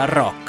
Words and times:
al 0.00 0.08
rock. 0.08 0.39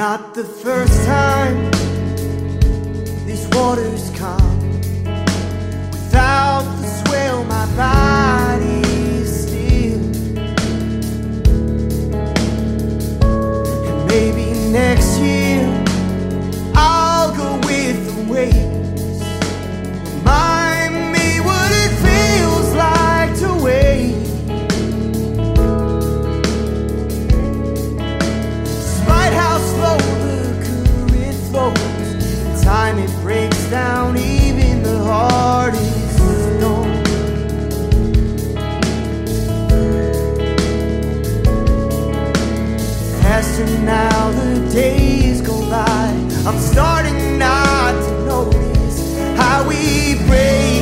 Not 0.00 0.32
the 0.32 0.44
first 0.44 1.04
time 1.04 1.70
these 3.26 3.46
waters 3.48 4.10
come. 4.16 4.70
Without 5.92 6.62
the 6.80 6.86
swell, 7.04 7.44
my 7.44 7.66
body 7.76 8.80
is 9.20 9.42
still. 9.42 10.00
And 13.88 14.06
maybe 14.08 14.58
next 14.70 15.18
year. 15.18 15.29
I'm 46.50 46.58
starting 46.58 47.38
not 47.38 47.92
to 47.92 48.24
notice 48.24 49.16
how 49.36 49.68
we 49.68 50.16
break. 50.26 50.79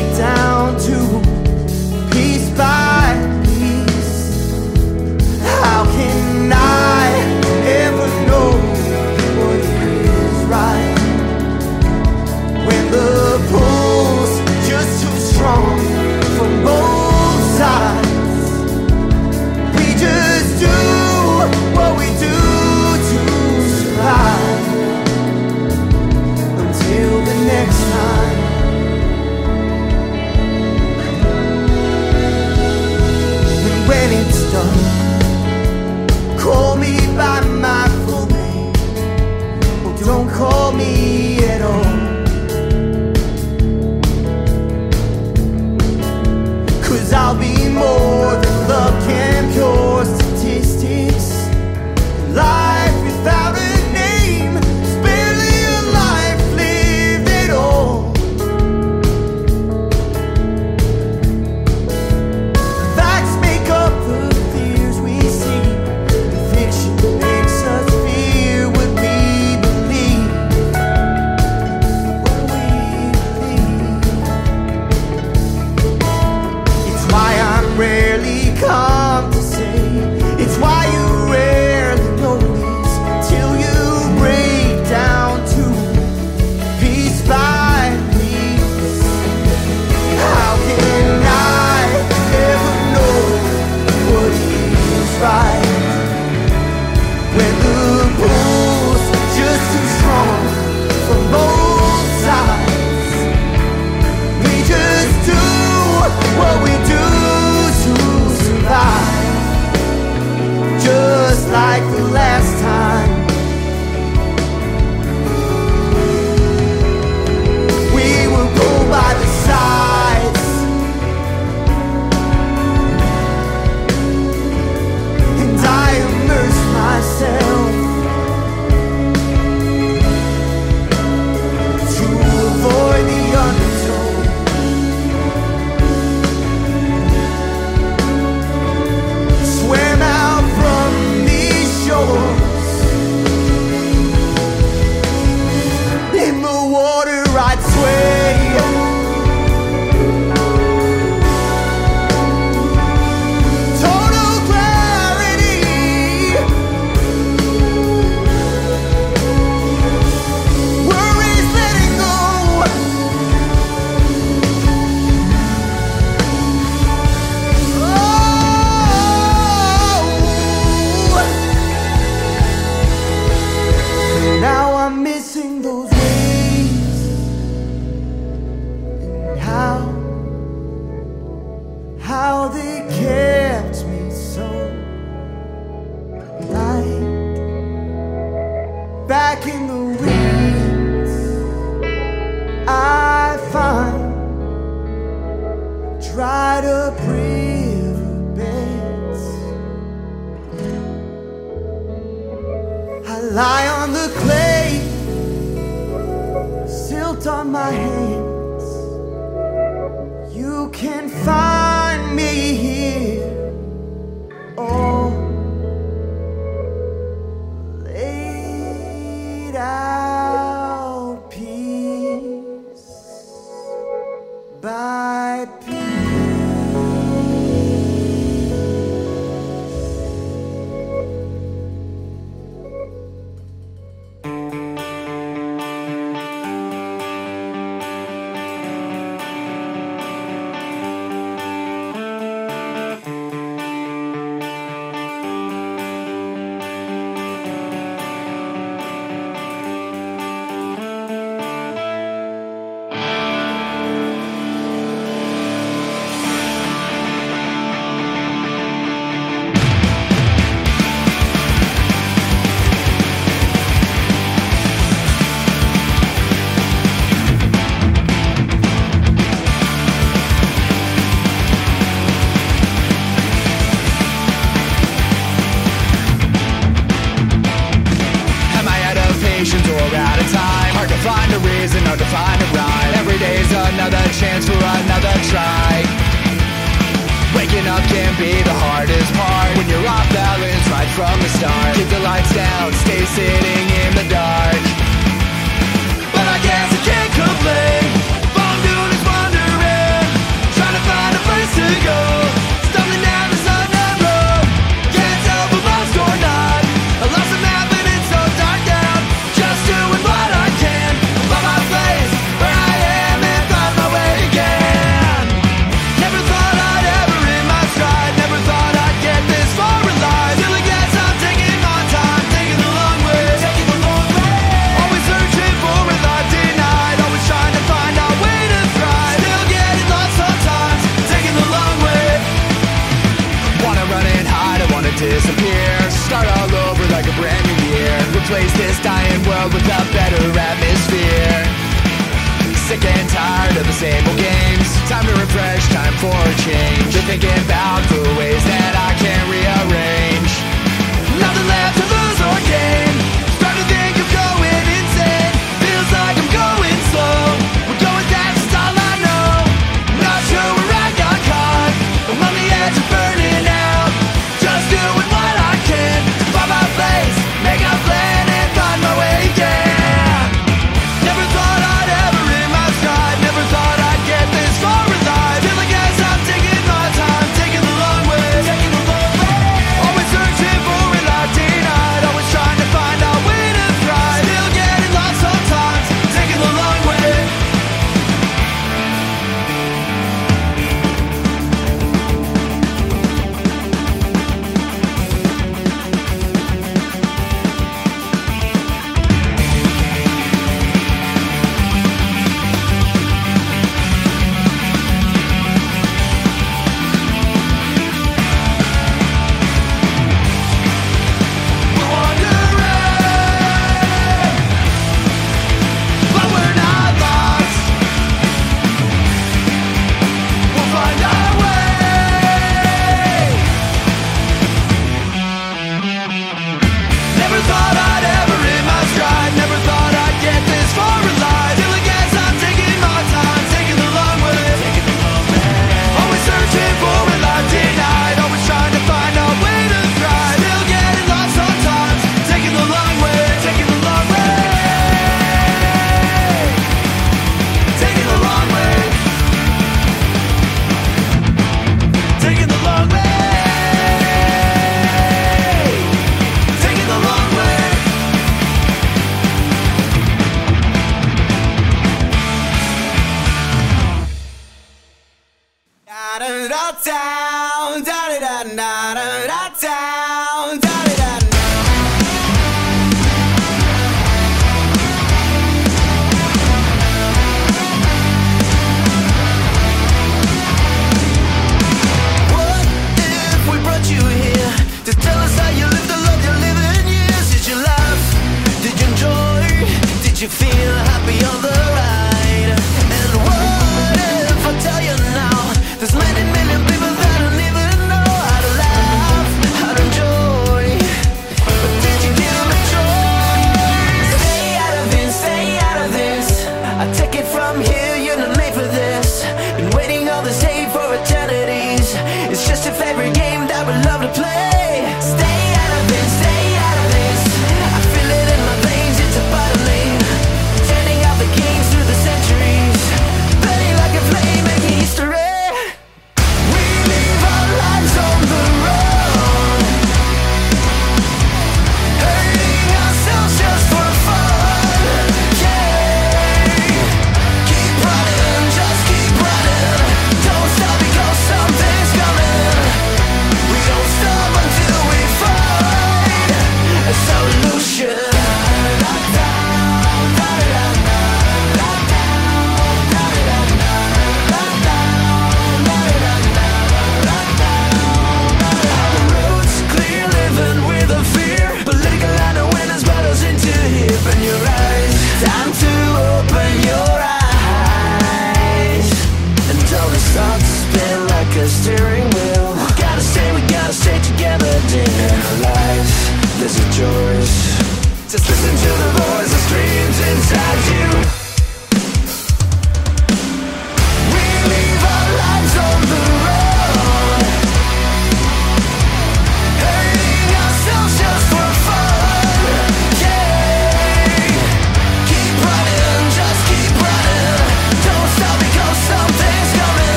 Back 189.41 189.55
in 189.55 189.67
the 189.67 189.78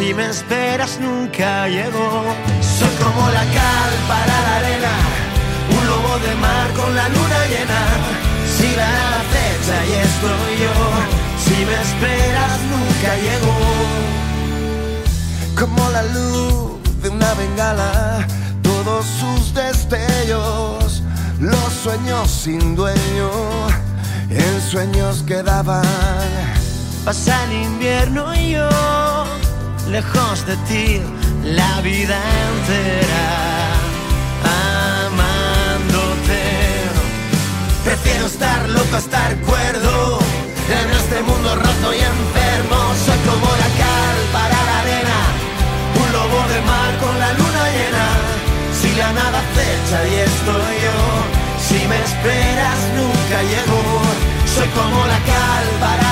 Si 0.00 0.14
me 0.14 0.30
esperas 0.30 0.98
nunca 0.98 1.68
llevo 1.68 1.89
la 31.44 31.80
vida 31.80 32.18
entera. 32.50 33.26
Amándote, 35.06 36.42
prefiero 37.84 38.26
estar 38.26 38.68
loco 38.68 38.96
a 38.96 38.98
estar 38.98 39.36
cuerdo. 39.42 40.18
En 40.68 40.90
este 40.90 41.22
mundo 41.22 41.54
roto 41.54 41.94
y 41.94 41.98
enfermo, 41.98 42.78
soy 43.06 43.18
como 43.30 43.46
la 43.62 43.70
cal 43.78 44.18
para 44.32 44.58
la 44.68 44.78
arena, 44.80 45.18
un 46.02 46.12
lobo 46.18 46.40
de 46.52 46.60
mar 46.62 46.98
con 46.98 47.14
la 47.18 47.32
luna 47.34 47.64
llena. 47.76 48.06
Si 48.80 48.90
la 48.96 49.12
nada 49.12 49.40
fecha 49.54 49.98
y 50.08 50.14
estoy 50.30 50.74
yo, 50.86 50.98
si 51.68 51.78
me 51.86 51.98
esperas 52.02 52.80
nunca 52.98 53.42
llego. 53.42 53.80
Soy 54.52 54.68
como 54.68 55.06
la 55.06 55.18
cal 55.30 55.64
para 55.78 56.09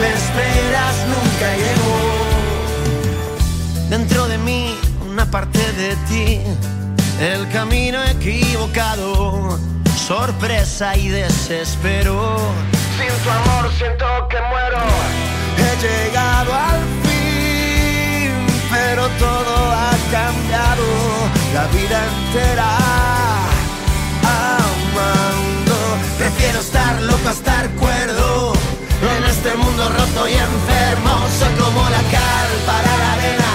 me 0.00 0.08
esperas 0.08 0.96
nunca 1.14 1.48
llegó. 1.62 2.00
Dentro 3.90 4.28
de 4.28 4.38
mí, 4.38 4.74
una 5.10 5.30
parte 5.30 5.60
de 5.72 5.96
ti, 6.08 6.40
el 7.20 7.48
camino 7.50 8.02
equivocado, 8.04 9.58
sorpresa 10.06 10.96
y 10.96 11.08
desespero. 11.08 12.38
Sin 12.96 13.12
tu 13.22 13.30
amor 13.30 13.70
siento 13.78 14.06
que 14.28 14.38
muero. 14.50 14.82
He 15.58 15.72
llegado 15.86 16.54
al 16.54 16.80
fin, 17.04 18.30
pero 18.70 19.06
todo 19.18 19.54
ha 19.70 19.92
cambiado. 20.10 20.86
La 21.54 21.66
vida 21.76 21.98
entera 22.14 22.76
amando. 24.22 25.78
Prefiero 26.16 26.60
estar 26.60 27.02
loco 27.02 27.28
a 27.28 27.32
estar 27.32 27.68
cuerdo 27.72 28.49
este 29.42 29.56
mundo 29.56 29.88
roto 29.88 30.28
y 30.28 30.34
enfermo 30.34 31.12
soy 31.38 31.54
como 31.54 31.80
la 31.88 32.02
cal 32.12 32.50
para 32.66 32.92
la 33.00 33.12
arena, 33.14 33.52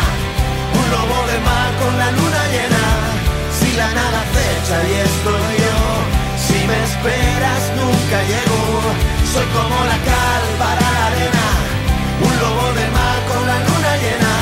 un 0.82 0.86
lobo 0.90 1.18
de 1.30 1.38
mar 1.46 1.70
con 1.78 1.94
la 2.00 2.10
luna 2.10 2.42
llena. 2.54 2.86
Si 3.54 3.72
la 3.78 3.90
nada 3.94 4.22
fecha 4.34 4.78
y 4.82 4.94
estoy 5.06 5.52
yo, 5.62 5.78
si 6.42 6.58
me 6.66 6.78
esperas 6.90 7.64
nunca 7.78 8.18
llego. 8.32 8.82
Soy 9.32 9.46
como 9.54 9.78
la 9.86 9.98
cal 10.10 10.44
para 10.58 10.86
la 10.96 11.06
arena, 11.06 11.46
un 12.30 12.34
lobo 12.42 12.68
de 12.74 12.86
mar 12.98 13.20
con 13.30 13.46
la 13.46 13.58
luna 13.68 13.92
llena. 14.02 14.34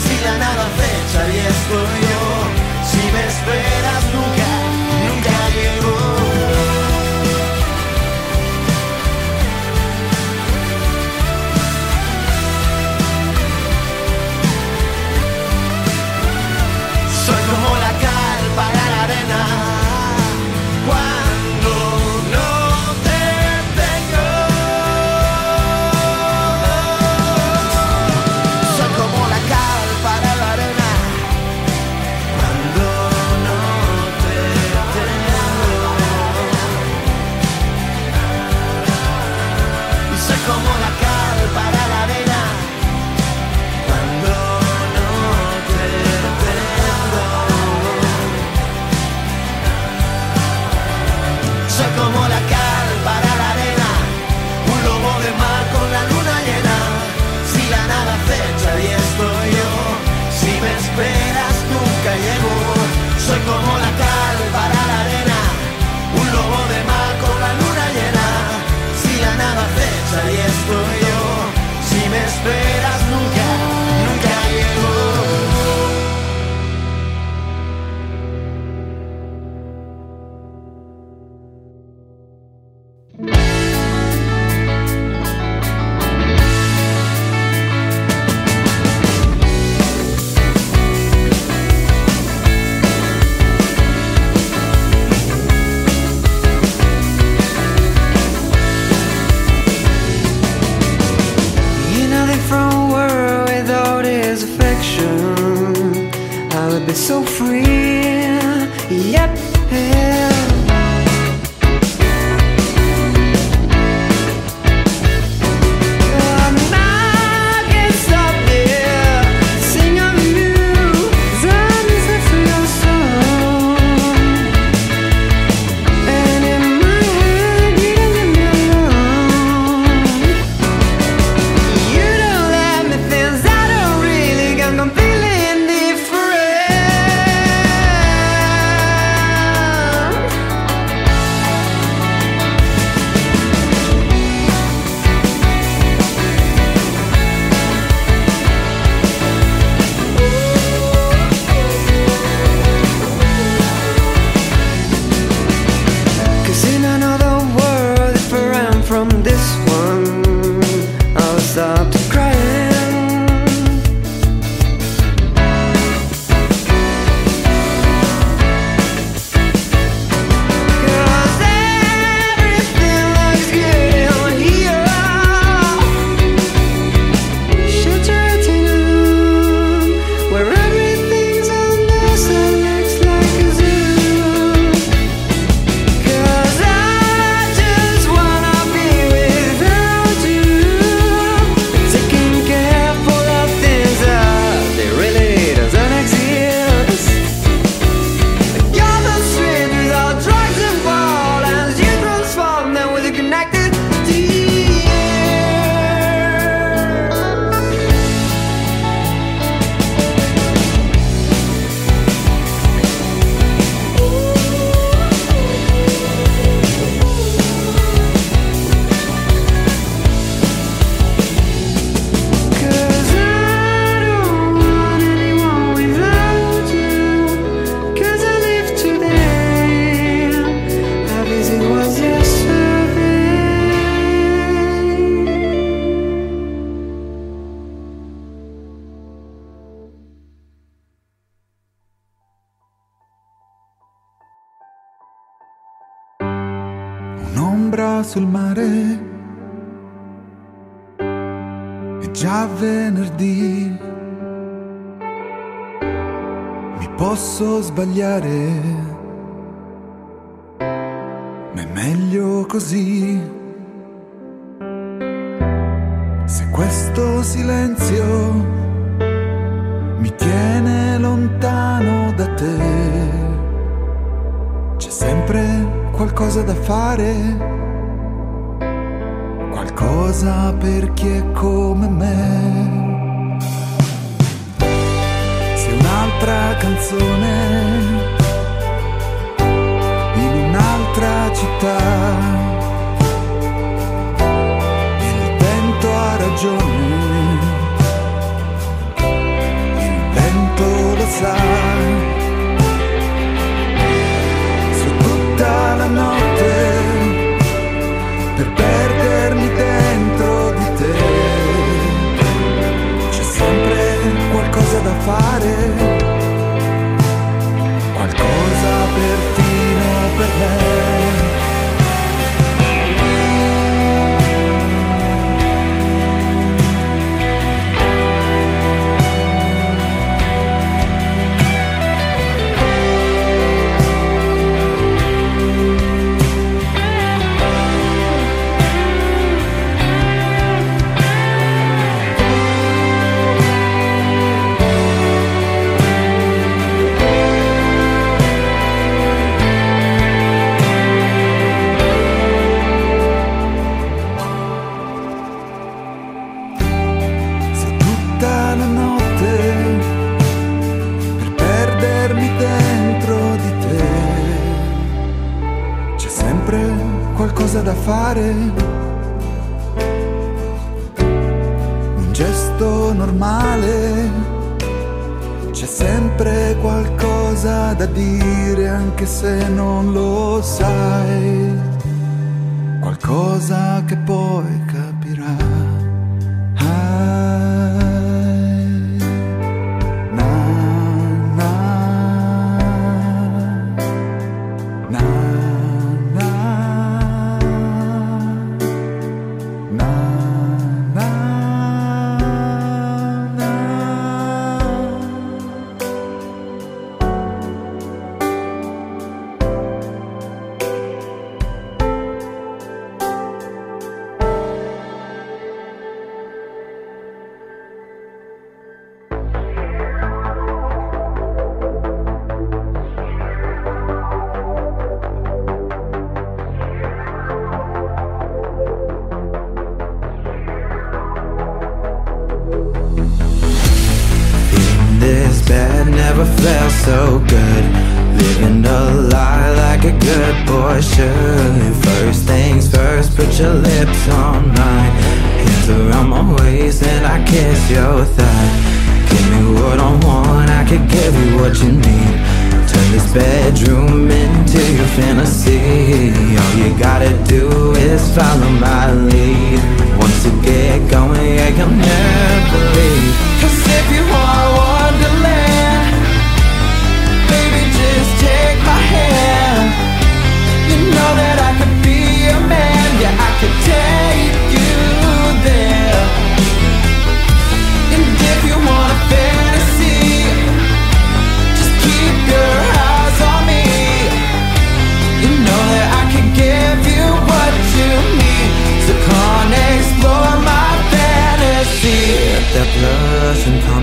Si 0.00 0.14
la 0.24 0.34
nada 0.44 0.64
fecha 0.80 1.20
y 1.28 1.38
estoy 1.54 1.96
yo, 2.08 2.24
si 2.88 3.02
me 3.12 3.22
esperas 3.28 4.02
nunca, 4.16 4.48
nunca 5.04 5.36
llego. 5.52 6.19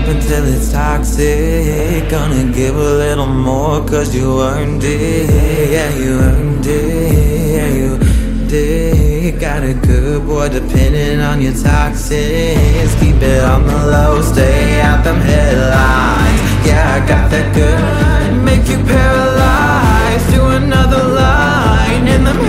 until 0.08 0.44
it's 0.46 0.72
toxic. 0.72 2.08
Gonna 2.08 2.52
give 2.52 2.76
a 2.76 2.94
little 3.04 3.26
more 3.26 3.84
cause 3.84 4.14
you 4.14 4.40
earned 4.40 4.82
it. 4.84 5.30
Yeah, 5.70 5.94
you 5.96 6.18
earned 6.18 6.66
it, 6.66 7.54
yeah, 7.54 7.68
you 7.68 7.98
did 8.48 9.38
Got 9.38 9.62
a 9.62 9.74
good 9.74 10.26
boy 10.26 10.48
depending 10.48 11.20
on 11.20 11.40
your 11.40 11.52
toxins. 11.52 12.94
Keep 13.00 13.22
it 13.22 13.44
on 13.44 13.66
the 13.66 13.76
low, 13.92 14.22
stay 14.22 14.80
out 14.80 15.04
them 15.04 15.20
headlines 15.20 16.40
Yeah, 16.66 16.96
I 16.96 17.06
got 17.06 17.30
that 17.30 17.54
good, 17.54 18.42
make 18.42 18.66
you 18.68 18.78
paralyzed. 18.84 20.32
Do 20.32 20.46
another 20.46 21.04
line 21.04 22.08
in 22.08 22.24
the 22.24 22.47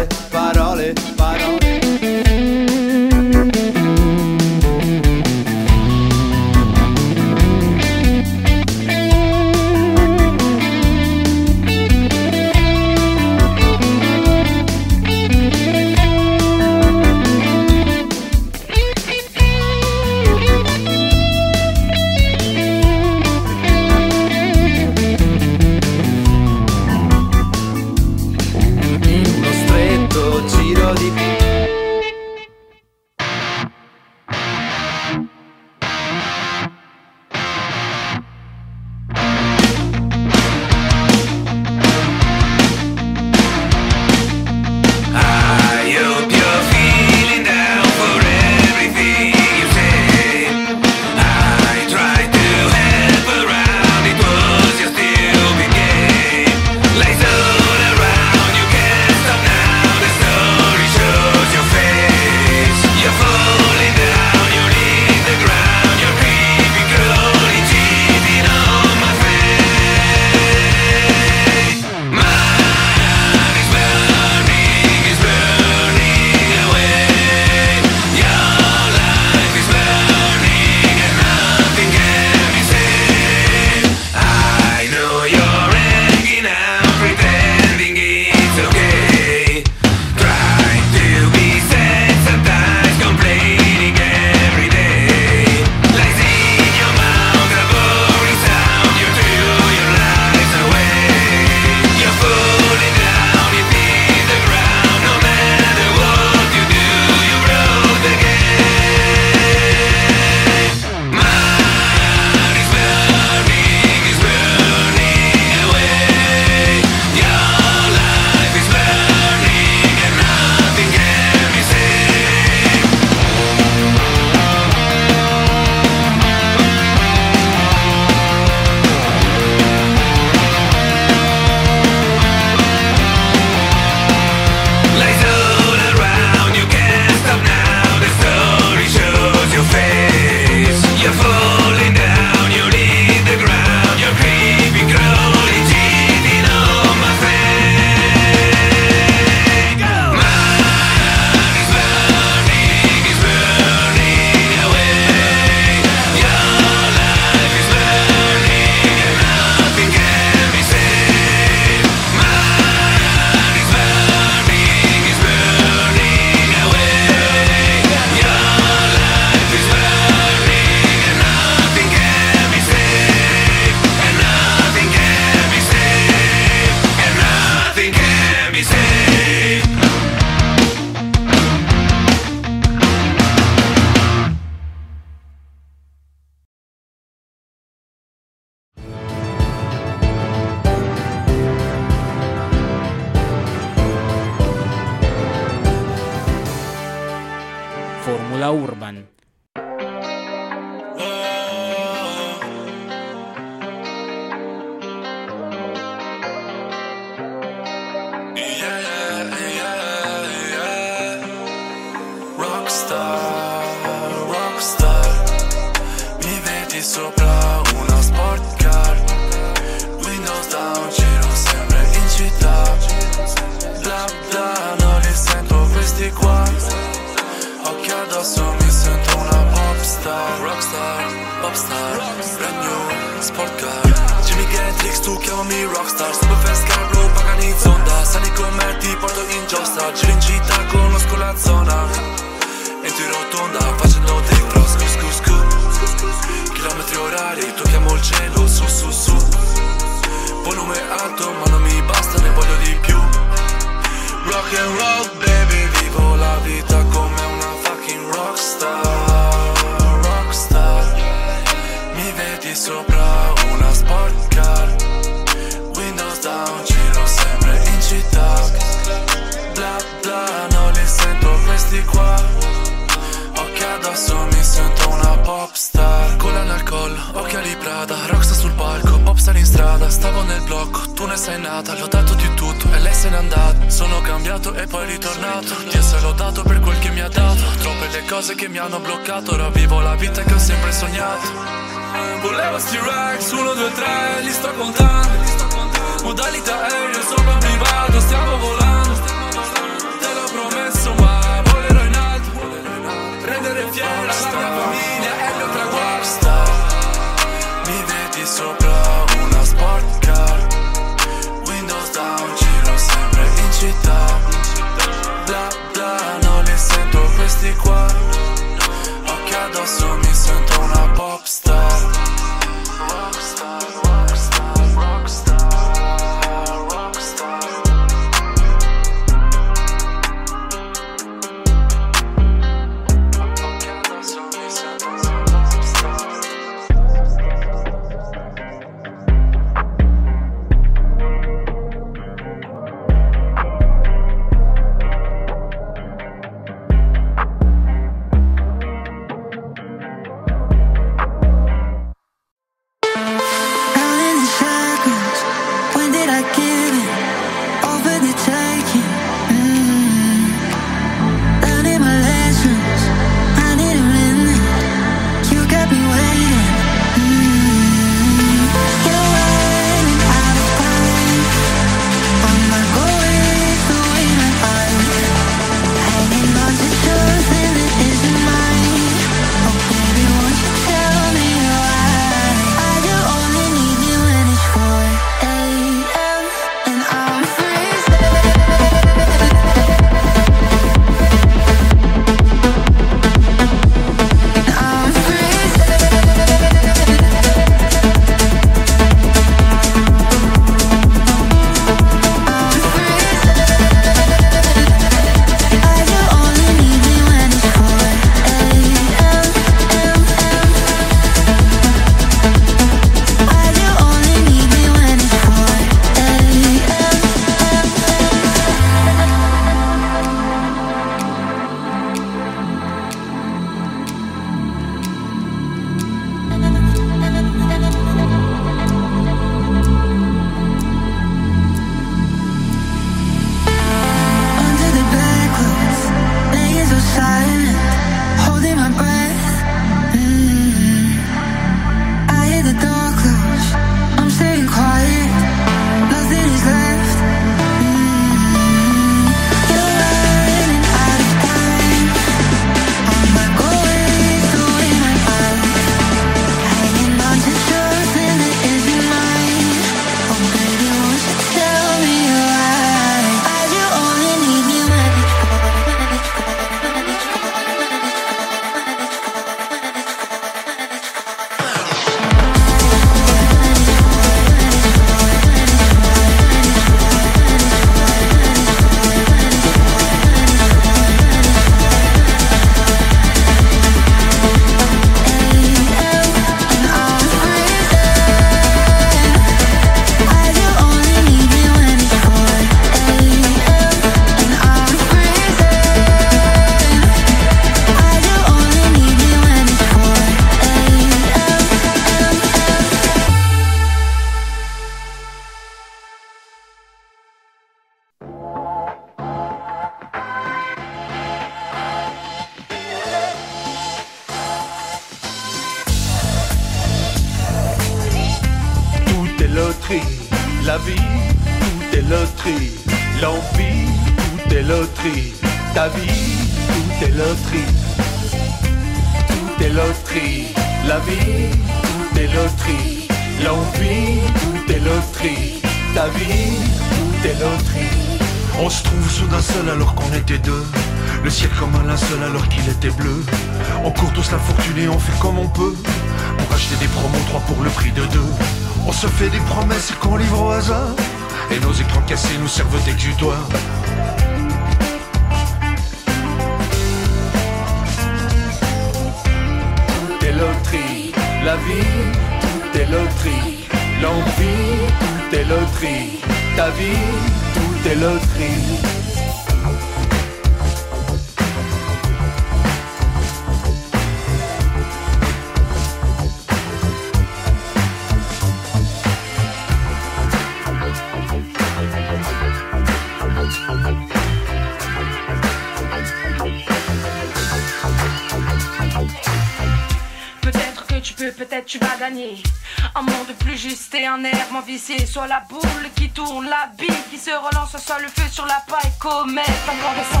Soit 594.58 595.06
la 595.06 595.22
boule 595.28 595.70
qui 595.74 595.90
tourne, 595.90 596.24
la 596.24 596.50
bille 596.56 596.82
qui 596.90 596.96
se 596.96 597.10
relance 597.10 597.54
Soit 597.62 597.78
le 597.78 597.88
feu 597.88 598.08
sur 598.10 598.24
la 598.24 598.42
paille 598.48 598.72
comète 598.78 599.26
incandescent 599.46 600.00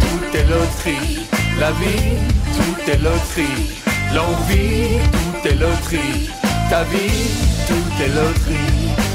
Tout 0.00 0.36
est 0.36 0.44
loterie, 0.44 1.26
la 1.60 1.72
vie, 1.72 2.16
tout 2.56 2.90
est 2.90 3.02
loterie. 3.02 3.82
L'envie, 4.14 4.98
tout 5.12 5.48
est 5.48 5.56
loterie. 5.56 6.30
Ta 6.70 6.84
vie, 6.84 7.28
tout 7.68 8.02
est 8.02 8.08
loterie. 8.08 9.13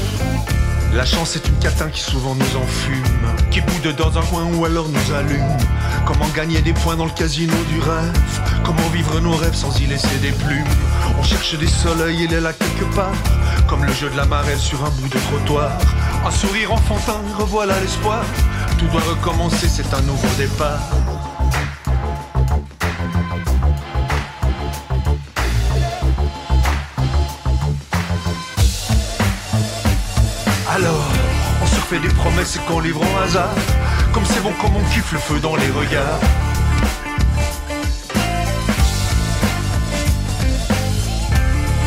La 0.92 1.06
chance 1.06 1.36
est 1.36 1.48
une 1.48 1.58
catin 1.58 1.88
qui 1.88 2.00
souvent 2.00 2.34
nous 2.34 2.56
enfume, 2.56 3.04
qui 3.50 3.60
boude 3.60 3.94
dans 3.96 4.18
un 4.18 4.22
coin 4.22 4.44
ou 4.44 4.64
alors 4.64 4.88
nous 4.88 5.14
allume. 5.14 5.56
Comment 6.04 6.26
gagner 6.34 6.60
des 6.62 6.72
points 6.72 6.96
dans 6.96 7.04
le 7.04 7.12
casino 7.12 7.54
du 7.68 7.78
rêve? 7.78 8.12
Comment 8.64 8.88
vivre 8.92 9.20
nos 9.20 9.36
rêves 9.36 9.54
sans 9.54 9.78
y 9.80 9.86
laisser 9.86 10.16
des 10.20 10.32
plumes? 10.32 10.66
On 11.18 11.22
cherche 11.22 11.56
des 11.56 11.68
soleils 11.68 12.24
et 12.24 12.26
les 12.26 12.40
lacs 12.40 12.58
quelque 12.58 12.92
part, 12.94 13.14
comme 13.68 13.84
le 13.84 13.92
jeu 13.92 14.10
de 14.10 14.16
la 14.16 14.26
marelle 14.26 14.58
sur 14.58 14.84
un 14.84 14.90
bout 14.90 15.08
de 15.08 15.18
trottoir. 15.18 15.70
Un 16.26 16.30
sourire 16.30 16.72
enfantin, 16.72 17.20
revoilà 17.38 17.78
l'espoir. 17.80 18.24
Tout 18.78 18.86
doit 18.88 19.02
recommencer, 19.02 19.68
c'est 19.68 19.94
un 19.94 20.02
nouveau 20.02 20.28
départ. 20.36 20.80
des 32.00 32.08
promesses 32.08 32.58
qu'on 32.66 32.80
livre 32.80 33.00
au 33.00 33.22
hasard. 33.22 33.54
Comme 34.12 34.24
c'est 34.24 34.42
bon, 34.42 34.52
comme 34.60 34.76
on 34.76 34.84
kiffe 34.92 35.12
le 35.12 35.18
feu 35.18 35.40
dans 35.40 35.56
les 35.56 35.70
regards. 35.70 36.20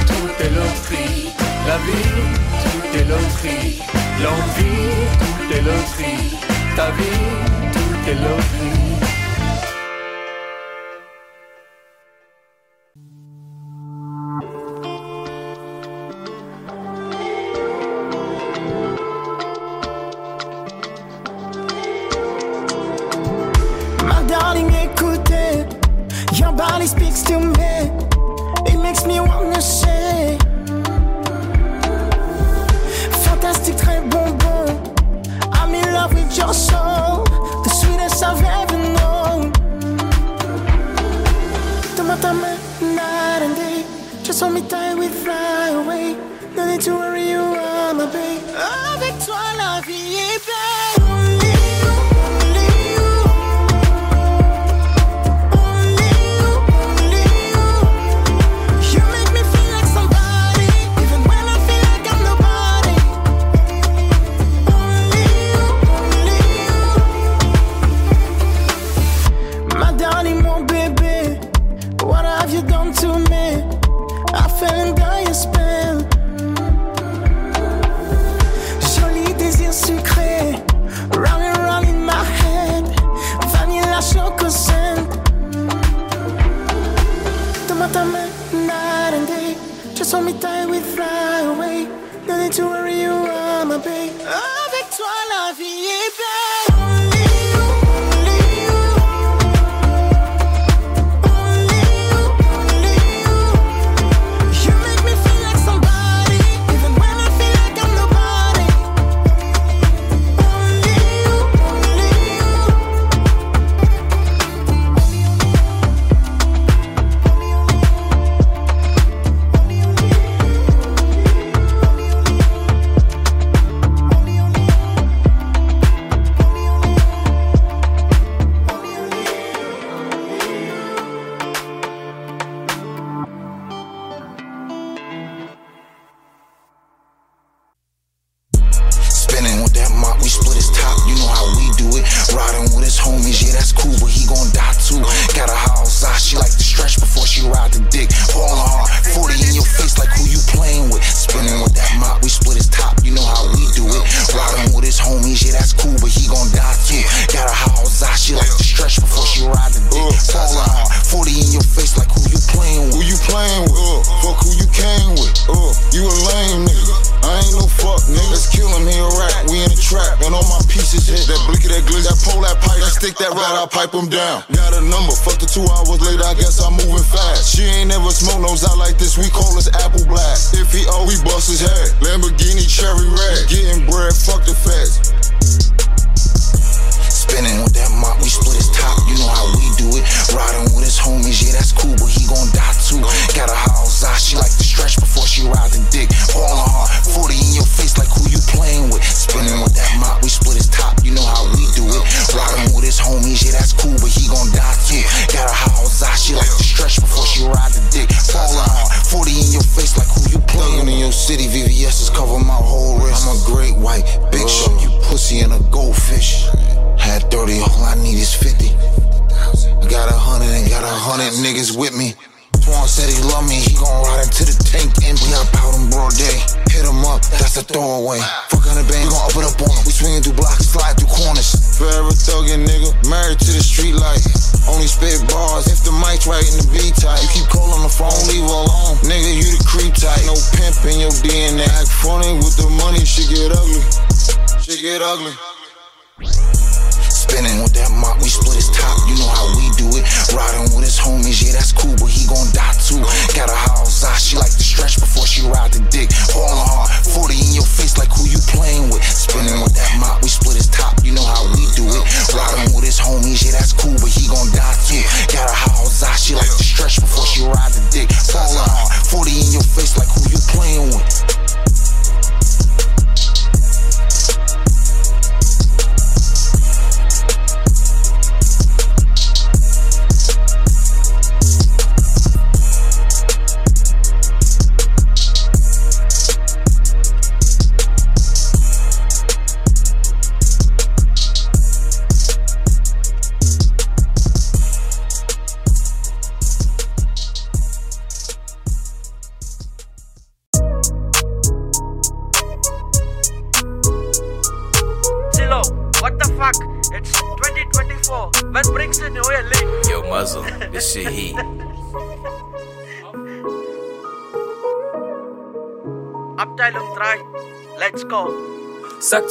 Tout 0.08 0.44
est 0.44 0.50
loterie, 0.50 1.30
la 1.68 1.78
vie, 1.78 2.12
tout 2.64 2.98
est 2.98 3.06
loterie. 3.06 3.82
L'envie, 4.24 4.92
tout 5.20 5.54
est 5.56 5.62
loterie. 5.62 6.38
Ta 6.76 6.92
vie, 6.92 7.72
tout 7.74 8.10
est 8.10 8.16
loterie. 8.16 8.63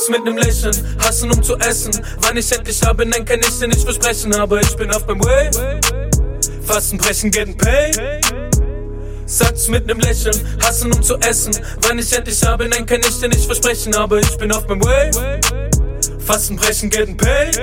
Sagt's 0.02 0.18
mit 0.18 0.24
nem 0.24 0.36
Lächeln, 0.36 0.98
hassen 0.98 1.30
um 1.30 1.42
zu 1.44 1.56
essen. 1.58 1.92
Wann 2.22 2.36
ich 2.36 2.50
endlich 2.50 2.82
habe, 2.82 3.06
nein, 3.06 3.24
kann 3.24 3.38
ich 3.38 3.56
dir 3.60 3.68
nicht 3.68 3.82
versprechen, 3.82 4.34
aber 4.34 4.60
ich 4.60 4.74
bin 4.74 4.90
auf 4.90 5.06
meinem 5.06 5.22
Way. 5.24 5.48
Fasten, 6.66 6.98
brechen, 6.98 7.30
getting 7.30 7.56
paid. 7.56 8.00
Sagt's 9.26 9.68
mit 9.68 9.86
nem 9.86 10.00
Lächeln, 10.00 10.34
hassen 10.60 10.92
um 10.92 11.00
zu 11.00 11.16
essen. 11.18 11.56
Wann 11.82 12.00
ich 12.00 12.12
endlich 12.12 12.42
habe, 12.42 12.66
nein, 12.68 12.84
kann 12.84 13.00
ich 13.00 13.20
dir 13.20 13.28
nicht 13.28 13.46
versprechen, 13.46 13.94
aber 13.94 14.18
ich 14.18 14.36
bin 14.38 14.50
auf 14.50 14.66
meinem 14.66 14.82
Way. 14.82 15.12
Fasten, 16.18 16.56
brechen, 16.56 16.90
getting 16.90 17.16
paid. 17.16 17.60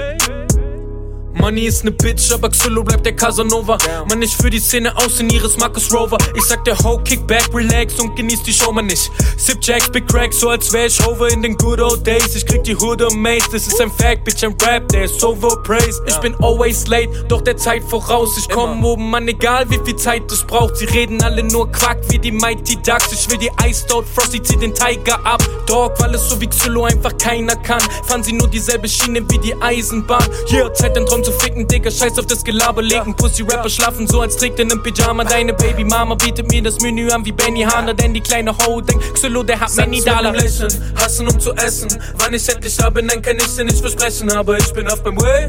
Money 1.39 1.67
ist 1.67 1.85
ne 1.85 1.91
Bitch, 1.91 2.31
aber 2.33 2.49
Xylo 2.49 2.83
bleibt 2.83 3.05
der 3.05 3.15
Casanova. 3.15 3.77
Man, 4.09 4.21
ich 4.21 4.35
für 4.35 4.49
die 4.49 4.59
Szene 4.59 4.95
aus 4.97 5.21
in 5.21 5.29
ihres 5.29 5.57
Marcus 5.57 5.93
Rover. 5.93 6.17
Ich 6.35 6.43
sag 6.43 6.65
der 6.65 6.77
Ho, 6.79 6.99
kick 7.03 7.25
back, 7.27 7.49
relax 7.53 7.97
und 7.99 8.15
genieß 8.15 8.43
die 8.43 8.53
Show, 8.53 8.73
man 8.73 8.87
nicht. 8.87 9.09
Sip 9.49 9.61
Jacks, 9.63 9.89
Big 9.89 10.07
Crack, 10.07 10.31
so 10.31 10.49
als 10.49 10.71
wär 10.71 10.85
ich 10.85 11.03
over 11.07 11.27
in 11.27 11.41
den 11.41 11.57
good 11.57 11.81
old 11.81 12.05
days. 12.05 12.35
Ich 12.35 12.45
krieg 12.45 12.63
die 12.63 12.75
Hood 12.75 13.01
amazed, 13.01 13.51
das 13.51 13.65
ist 13.65 13.81
ein 13.81 13.89
Fact, 13.89 14.23
Bitch, 14.23 14.43
ein 14.43 14.55
Rap, 14.63 14.87
der 14.89 15.05
ist 15.05 15.23
overpraised. 15.23 16.03
Ich 16.07 16.17
bin 16.17 16.35
always 16.35 16.85
late, 16.85 17.09
doch 17.27 17.41
der 17.41 17.57
Zeit 17.57 17.81
voraus. 17.83 18.37
Ich 18.37 18.47
komm 18.47 18.85
oben 18.85 19.15
an, 19.15 19.27
egal 19.27 19.67
wie 19.71 19.79
viel 19.83 19.95
Zeit 19.95 20.31
es 20.31 20.43
braucht. 20.43 20.77
Sie 20.77 20.85
reden 20.85 21.19
alle 21.23 21.41
nur 21.41 21.71
Quack 21.71 21.97
wie 22.09 22.19
die 22.19 22.31
Mighty 22.31 22.75
Ducks. 22.75 23.11
Ich 23.11 23.27
will 23.31 23.39
die 23.39 23.49
Ice 23.67 23.91
Out 23.91 24.05
Frosty, 24.13 24.39
zieh 24.39 24.55
den 24.57 24.75
Tiger 24.75 25.19
ab. 25.25 25.41
Dog, 25.69 25.93
weil 25.99 26.15
es 26.15 26.27
so 26.27 26.41
wie 26.41 26.47
Xylo 26.47 26.85
einfach 26.85 27.15
keiner 27.17 27.55
kann. 27.55 27.79
Fahren 28.07 28.23
sie 28.23 28.33
nur 28.33 28.49
dieselbe 28.49 28.89
Schiene 28.89 29.21
wie 29.29 29.37
die 29.37 29.55
Eisenbahn. 29.61 30.27
Hier, 30.47 30.73
Zeit, 30.73 30.95
den 30.95 31.05
Traum 31.05 31.23
zu 31.23 31.31
ficken, 31.31 31.67
Digga. 31.67 31.91
Scheiß 31.91 32.17
auf 32.17 32.25
das 32.25 32.43
Gelaber, 32.43 32.81
legen 32.81 33.15
Pussy-Rapper 33.15 33.69
schlafen 33.69 34.07
so, 34.07 34.21
als 34.21 34.35
trägt 34.35 34.57
er 34.59 34.65
nen 34.65 34.81
Pyjama. 34.81 35.23
Deine 35.23 35.53
Baby-Mama 35.53 36.15
bietet 36.15 36.51
mir 36.51 36.63
das 36.63 36.79
Menü 36.79 37.09
an 37.11 37.23
wie 37.23 37.31
Benny 37.31 37.61
Hanna, 37.61 37.93
denn 37.93 38.13
die 38.13 38.21
kleine 38.21 38.57
Ho 38.57 38.81
denkt, 38.81 39.13
Xylo, 39.13 39.43
der 39.43 39.59
hat 39.59 39.75
many 39.75 40.01
Dollar. 40.01 40.33
Lächeln, 40.33 40.73
hassen 40.95 41.27
um 41.27 41.39
zu 41.39 41.53
essen. 41.53 41.89
Wann 42.17 42.33
ich 42.33 42.49
endlich 42.49 42.79
habe, 42.79 43.03
nein, 43.03 43.21
kann 43.21 43.37
ich 43.37 43.55
dir 43.55 43.65
nicht 43.65 43.79
versprechen, 43.79 44.31
aber 44.31 44.57
ich 44.57 44.73
bin 44.73 44.87
auf 44.87 45.03
meinem 45.03 45.21
Way. 45.21 45.47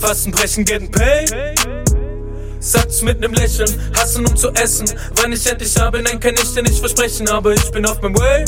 Fasten, 0.00 0.32
brechen, 0.32 0.64
getting 0.64 0.90
paid. 0.90 1.32
Sagt's 2.58 3.02
mit 3.02 3.20
nem 3.20 3.32
Lächeln, 3.32 3.70
hassen 3.94 4.26
um 4.26 4.36
zu 4.36 4.50
essen. 4.50 4.90
Wann 5.16 5.32
ich 5.32 5.46
endlich 5.46 5.76
habe, 5.76 6.02
nein, 6.02 6.18
kann 6.18 6.34
ich 6.34 6.52
dir 6.54 6.62
nicht 6.62 6.80
versprechen, 6.80 7.28
aber 7.28 7.52
ich 7.52 7.70
bin 7.70 7.86
auf 7.86 8.00
meinem 8.02 8.18
Way. 8.18 8.44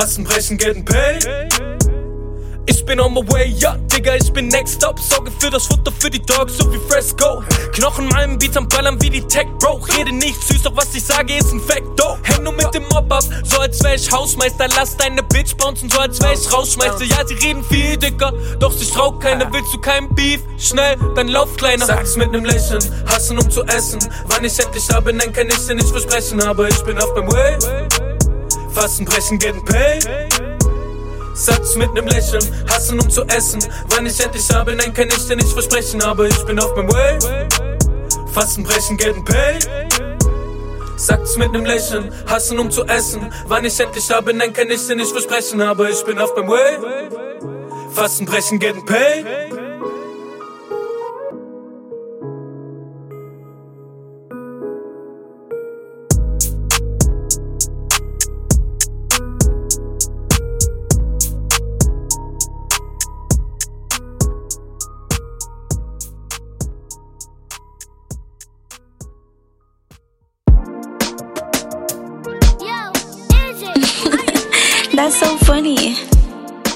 Fasten, 0.00 0.24
brechen, 0.24 0.56
getting 0.56 0.82
paid. 0.82 1.28
Ich 2.64 2.86
bin 2.86 2.98
on 3.00 3.12
my 3.12 3.20
way, 3.32 3.54
ja, 3.58 3.76
Digga, 3.92 4.14
ich 4.14 4.32
bin 4.32 4.48
next 4.48 4.82
up. 4.82 4.98
Sorge 4.98 5.30
für 5.38 5.50
das 5.50 5.66
Futter 5.66 5.92
für 5.92 6.08
die 6.08 6.22
Dogs, 6.22 6.56
so 6.56 6.72
wie 6.72 6.78
Fresco. 6.88 7.42
Knochen 7.74 8.08
meinem 8.08 8.38
Beat 8.38 8.56
am 8.56 8.66
Ballern 8.66 8.96
wie 9.02 9.10
die 9.10 9.20
Tech 9.20 9.46
Bro. 9.58 9.82
Rede 9.98 10.14
nicht 10.14 10.42
süß, 10.42 10.62
doch 10.62 10.74
was 10.74 10.94
ich 10.94 11.04
sage 11.04 11.36
ist 11.36 11.52
ein 11.52 11.60
Facto. 11.60 12.16
Häng 12.22 12.44
nur 12.44 12.54
mit 12.54 12.72
dem 12.72 12.84
Mob 12.84 13.12
ab, 13.12 13.24
so 13.44 13.60
als 13.60 13.84
wär 13.84 13.94
ich 13.94 14.10
Hausmeister. 14.10 14.68
Lass 14.74 14.96
deine 14.96 15.22
Bitch 15.22 15.54
bouncen, 15.58 15.90
so 15.90 15.98
als 15.98 16.18
wär 16.22 16.32
ich 16.32 16.50
Rausschmeißer. 16.50 17.04
Ja, 17.04 17.26
sie 17.26 17.34
reden 17.34 17.62
viel, 17.62 17.98
Digga, 17.98 18.32
doch 18.58 18.72
sich 18.72 18.90
traut 18.90 19.20
keiner. 19.20 19.52
Willst 19.52 19.74
du 19.74 19.80
kein 19.82 20.08
Beef? 20.14 20.40
Schnell, 20.56 20.96
dann 21.14 21.28
lauf 21.28 21.54
kleiner. 21.56 21.84
Sag's 21.84 22.16
mit 22.16 22.32
nem 22.32 22.46
Lächeln, 22.46 22.82
hassen 23.06 23.38
um 23.38 23.50
zu 23.50 23.64
essen. 23.64 23.98
Wann 24.28 24.44
ich 24.46 24.58
endlich 24.58 24.88
habe, 24.88 25.12
nein, 25.12 25.30
kann 25.30 25.48
ich 25.48 25.66
dir 25.66 25.74
nicht 25.74 25.90
versprechen, 25.90 26.40
aber 26.40 26.68
ich 26.68 26.80
bin 26.84 26.96
auf 26.96 27.14
meinem 27.14 27.30
Way. 27.30 27.79
Fasten, 28.80 29.04
brechen, 29.04 29.38
getting 29.38 29.62
paid. 29.62 30.08
Sag's 31.34 31.76
mit 31.76 31.92
nem 31.92 32.06
Lächeln, 32.06 32.42
hassen 32.66 32.98
um 32.98 33.10
zu 33.10 33.24
essen. 33.24 33.60
Wann 33.90 34.06
ich 34.06 34.18
endlich 34.18 34.48
habe, 34.50 34.74
nein, 34.74 34.94
kann 34.94 35.08
ich 35.08 35.28
dir 35.28 35.36
nicht 35.36 35.52
versprechen, 35.52 36.00
aber 36.02 36.26
ich 36.26 36.46
bin 36.46 36.58
auf 36.58 36.74
meinem 36.74 36.90
Way. 36.90 37.18
Fasten, 38.32 38.64
brechen, 38.64 38.96
getting 38.96 39.22
paid. 39.22 39.68
Sagt's 40.96 41.36
mit 41.36 41.52
nem 41.52 41.66
Lächeln, 41.66 42.10
hassen 42.26 42.58
um 42.58 42.70
zu 42.70 42.86
essen. 42.86 43.30
Wann 43.48 43.66
ich 43.66 43.78
endlich 43.78 44.10
habe, 44.10 44.32
nein, 44.32 44.54
kann 44.54 44.70
ich 44.70 44.86
dir 44.86 44.96
nicht 44.96 45.12
versprechen, 45.12 45.60
aber 45.60 45.90
ich 45.90 46.02
bin 46.04 46.18
auf 46.18 46.34
meinem 46.34 46.48
Way. 46.48 46.78
Fasten, 47.92 48.24
brechen, 48.24 48.58
getting 48.58 48.86
paid. 48.86 49.26
That's 75.00 75.18
so 75.18 75.34
funny. 75.38 75.94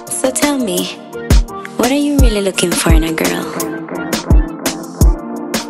So 0.09 0.31
tell 0.31 0.57
me, 0.57 0.87
what 1.77 1.91
are 1.91 2.03
you 2.07 2.17
really 2.21 2.41
looking 2.41 2.71
for 2.71 2.91
in 2.95 3.05
a 3.05 3.13
girl? 3.13 3.45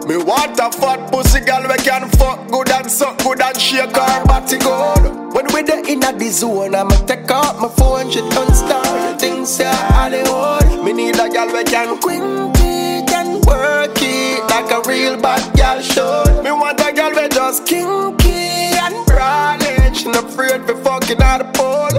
Me 0.06 0.16
want 0.18 0.60
a 0.60 0.70
fat 0.70 1.10
pussy 1.10 1.40
girl 1.40 1.66
we 1.68 1.76
can 1.78 2.08
fuck 2.10 2.48
good 2.48 2.70
and 2.70 2.88
suck 2.88 3.18
good 3.24 3.40
and 3.40 3.60
shake 3.60 3.96
her 3.96 4.24
body 4.26 4.58
good. 4.58 5.34
When 5.34 5.46
we 5.52 5.62
the 5.62 5.84
inna 5.88 6.16
the 6.16 6.28
zone, 6.28 6.76
I'ma 6.76 6.94
take 7.06 7.28
out 7.28 7.58
my 7.58 7.66
phone, 7.70 8.08
she 8.12 8.20
don't 8.20 8.54
start. 8.54 9.20
Things 9.20 9.48
say 9.56 9.64
Hollywood. 9.66 10.84
Me 10.84 10.92
need 10.92 11.16
a 11.16 11.28
girl 11.28 11.52
we 11.52 11.64
can 11.64 12.00
quint 12.00 12.56
it 12.60 13.10
and 13.10 13.44
work 13.46 13.98
it 14.00 14.48
like 14.48 14.70
a 14.70 14.88
real 14.88 15.20
bad 15.20 15.42
girl 15.56 15.82
should. 15.82 16.44
Me 16.44 16.52
want 16.52 16.78
a 16.78 16.92
girl 16.92 17.10
we 17.16 17.28
just 17.30 17.66
kinky 17.66 18.78
and 18.78 19.04
brolish, 19.06 20.02
she 20.02 20.08
not 20.08 20.22
afraid 20.22 20.62
for 20.62 20.76
fucking 20.76 21.20
out 21.20 21.38
the 21.38 21.58
pole. 21.58 21.93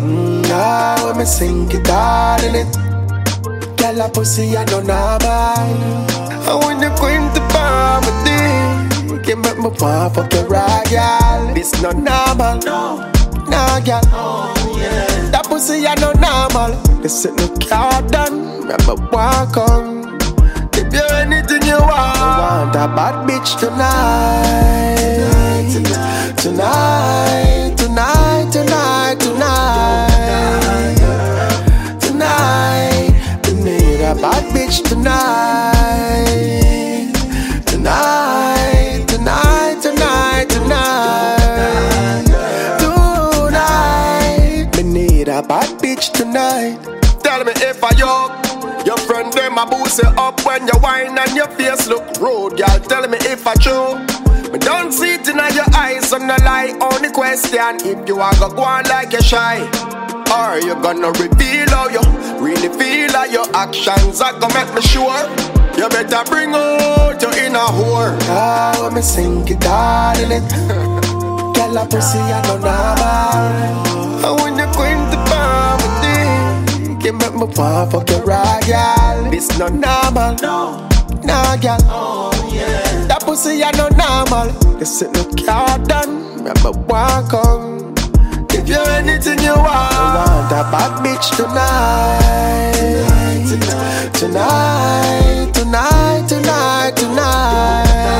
Now 0.55 1.11
me 1.11 1.25
sink 1.25 1.73
it 1.73 1.89
all 1.89 2.41
in 2.47 2.55
it. 2.55 2.71
Girl 3.77 4.01
a 4.01 4.07
pussy 4.07 4.55
I 4.55 4.63
don't 4.63 4.87
know 4.87 5.17
And 6.47 6.57
when 6.63 6.81
you 6.81 6.89
quint 6.95 7.33
the 7.35 7.41
palm 7.51 8.01
with 8.07 8.31
it, 8.31 9.27
you 9.27 9.35
make 9.35 9.57
me 9.57 9.69
want 9.81 10.15
fuck 10.15 10.31
your 10.33 10.47
girl. 10.47 11.53
This 11.53 11.73
not 11.81 11.97
normal, 11.97 12.55
no, 12.63 13.11
nah, 13.51 13.79
girl. 13.81 14.01
Oh, 14.13 14.79
yeah. 14.79 15.29
That 15.31 15.45
pussy 15.49 15.85
I 15.85 15.95
no 15.95 16.13
normal. 16.13 16.71
This 17.01 17.25
ain't 17.25 17.37
no 17.37 17.47
car 17.67 18.01
done. 18.03 18.65
Make 18.65 18.87
me 18.87 18.95
walk 19.11 19.57
on. 19.57 20.17
Give 20.71 20.93
you 20.93 21.05
anything 21.19 21.63
you 21.67 21.79
want. 21.79 22.17
I 22.17 22.63
want 22.63 22.75
a 22.75 22.87
bad 22.95 23.27
bitch. 23.27 23.59
Tonight, 23.59 24.95
tonight, 25.73 26.37
tonight, 26.37 27.44
bitch 34.75 34.89
tonight. 34.89 36.33
Tonight, 37.65 39.05
tonight, 39.07 39.81
tonight, 39.81 40.49
tonight. 40.49 42.25
Tonight, 42.79 44.77
we 44.77 44.83
need 44.83 45.27
a 45.27 45.41
bad 45.41 45.79
bitch 45.79 46.11
tonight. 46.11 46.79
Tell 47.23 47.43
me 47.43 47.51
if 47.55 47.83
I 47.83 47.91
yoke. 47.97 48.31
Your 48.85 48.97
friend 48.97 49.33
them 49.33 49.57
a 49.57 49.65
boost 49.65 50.01
you 50.01 50.09
up 50.09 50.45
when 50.45 50.67
you 50.67 50.73
whine 50.79 51.17
and 51.17 51.35
your 51.35 51.47
face 51.47 51.87
look 51.87 52.05
rude, 52.19 52.57
girl. 52.57 52.79
Tell 52.87 53.07
me 53.07 53.17
if 53.21 53.47
I 53.47 53.55
true. 53.55 54.24
Me 54.65 54.71
don't 54.71 54.91
see 54.91 55.13
it 55.13 55.27
in 55.27 55.37
your 55.53 55.69
eyes, 55.77 56.09
so 56.09 56.17
no 56.17 56.35
lie. 56.41 56.75
Only 56.81 57.11
question 57.11 57.77
if 57.85 58.07
you 58.07 58.19
are 58.19 58.33
go 58.39 58.49
go 58.49 58.63
on 58.63 58.83
like 58.85 59.13
you 59.13 59.21
shy, 59.21 59.61
or 60.33 60.57
you 60.57 60.73
gonna 60.81 61.11
reveal 61.21 61.69
how 61.69 61.87
you 61.87 62.01
really 62.41 62.69
feel 62.69 63.13
like 63.13 63.31
your 63.31 63.45
actions 63.55 64.21
are 64.21 64.33
gonna 64.39 64.55
make 64.55 64.73
me 64.73 64.81
sure. 64.81 65.21
You 65.77 65.87
better 65.89 66.23
bring 66.31 66.55
out 66.55 67.21
your 67.21 67.31
inner 67.37 67.69
whore. 67.77 68.17
When 68.81 68.95
me 68.95 69.01
sink 69.03 69.51
it 69.51 69.63
all 69.67 70.17
in 70.17 70.31
it. 70.31 70.49
Girl, 71.53 71.77
a 71.77 71.85
pussy 71.85 72.17
I 72.17 72.41
no 72.47 72.57
normal. 72.57 74.25
And 74.25 74.41
when 74.41 74.57
you 74.57 74.65
queen 74.73 74.97
the 75.13 75.21
palm 75.29 75.77
with 75.85 76.09
it, 76.97 77.05
you 77.05 77.13
make 77.13 77.35
me 77.35 77.45
want 77.55 77.91
fuck 77.91 78.09
your 78.09 78.23
right, 78.23 78.65
girl. 78.65 79.29
This 79.29 79.47
not 79.59 79.73
normal, 79.73 80.33
no, 80.41 80.89
nah, 81.23 81.55
girl. 81.57 81.77
Oh 81.83 82.51
yeah. 82.51 82.84
That 83.35 83.41
pussy 83.43 83.63
I 83.65 83.71
no 83.75 83.89
normal. 83.89 84.47
This 84.79 85.03
ain't 85.03 85.13
no 85.13 85.23
car 85.45 85.77
done. 85.79 86.41
Me 86.41 86.51
walk 86.87 87.33
on. 87.33 87.93
Give 88.47 88.69
you 88.69 88.79
anything 88.79 89.39
you 89.39 89.53
want. 89.53 89.67
I 89.67 90.23
want 90.23 90.51
a 90.53 90.63
bad 90.71 91.03
bitch 91.03 91.35
tonight. 91.35 92.75
Tonight, 94.13 95.53
tonight, 95.53 96.27
tonight, 96.29 96.95
tonight. 96.95 98.15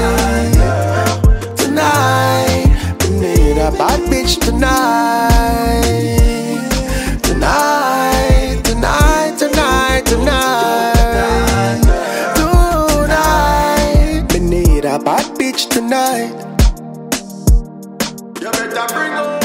Tonight, 1.56 2.68
we 3.02 3.10
need 3.18 3.58
a 3.58 3.72
bad 3.72 4.02
bitch 4.12 4.40
tonight. 4.42 5.25
Tonight. 15.96 16.30
You 18.42 18.52
better 18.52 18.94
bring 18.94 19.14
up. 19.14 19.45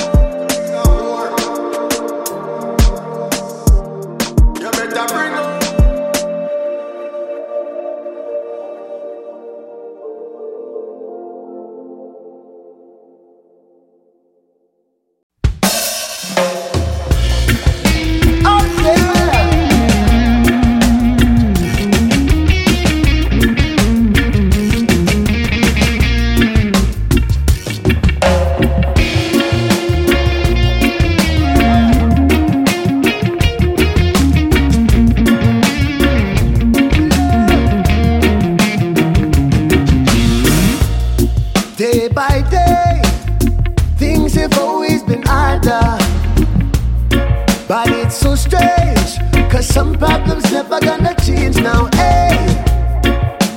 But 47.71 47.89
it's 47.91 48.17
so 48.17 48.35
strange, 48.35 49.17
cause 49.49 49.65
some 49.65 49.95
problems 49.95 50.51
never 50.51 50.81
gonna 50.81 51.15
change 51.25 51.55
now. 51.55 51.89
Hey, 51.95 52.37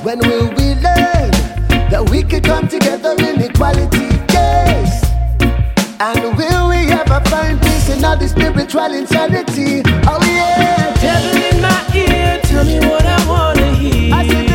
when 0.04 0.20
will 0.20 0.50
we 0.50 0.74
learn 0.86 1.32
that 1.90 2.08
we 2.12 2.22
can 2.22 2.40
come 2.40 2.68
together 2.68 3.16
in 3.18 3.42
equality? 3.42 4.06
Yes. 4.32 5.02
And 5.98 6.38
will 6.38 6.68
we 6.68 6.92
ever 6.92 7.20
find 7.28 7.60
peace 7.60 7.88
in 7.88 8.04
all 8.04 8.16
the 8.16 8.28
spiritual 8.28 8.92
insanity? 8.94 9.82
Oh 10.06 10.22
yeah. 10.22 10.94
Devil 11.02 11.42
in 11.50 11.60
my 11.60 11.84
ear, 11.96 12.40
tell 12.44 12.64
me 12.64 12.78
what 12.86 13.04
I 13.04 13.28
wanna 13.28 13.74
hear. 13.74 14.53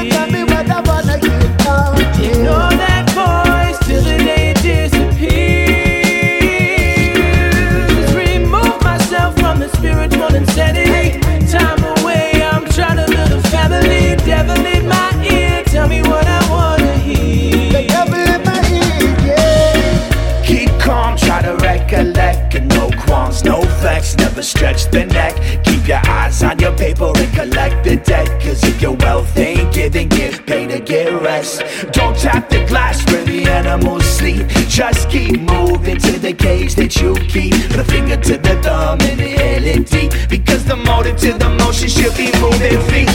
Never 24.18 24.42
stretch 24.42 24.86
the 24.92 25.06
neck. 25.06 25.36
Keep 25.64 25.88
your 25.88 26.02
eyes 26.08 26.44
on 26.44 26.60
your 26.60 26.76
paper 26.76 27.12
and 27.16 27.34
collect 27.34 27.84
the 27.84 27.96
debt. 27.98 28.28
Cause 28.42 28.64
if 28.64 28.82
your 28.82 28.94
wealth 28.94 29.38
ain't 29.38 29.74
giving, 29.74 30.10
get 30.10 30.46
paid 30.46 30.70
to 30.70 30.80
get 30.80 31.22
rest. 31.22 31.64
Don't 31.92 32.16
tap 32.18 32.50
the 32.50 32.66
glass 32.66 33.06
where 33.12 33.24
the 33.24 33.46
animals 33.46 34.06
sleep. 34.06 34.48
Just 34.68 35.10
keep 35.10 35.40
moving 35.42 35.98
to 35.98 36.20
the 36.20 36.34
cage 36.34 36.76
that 36.76 36.96
you 37.02 37.14
keep. 37.16 37.54
Put 37.70 37.80
a 37.80 37.84
finger 37.84 38.18
to 38.18 38.38
the 38.38 38.62
thumb 38.62 39.00
and 39.02 39.20
inhale 39.20 39.66
it 39.66 39.90
deep. 39.90 40.12
Because 40.30 40.66
the 40.66 40.76
motive 40.76 41.18
to 41.18 41.34
the 41.34 41.50
motion 41.50 41.90
should 41.90 42.16
be 42.16 42.32
moving 42.40 42.80
feet. 42.90 43.10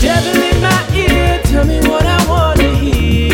Devil 0.00 0.42
in 0.50 0.60
my 0.62 0.80
ear, 0.94 1.40
tell 1.44 1.64
me 1.64 1.78
what 1.88 2.04
I 2.04 2.28
wanna 2.28 2.74
hear. 2.76 3.33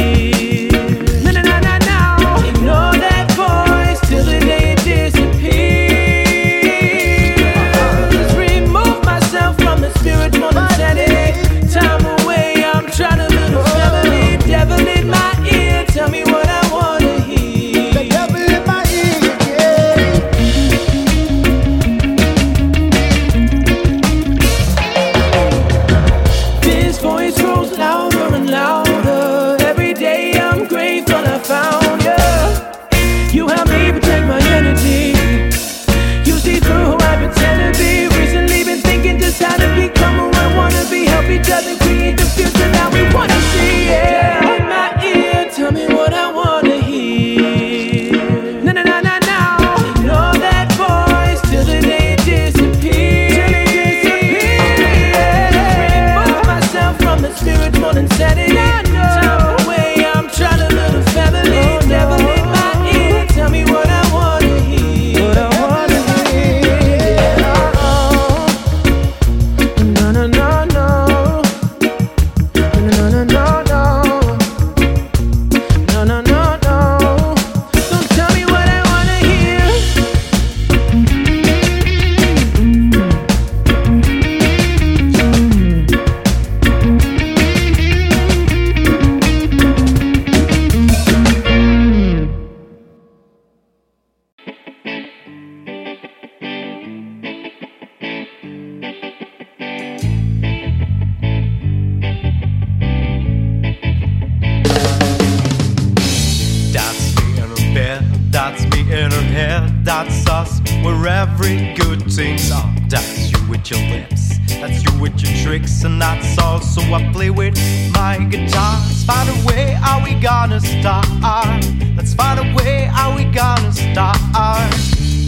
Start? 120.80 121.64
Let's 121.96 122.14
find 122.14 122.40
a 122.40 122.54
way, 122.54 122.88
how 122.90 123.14
we 123.14 123.24
gonna 123.24 123.72
start? 123.72 124.16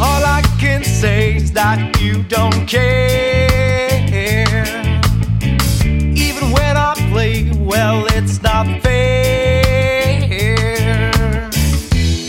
All 0.00 0.22
I 0.24 0.42
can 0.58 0.82
say 0.82 1.36
is 1.36 1.52
that 1.52 2.00
you 2.00 2.22
don't 2.22 2.66
care. 2.66 4.64
Even 6.26 6.50
when 6.50 6.76
I 6.76 6.94
play 7.12 7.50
well, 7.52 8.06
it's 8.16 8.42
not 8.42 8.66
fair. 8.82 10.22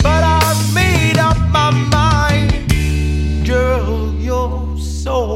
But 0.02 0.22
I've 0.22 0.74
made 0.74 1.18
up 1.18 1.38
my 1.48 1.70
mind, 1.70 3.46
girl, 3.46 4.12
you're 4.20 4.78
so 4.78 5.34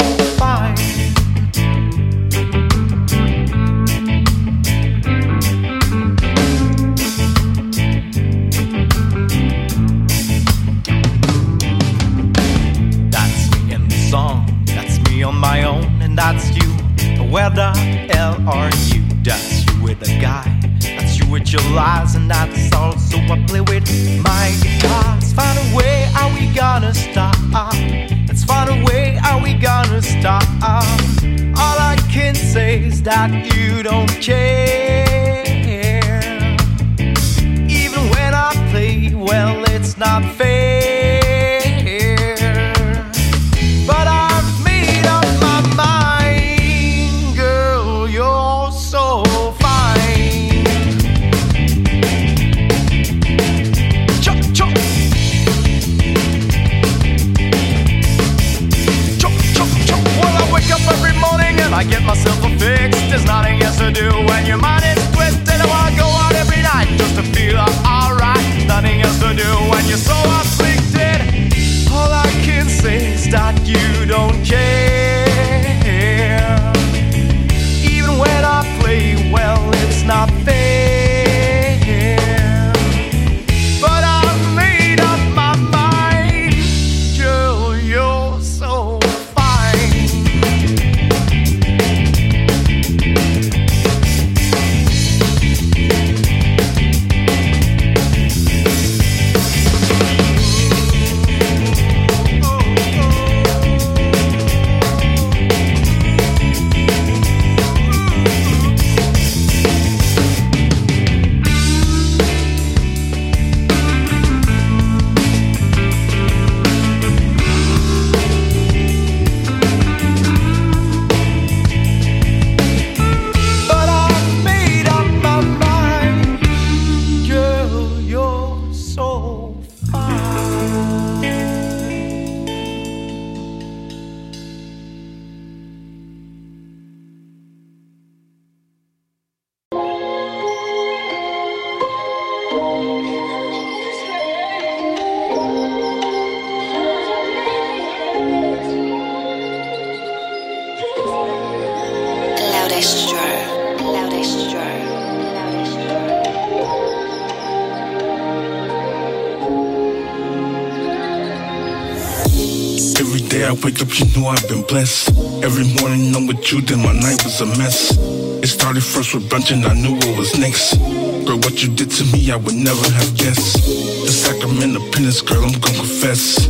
I've 164.29 164.47
been 164.49 164.63
blessed. 164.63 165.09
Every 165.43 165.65
morning 165.81 166.15
I'm 166.15 166.27
with 166.27 166.53
you, 166.53 166.61
then 166.61 166.83
my 166.85 166.93
night 166.93 167.25
was 167.25 167.41
a 167.41 167.47
mess. 167.57 167.97
It 168.45 168.49
started 168.49 168.85
first 168.85 169.15
with 169.15 169.29
brunch 169.29 169.53
and 169.53 169.65
I 169.65 169.73
knew 169.73 169.95
what 169.95 170.19
was 170.19 170.39
next. 170.39 170.77
Girl, 171.25 171.39
what 171.41 171.63
you 171.63 171.73
did 171.75 171.91
to 171.93 172.05
me, 172.13 172.31
I 172.31 172.37
would 172.37 172.55
never 172.55 172.89
have 172.93 173.17
guessed. 173.17 173.65
The 173.65 174.13
sacrament 174.13 174.77
of 174.77 174.85
penance, 174.93 175.23
girl, 175.23 175.45
I'm 175.45 175.53
gonna 175.61 175.81
confess. 175.81 176.45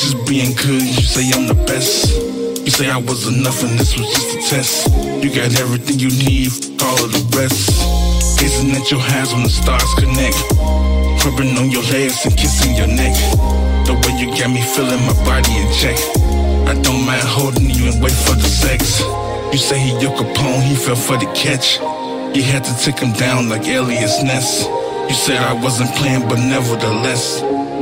Just 0.00 0.16
being 0.26 0.56
good, 0.56 0.82
you 0.82 1.04
say 1.04 1.28
I'm 1.36 1.46
the 1.46 1.58
best. 1.68 2.16
You 2.64 2.70
say 2.70 2.88
I 2.88 2.96
was 2.96 3.28
enough 3.28 3.62
and 3.62 3.78
this 3.78 3.92
was 3.98 4.08
just 4.08 4.32
a 4.32 4.40
test. 4.48 4.88
You 5.22 5.28
got 5.28 5.52
everything 5.60 5.98
you 5.98 6.08
need, 6.08 6.52
all 6.80 6.96
of 6.96 7.12
the 7.12 7.24
rest. 7.36 7.76
Gazing 8.40 8.72
at 8.72 8.90
your 8.90 9.00
hands 9.00 9.34
when 9.34 9.42
the 9.42 9.52
stars 9.52 9.92
connect. 10.00 10.38
Rubbing 11.24 11.56
on 11.60 11.70
your 11.70 11.84
legs 11.92 12.24
and 12.24 12.34
kissing 12.36 12.74
your 12.74 12.88
neck. 12.88 13.12
The 13.84 13.94
way 14.00 14.16
you 14.16 14.32
got 14.32 14.48
me 14.48 14.62
feeling 14.62 15.02
my 15.04 15.14
body 15.28 15.52
in 15.60 15.68
check. 15.72 16.41
I 16.72 16.74
don't 16.80 17.04
mind 17.04 17.28
holding 17.28 17.68
you 17.68 17.92
and 17.92 18.02
wait 18.02 18.16
for 18.24 18.34
the 18.34 18.48
sex. 18.48 19.00
You 19.52 19.58
say 19.58 19.78
he 19.78 19.90
your 20.00 20.10
Capone, 20.16 20.62
he 20.62 20.74
fell 20.74 20.96
for 20.96 21.18
the 21.18 21.26
catch. 21.36 21.76
You 22.34 22.42
had 22.42 22.64
to 22.64 22.74
take 22.82 22.98
him 22.98 23.12
down 23.12 23.50
like 23.50 23.68
Eliot 23.68 24.24
Ness. 24.24 24.64
You 25.06 25.14
said 25.14 25.36
I 25.36 25.52
wasn't 25.52 25.94
playing, 25.96 26.26
but 26.30 26.38
nevertheless. 26.38 27.40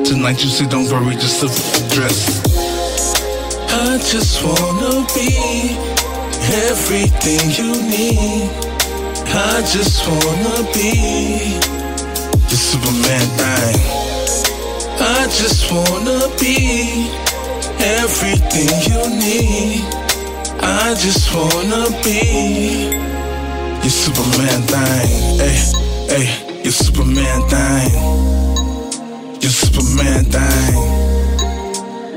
Tonight 0.09 0.43
you 0.43 0.51
say 0.51 0.67
don't 0.67 0.91
worry, 0.91 1.15
just 1.15 1.41
look 1.41 1.53
at 1.53 1.71
the 1.79 1.95
dress. 1.95 2.43
I 3.71 3.99
just 4.11 4.43
wanna 4.43 5.07
be 5.15 5.79
everything 6.67 7.47
you 7.55 7.71
need. 7.95 8.51
I 9.31 9.63
just 9.71 10.03
wanna 10.09 10.67
be 10.75 11.55
the 12.51 12.59
Superman 12.59 13.27
thing. 13.39 13.79
I 14.99 15.23
just 15.31 15.71
wanna 15.71 16.27
be 16.41 17.30
everything 17.83 18.69
you 18.89 19.01
need. 19.19 19.85
I 20.63 20.95
just 20.95 21.33
wanna 21.35 21.89
be 22.05 22.91
your 23.83 23.91
Superman 23.91 24.63
thing. 24.69 25.39
Hey, 25.41 25.59
hey, 26.09 26.63
your 26.63 26.73
Superman 26.73 27.41
thing. 27.49 27.93
Your 29.41 29.51
Superman 29.51 30.25
thing. 30.25 30.75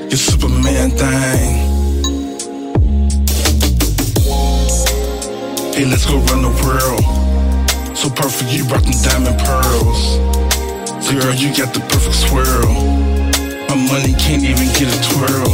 Your 0.10 0.18
Superman 0.18 0.92
thing. 0.92 1.74
Hey, 5.74 5.86
let's 5.86 6.06
go 6.06 6.18
run 6.18 6.42
the 6.42 6.54
world. 6.64 7.04
So 7.98 8.10
perfect, 8.10 8.52
you 8.52 8.66
brought 8.66 8.84
them 8.84 8.94
diamond 9.04 9.40
pearls. 9.40 10.20
Girl, 11.14 11.34
you 11.36 11.56
got 11.56 11.74
the 11.76 11.80
perfect 11.90 12.16
swirl. 12.16 13.03
My 13.74 13.82
money 13.90 14.14
can't 14.22 14.46
even 14.46 14.70
get 14.78 14.86
a 14.86 15.00
twirl. 15.02 15.50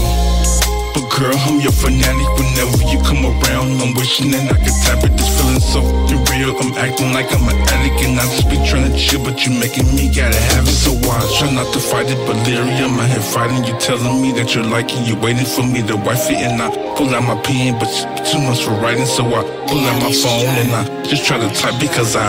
But 0.91 1.07
Girl, 1.07 1.39
I'm 1.47 1.63
your 1.63 1.71
fanatic 1.71 2.27
whenever 2.35 2.83
you 2.91 2.99
come 2.99 3.23
around. 3.23 3.79
I'm 3.79 3.95
wishing 3.95 4.35
that 4.35 4.43
I 4.51 4.59
could 4.59 4.75
tap 4.83 5.07
it. 5.07 5.15
This 5.15 5.31
feeling 5.39 5.63
so 5.63 5.79
real. 6.27 6.51
I'm 6.59 6.75
acting 6.75 7.15
like 7.15 7.31
I'm 7.31 7.47
an 7.47 7.55
addict 7.71 8.03
and 8.03 8.19
I 8.19 8.27
just 8.27 8.51
be 8.51 8.59
trying 8.67 8.91
to 8.91 8.97
chill, 8.99 9.23
but 9.23 9.47
you 9.47 9.55
making 9.55 9.87
me 9.95 10.11
gotta 10.11 10.35
have 10.35 10.67
it. 10.67 10.75
So 10.75 10.99
I 10.99 11.23
try 11.39 11.47
not 11.55 11.71
to 11.71 11.79
fight 11.79 12.11
it, 12.11 12.19
but 12.27 12.35
delirium. 12.43 12.99
I 12.99 13.07
head 13.07 13.23
fighting 13.23 13.63
you, 13.63 13.79
telling 13.79 14.19
me 14.21 14.35
that 14.35 14.51
you're 14.53 14.67
liking. 14.67 15.07
You 15.07 15.15
waiting 15.15 15.47
for 15.47 15.63
me 15.63 15.79
to 15.87 15.95
wife 15.95 16.27
it, 16.27 16.43
and 16.43 16.59
I 16.59 16.75
pull 16.99 17.15
out 17.15 17.23
my 17.23 17.39
pen, 17.39 17.79
but 17.79 17.87
too 18.27 18.43
much 18.43 18.67
for 18.67 18.75
writing. 18.83 19.07
So 19.07 19.23
I 19.31 19.47
pull 19.63 19.79
out 19.79 19.95
my 20.03 20.11
phone 20.11 20.51
and 20.59 20.75
I 20.75 20.83
just 21.07 21.23
try 21.23 21.39
to 21.39 21.47
type 21.55 21.79
because 21.79 22.17
I. 22.19 22.27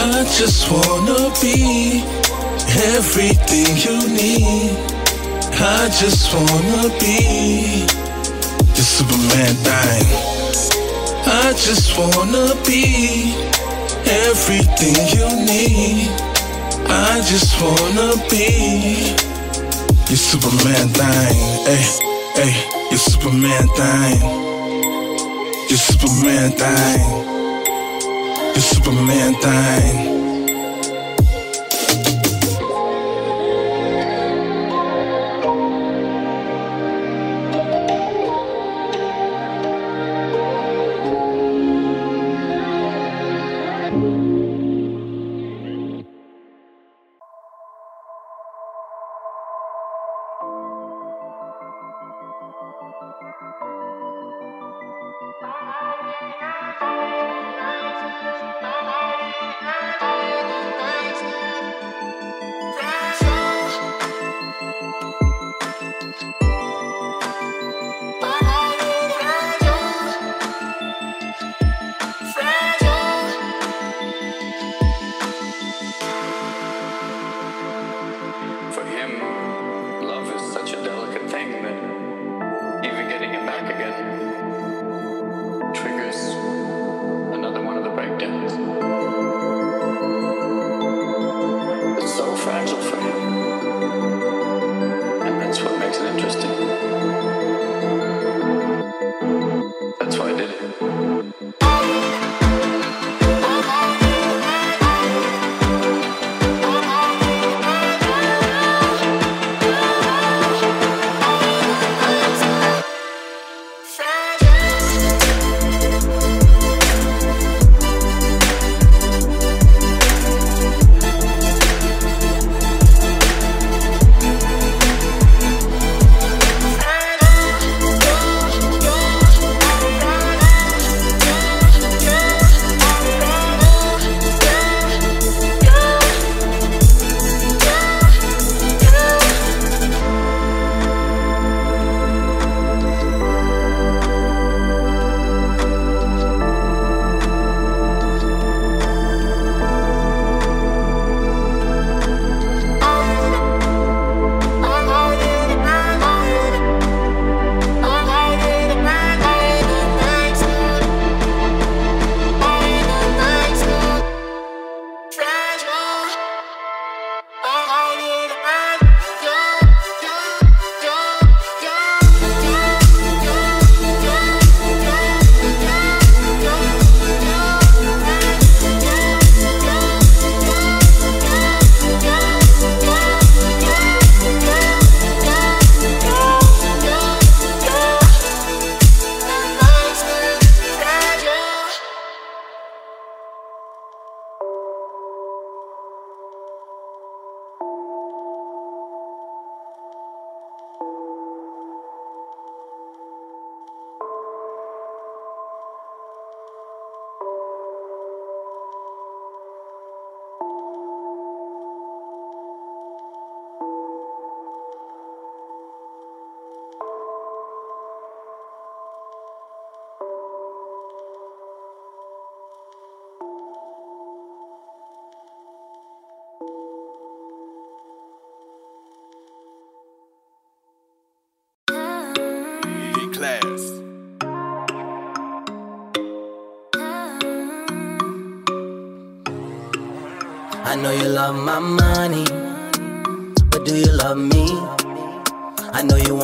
I 0.00 0.24
just 0.32 0.64
wanna 0.72 1.28
be 1.44 2.19
everything 2.68 3.76
you 3.76 3.96
need. 4.08 4.72
I 5.62 5.88
just 6.00 6.32
wanna 6.32 6.88
be 6.98 7.86
the 8.74 8.82
Superman 8.82 9.54
thing. 9.66 10.06
I 11.26 11.52
just 11.52 11.96
wanna 11.98 12.54
be 12.66 13.34
everything 14.06 14.96
you 15.16 15.28
need. 15.44 16.10
I 16.88 17.20
just 17.30 17.60
wanna 17.60 18.16
be 18.30 19.14
your 20.08 20.16
Superman 20.16 20.88
thing. 20.88 21.36
Hey, 21.68 21.84
hey, 22.34 22.52
your 22.90 22.98
Superman 22.98 23.68
thing. 23.76 24.20
Your 25.68 25.78
Superman 25.78 26.52
thing. 26.52 27.00
Your 28.54 28.64
Superman 28.72 29.34
thing. 29.42 30.29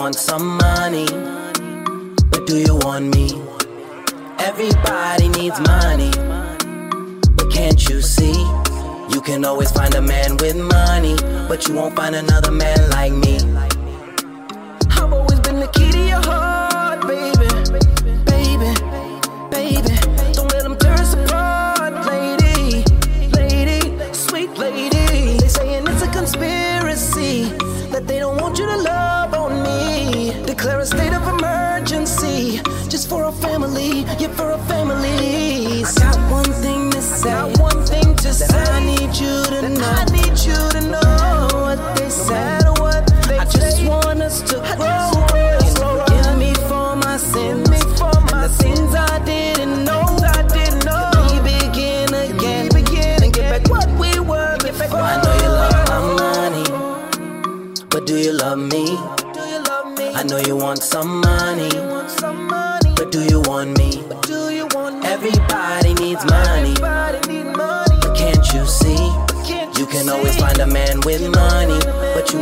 Want 0.07 0.15
some 0.15 0.57
money, 0.59 1.05
but 2.31 2.47
do 2.47 2.59
you 2.59 2.77
want 2.83 3.13
me? 3.13 3.29
Everybody 4.39 5.29
needs 5.31 5.59
money, 5.59 6.13
but 7.35 7.51
can't 7.51 7.89
you 7.89 8.01
see? 8.01 8.39
You 9.11 9.21
can 9.21 9.45
always 9.45 9.73
find 9.73 9.93
a 9.97 10.01
man 10.01 10.37
with 10.37 10.55
money, 10.55 11.17
but 11.49 11.67
you 11.67 11.75
won't 11.75 11.97
find 11.97 12.15
another 12.15 12.53
man 12.53 12.89
like 12.91 13.13
me. 13.15 13.66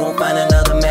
Won't 0.05 0.18
find 0.18 0.36
another 0.36 0.84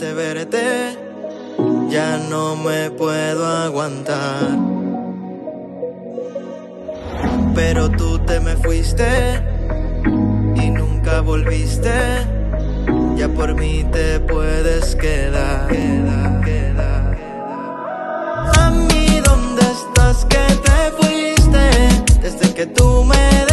de 0.00 0.14
verte, 0.14 0.96
ya 1.88 2.18
no 2.30 2.54
me 2.54 2.90
puedo 2.90 3.44
aguantar. 3.44 4.56
Pero 7.54 7.90
tú 7.90 8.18
te 8.20 8.38
me 8.38 8.56
fuiste 8.56 9.42
y 10.54 10.70
nunca 10.70 11.20
volviste, 11.20 11.90
ya 13.16 13.28
por 13.28 13.54
mí 13.54 13.84
te 13.90 14.20
puedes 14.20 14.94
quedar. 14.94 15.66
quedar. 15.68 17.18
A 18.56 18.70
mí, 18.70 19.20
¿dónde 19.24 19.62
estás 19.62 20.24
que 20.26 20.46
te 20.66 20.80
fuiste? 20.98 22.20
Desde 22.20 22.54
que 22.54 22.66
tú 22.66 23.04
me 23.04 23.47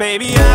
you 0.00 0.18
do 0.18 0.49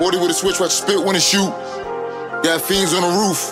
40 0.00 0.16
with 0.16 0.30
a 0.30 0.34
switch, 0.34 0.58
watch 0.58 0.70
spit 0.70 0.98
when 0.98 1.14
it 1.14 1.20
shoot. 1.20 1.50
Got 2.42 2.62
fiends 2.62 2.94
on 2.94 3.02
the 3.02 3.08
roof. 3.08 3.49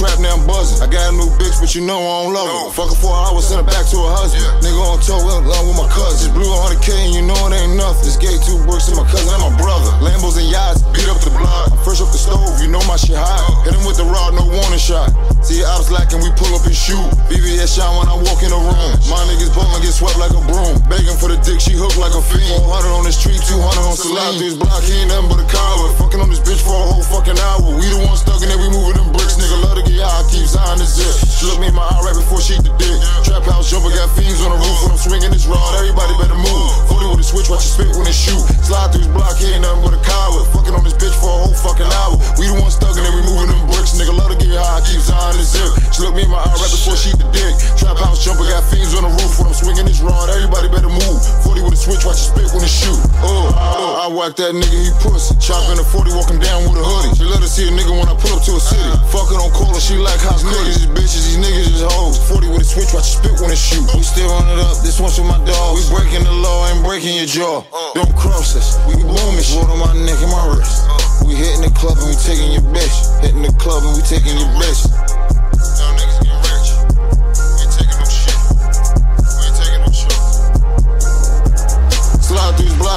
Trap, 0.00 0.16
now 0.16 0.32
I'm 0.32 0.48
buzzing. 0.48 0.80
I 0.80 0.88
got 0.88 1.12
a 1.12 1.14
new 1.14 1.28
bitch, 1.36 1.60
but 1.60 1.76
you 1.76 1.84
know 1.84 2.00
I 2.00 2.24
don't 2.24 2.32
love 2.32 2.48
her. 2.48 2.72
Fuck 2.72 2.88
her 2.88 2.98
for 2.98 3.12
an 3.12 3.20
hour, 3.28 3.38
send 3.44 3.60
her 3.60 3.68
back 3.68 3.84
to 3.92 3.96
her 4.00 4.12
husband. 4.16 4.48
Nigga 4.64 4.80
on 4.80 4.96
tour, 5.04 5.20
well, 5.20 5.44
along 5.44 5.68
with 5.68 5.76
my 5.76 5.88
cousin. 5.92 6.32
Just 6.32 6.32
blew 6.32 6.48
100K 6.48 6.88
and 7.04 7.12
you 7.12 7.22
know 7.22 7.36
it 7.36 7.52
ain't 7.52 7.76
nothing. 7.76 8.08
This 8.08 8.16
gate 8.16 8.40
two 8.40 8.56
bricks 8.64 8.88
and 8.88 8.96
my 8.96 9.04
cousin 9.12 9.28
and 9.28 9.44
my 9.44 9.52
brother. 9.60 9.92
Lambos 10.00 10.40
and 10.40 10.48
yachts, 10.48 10.80
beat 10.96 11.04
up 11.12 11.20
the 11.20 11.30
block. 11.36 11.68
I'm 11.68 11.78
fresh 11.84 12.00
off 12.00 12.10
the 12.16 12.20
stove, 12.20 12.56
you 12.64 12.72
know 12.72 12.80
my 12.88 12.96
shit 12.96 13.20
hot. 13.20 13.44
Hit 13.68 13.76
him 13.76 13.84
with 13.84 14.00
the 14.00 14.08
rod, 14.08 14.32
no 14.32 14.48
warning 14.48 14.80
shot. 14.80 15.12
See 15.40 15.64
was 15.64 15.88
lacking, 15.88 16.20
we 16.20 16.28
pull 16.36 16.52
up 16.52 16.68
and 16.68 16.76
shoot. 16.76 17.00
BBS 17.32 17.72
shine 17.72 17.88
when 17.96 18.04
I 18.12 18.16
walk 18.28 18.44
in 18.44 18.52
the 18.52 18.60
room. 18.60 18.92
My 19.08 19.24
niggas 19.24 19.48
ballin', 19.56 19.80
get 19.80 19.96
swept 19.96 20.20
like 20.20 20.36
a 20.36 20.42
broom. 20.44 20.76
Begging 20.84 21.16
for 21.16 21.32
the 21.32 21.40
dick, 21.40 21.64
she 21.64 21.72
hooked 21.72 21.96
like 21.96 22.12
a 22.12 22.20
fiend. 22.20 22.60
400 22.60 22.92
on 22.92 23.08
the 23.08 23.12
street, 23.12 23.40
200 23.48 23.56
on 23.80 23.96
Celine. 23.96 24.36
Through 24.36 24.52
his 24.52 24.58
block, 24.60 24.84
he 24.84 25.00
ain't 25.00 25.08
nothing 25.08 25.32
but 25.32 25.40
a 25.40 25.48
coward. 25.48 25.96
Fucking 25.96 26.20
on 26.20 26.28
this 26.28 26.44
bitch 26.44 26.60
for 26.60 26.76
a 26.76 26.86
whole 26.92 27.02
fucking 27.08 27.40
hour. 27.40 27.72
We 27.72 27.88
the 27.88 28.04
ones 28.04 28.20
stuck 28.20 28.44
and 28.44 28.52
then 28.52 28.60
we 28.60 28.68
moving 28.68 29.00
them 29.00 29.08
bricks. 29.16 29.40
Nigga 29.40 29.56
love 29.64 29.80
to 29.80 29.84
get 29.88 30.04
high, 30.04 30.28
keep 30.28 30.44
Zion 30.44 30.76
the 30.76 30.84
zip. 30.84 31.08
She 31.24 31.48
look 31.48 31.56
me 31.56 31.72
in 31.72 31.74
my 31.74 31.88
eye 31.88 32.04
right 32.04 32.16
before 32.20 32.44
she 32.44 32.60
eat 32.60 32.64
the 32.68 32.76
dick. 32.76 33.00
Trap 33.24 33.48
house 33.48 33.72
jumper 33.72 33.88
got 33.96 34.12
fiends 34.12 34.44
on 34.44 34.52
the 34.52 34.60
roof 34.60 34.76
when 34.84 34.92
I'm 34.92 35.00
swinging 35.00 35.32
this 35.32 35.48
rod. 35.48 35.72
Everybody 35.80 36.20
better 36.20 36.36
move. 36.36 36.68
40 36.92 37.16
with 37.16 37.24
a 37.24 37.26
switch, 37.26 37.48
watch 37.48 37.64
you 37.64 37.72
spit 37.80 37.90
when 37.96 38.04
it 38.04 38.12
shoot. 38.12 38.44
Slide 38.60 38.92
through 38.92 39.08
his 39.08 39.12
block, 39.16 39.40
he 39.40 39.56
ain't 39.56 39.64
nothing 39.64 39.88
but 39.88 39.96
a 39.96 40.00
coward. 40.04 40.44
Fucking 40.52 40.76
on 40.76 40.84
this 40.84 40.94
bitch 41.00 41.16
for 41.16 41.32
a 41.32 41.38
whole 41.48 41.56
fucking 41.56 41.88
hour. 41.88 42.20
We 42.36 42.52
the 42.52 42.60
ones 42.60 42.76
stuck 42.76 42.92
and 42.92 43.08
then 43.08 43.14
we 43.16 43.24
moving 43.24 43.48
them 43.48 43.64
bricks. 43.72 43.96
Nigga 43.96 44.12
love 44.12 44.30
to 44.30 44.38
get 44.38 44.52
high, 44.52 44.84
keep 44.84 45.00
Zion 45.30 45.38
the 45.38 45.46
zip. 45.46 45.70
She 45.94 46.02
look 46.02 46.14
me 46.14 46.22
in 46.26 46.30
my 46.30 46.38
eye 46.38 46.58
right 46.58 46.72
before 46.72 46.96
she 46.98 47.14
the 47.14 47.26
dick. 47.30 47.54
Trap 47.78 47.98
house 47.98 48.22
jumper 48.24 48.46
got 48.46 48.66
fiends 48.66 48.94
on 48.98 49.06
the 49.06 49.12
roof 49.14 49.38
when 49.38 49.46
I'm 49.50 49.54
swinging 49.54 49.86
this 49.86 50.02
rod. 50.02 50.30
Everybody 50.30 50.66
better 50.68 50.90
move. 50.90 51.20
40 51.46 51.62
with 51.62 51.74
a 51.74 51.80
switch, 51.80 52.02
watch 52.02 52.18
you 52.18 52.30
spit 52.34 52.50
when 52.50 52.62
it 52.66 52.70
shoot. 52.70 52.98
Uh, 53.22 53.50
uh, 53.54 54.04
I 54.04 54.10
whack 54.10 54.34
that 54.42 54.54
nigga, 54.54 54.78
he 54.78 54.90
pussy. 55.02 55.34
Chopping 55.38 55.78
the 55.78 55.86
40, 55.86 56.14
walking 56.18 56.40
down 56.42 56.66
with 56.66 56.82
a 56.82 56.84
hoodie. 56.84 57.14
She 57.14 57.24
love 57.26 57.42
to 57.42 57.50
see 57.50 57.68
a 57.68 57.72
nigga 57.72 57.94
when 57.94 58.10
I 58.10 58.16
pull 58.18 58.34
up 58.34 58.42
to 58.46 58.58
a 58.58 58.62
city. 58.62 58.90
Fuck 59.14 59.30
it 59.30 59.38
on 59.38 59.50
call 59.54 59.70
her, 59.70 59.82
she 59.82 59.96
like 59.98 60.18
house 60.20 60.42
niggas. 60.42 60.82
These 60.82 60.90
bitches, 60.90 61.22
these 61.30 61.40
niggas 61.40 61.68
is 61.78 61.82
hoes. 61.94 62.18
40 62.26 62.50
with 62.50 62.66
a 62.66 62.68
switch, 62.68 62.90
watch 62.90 63.06
you 63.14 63.16
spit 63.22 63.34
when 63.38 63.50
it 63.54 63.60
shoot. 63.60 63.86
We 63.94 64.02
still 64.02 64.30
run 64.30 64.46
it 64.50 64.58
up, 64.58 64.82
this 64.82 64.98
one's 64.98 65.14
for 65.14 65.26
my 65.26 65.38
dog. 65.46 65.78
We 65.78 65.82
breaking 65.94 66.26
the 66.26 66.34
law, 66.34 66.66
ain't 66.70 66.82
breaking 66.82 67.14
your 67.14 67.30
jaw. 67.30 67.62
Don't 67.94 68.14
cross 68.16 68.56
us, 68.58 68.78
we 68.88 68.98
booming 68.98 69.44
shit. 69.44 69.62
on 69.62 69.78
my 69.78 69.94
neck 69.94 70.18
and 70.18 70.32
my 70.32 70.44
wrist. 70.54 70.90
We 71.26 71.36
hitting 71.36 71.62
the 71.62 71.70
club 71.76 71.98
and 72.00 72.08
we 72.08 72.16
taking 72.16 72.50
your 72.50 72.64
bitch. 72.74 72.96
Hitting 73.20 73.42
the 73.42 73.52
club 73.60 73.84
and 73.84 73.94
we 73.94 74.02
taking 74.02 74.34
your 74.34 74.48
bitch. 74.58 74.99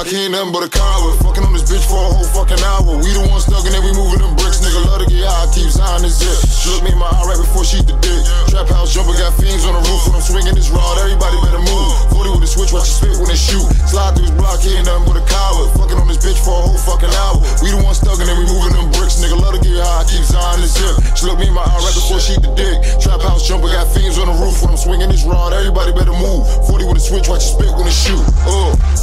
block, 0.04 0.12
he 0.12 0.24
ain't 0.24 0.32
nothing 0.32 0.52
but 0.52 0.64
a 0.64 0.68
coward. 0.68 1.16
Fucking 1.24 1.44
on 1.44 1.52
this 1.52 1.64
bitch 1.64 1.84
for 1.88 1.96
a 1.96 2.10
whole 2.12 2.28
fucking 2.36 2.60
hour. 2.60 3.00
We 3.00 3.10
the 3.16 3.24
ones 3.32 3.48
stuck 3.48 3.64
and 3.64 3.72
then 3.72 3.82
we 3.84 3.92
moving 3.96 4.20
them 4.20 4.36
bricks. 4.36 4.60
Nigga 4.60 4.84
love 4.84 5.00
to 5.00 5.08
get 5.08 5.24
high, 5.24 5.48
keep 5.52 5.70
signing 5.72 6.04
this 6.04 6.20
zip. 6.20 6.36
She 6.44 6.68
looked 6.70 6.84
me 6.84 6.92
in 6.92 7.00
my 7.00 7.08
eye 7.08 7.24
right 7.24 7.40
before 7.40 7.64
she 7.64 7.80
the 7.80 7.96
dick. 8.04 8.22
Trap 8.52 8.68
house 8.68 8.92
jumper 8.92 9.16
got 9.16 9.32
fiends 9.40 9.64
on 9.64 9.72
the 9.72 9.82
roof 9.88 10.02
when 10.06 10.20
I'm 10.20 10.24
swinging 10.24 10.54
this 10.54 10.68
rod. 10.68 11.00
Everybody 11.00 11.36
better 11.40 11.64
move. 11.64 11.92
40 12.12 12.36
with 12.36 12.44
a 12.44 12.50
switch, 12.50 12.72
watch 12.72 12.88
you 12.88 12.96
spit 13.00 13.16
when 13.16 13.28
they 13.32 13.38
shoot. 13.38 13.64
Slide 13.88 14.12
through 14.14 14.28
this 14.28 14.36
block, 14.36 14.60
he 14.60 14.76
ain't 14.76 14.84
nothing 14.84 15.08
but 15.08 15.16
a 15.16 15.24
coward. 15.24 15.72
Fucking 15.80 15.96
on 15.96 16.08
this 16.08 16.20
bitch 16.20 16.40
for 16.44 16.52
a 16.52 16.62
whole 16.68 16.80
fucking 16.84 17.12
hour. 17.12 17.40
We 17.64 17.72
the 17.72 17.80
ones 17.80 17.98
stuck 18.00 18.20
and 18.20 18.28
then 18.28 18.36
we 18.36 18.44
moving 18.44 18.76
them 18.76 18.92
bricks. 18.92 19.16
Nigga 19.24 19.40
love 19.40 19.56
to 19.56 19.62
get 19.64 19.80
high, 19.80 20.04
keep 20.04 20.24
signing 20.24 20.60
this 20.60 20.76
zip. 20.76 20.94
She 21.16 21.24
looked 21.24 21.40
me 21.40 21.48
in 21.48 21.56
my 21.56 21.64
eye 21.64 21.80
right 21.80 21.96
before 21.96 22.20
she 22.20 22.36
the 22.36 22.52
dick. 22.52 22.76
Trap 23.00 23.24
house 23.24 23.48
jumper 23.48 23.72
got 23.72 23.88
fiends 23.96 24.20
on 24.20 24.28
the 24.28 24.36
roof 24.36 24.60
when 24.60 24.76
I'm 24.76 24.80
swinging 24.80 25.08
this 25.08 25.24
rod. 25.24 25.56
Everybody 25.56 25.96
better 25.96 26.16
move. 26.16 26.44
40 26.68 26.92
with 26.92 27.00
a 27.00 27.04
switch, 27.04 27.24
watch 27.32 27.40
you 27.48 27.56
spit 27.56 27.72
when 27.72 27.88
they 27.88 27.96
shoot. 27.96 28.20
Uh. 28.44 28.93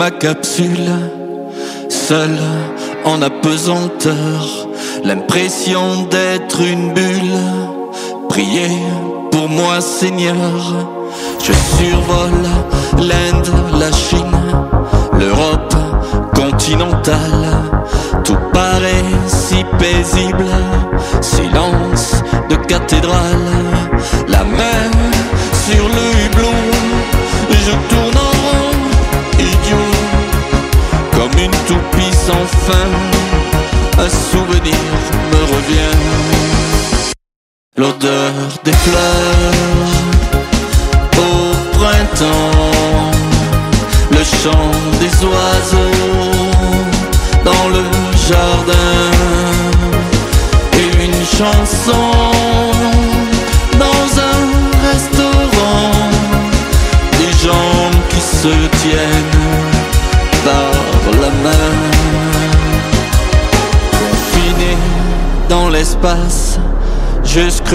Ma 0.00 0.10
capsule, 0.10 0.92
seul 1.90 2.34
en 3.04 3.20
apesanteur, 3.20 4.66
l'impression 5.04 6.04
d'être 6.10 6.62
une 6.62 6.94
bulle. 6.94 7.38
Priez 8.30 8.78
pour 9.30 9.46
moi, 9.50 9.82
Seigneur. 9.82 10.36
Je 11.44 11.52
survole 11.76 12.46
l'Inde, 12.96 13.52
la 13.78 13.92
Chine, 13.92 14.40
l'Europe 15.18 15.74
continentale. 16.34 17.46
Tout 18.24 18.40
paraît 18.54 19.12
si 19.26 19.62
paisible, 19.78 20.50
silence 21.20 22.14
de 22.48 22.56
cathédrale. 22.56 23.50
La 24.28 24.44
main 24.44 24.90
sur 25.66 25.84
le 25.96 26.04
hublot, 26.24 26.62
je 27.50 27.72
tourne 27.90 28.09
sans 32.30 32.46
fin. 32.46 32.88
Un 33.98 34.08
souvenir 34.08 34.74
me 35.30 35.40
revient. 35.54 35.99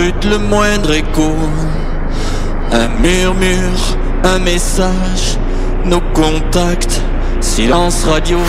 le 0.02 0.38
moindre 0.38 0.94
écho. 0.94 1.32
Un 2.72 2.88
murmure, 3.02 3.98
un 4.24 4.40
message, 4.40 5.38
nos 5.86 6.02
contacts, 6.14 7.02
silence 7.40 8.04
radio. 8.04 8.40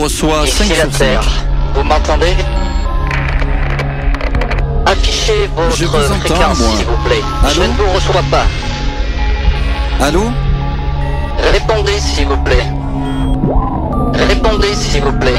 reçoit 0.00 0.46
5 0.46 0.66
sur 0.66 1.22
Vous 1.74 1.82
m'entendez 1.82 2.34
Affichez 4.86 5.48
votre 5.54 5.76
Je 5.76 5.84
vous 5.84 5.98
fréquence, 5.98 6.58
s'il 6.58 6.86
vous 6.86 6.96
plaît. 7.04 7.22
Allô 7.42 7.52
Je 7.54 7.60
ne 7.60 7.74
vous 7.74 7.92
reçois 7.94 8.22
pas. 8.30 8.46
Allô 10.02 10.30
Répondez, 11.52 12.00
s'il 12.00 12.26
vous 12.26 12.36
plaît. 12.38 12.66
Répondez, 14.14 14.74
s'il 14.74 15.02
vous 15.02 15.12
plaît. 15.18 15.38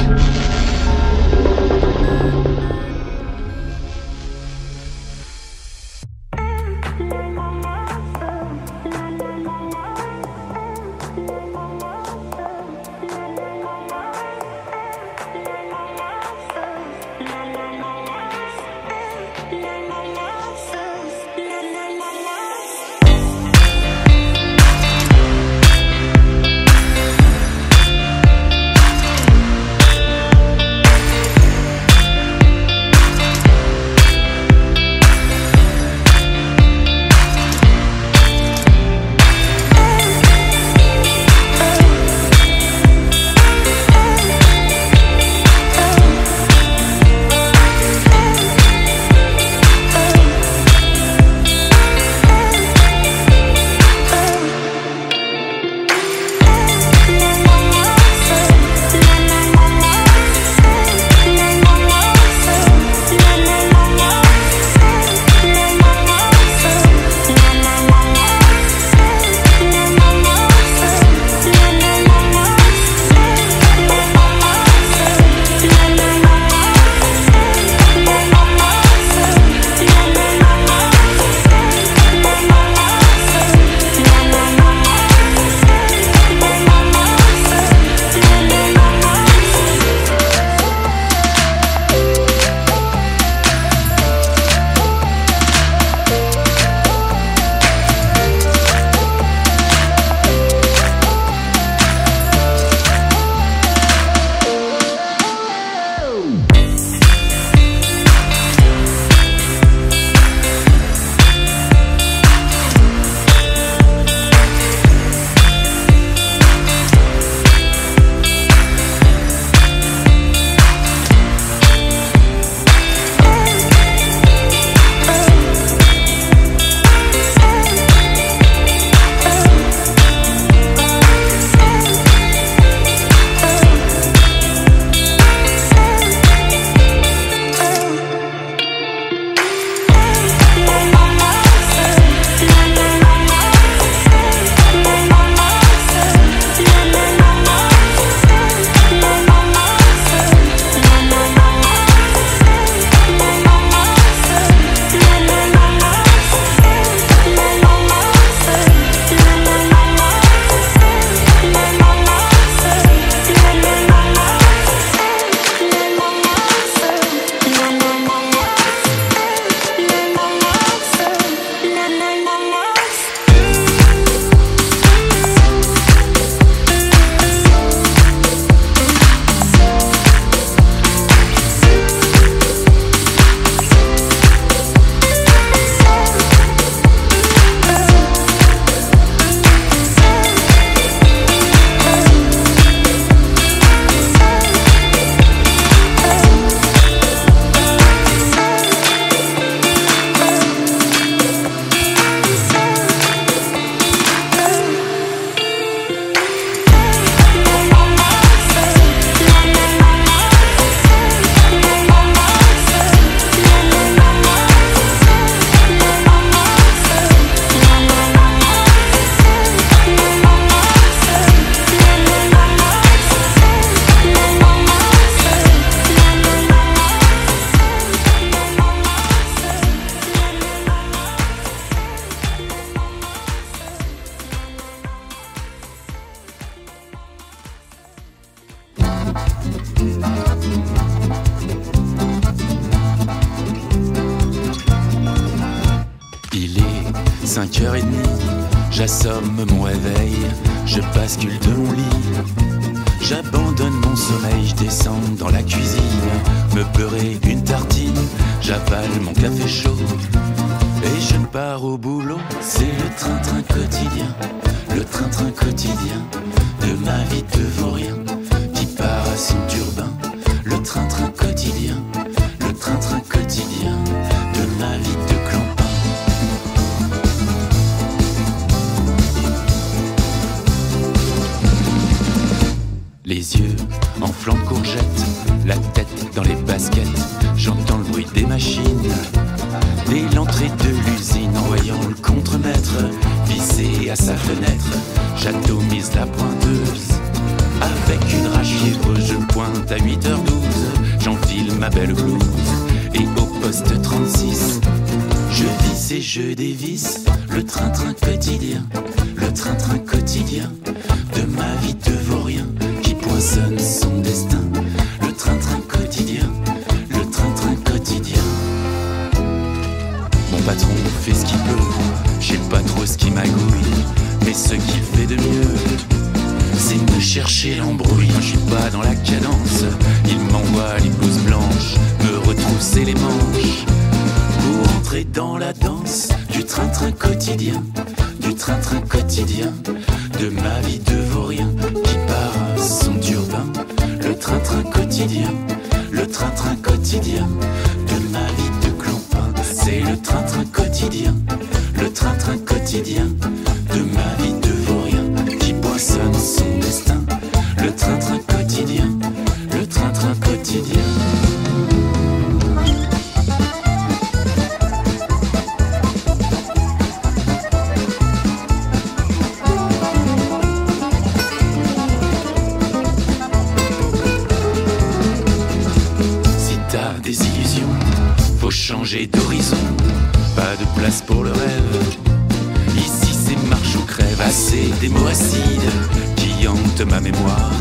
de 386.81 386.85
ma 386.85 386.99
mémoire 386.99 387.51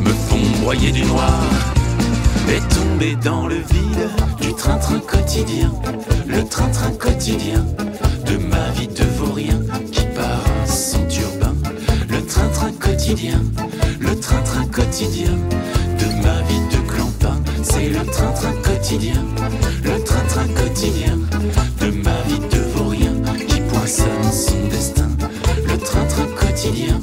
me 0.00 0.10
font 0.10 0.60
broyer 0.60 0.92
du 0.92 1.02
noir. 1.04 1.40
Et 2.48 2.60
tomber 2.74 3.16
dans 3.24 3.46
le 3.46 3.56
vide 3.56 4.10
du 4.40 4.52
train-train 4.52 5.00
quotidien, 5.00 5.72
le 6.26 6.44
train-train 6.44 6.92
quotidien 6.92 7.64
de 8.26 8.36
ma 8.36 8.70
vie 8.76 8.88
de 8.88 9.04
vaurien 9.18 9.60
qui 9.92 10.04
part 10.14 10.44
sans 10.66 11.06
turbin, 11.06 11.54
le 12.08 12.20
train-train 12.26 12.72
quotidien, 12.72 13.40
le 13.98 14.14
train-train 14.18 14.66
quotidien 14.66 15.32
de 15.98 16.06
ma 16.22 16.42
vie 16.42 16.60
de 16.70 16.90
clampin, 16.90 17.40
c'est 17.62 17.88
le 17.88 18.04
train-train 18.04 18.54
quotidien, 18.62 19.24
le 19.84 20.04
train-train 20.04 20.48
quotidien 20.48 21.16
de 21.80 21.90
ma 22.04 22.20
vie 22.28 22.40
de 22.40 22.60
vaurien 22.76 23.14
qui 23.48 23.60
poissonne 23.72 24.30
son 24.30 24.68
destin, 24.70 25.08
le 25.66 25.78
train-train 25.78 26.26
quotidien. 26.38 27.00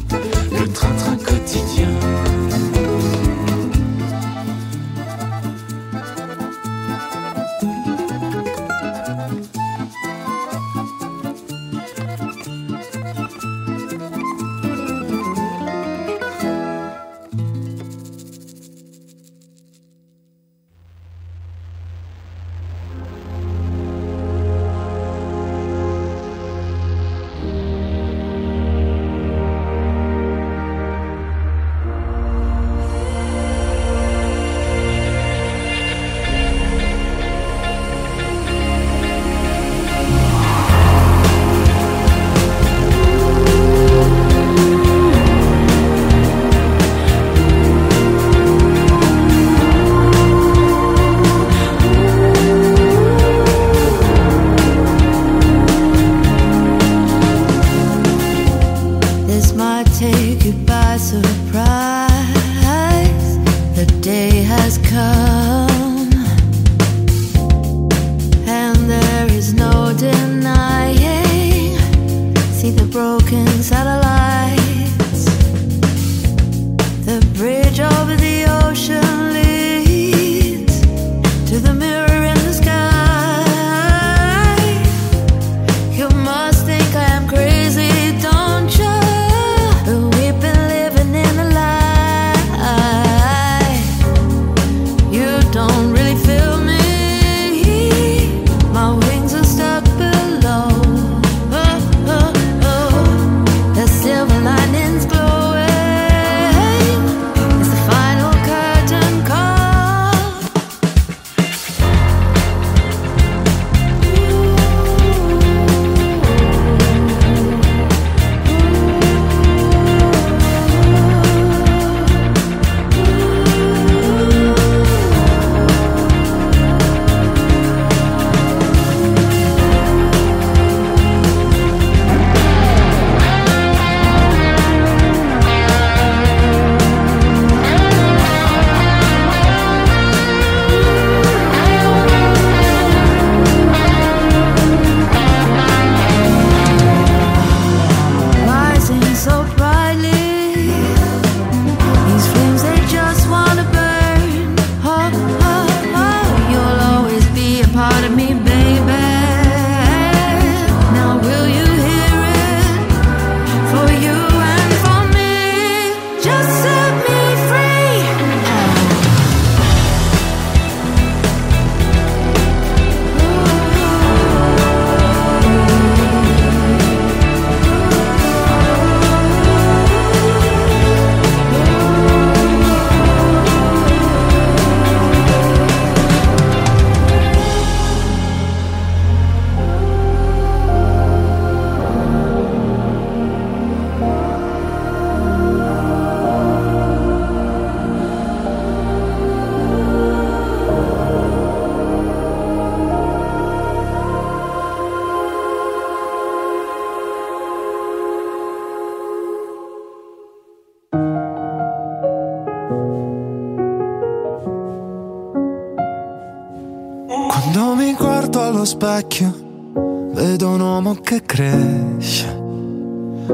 Specchio, 218.83 220.11
vedo 220.11 220.49
un 220.49 220.59
uomo 220.59 220.95
che 220.95 221.21
cresce. 221.21 222.27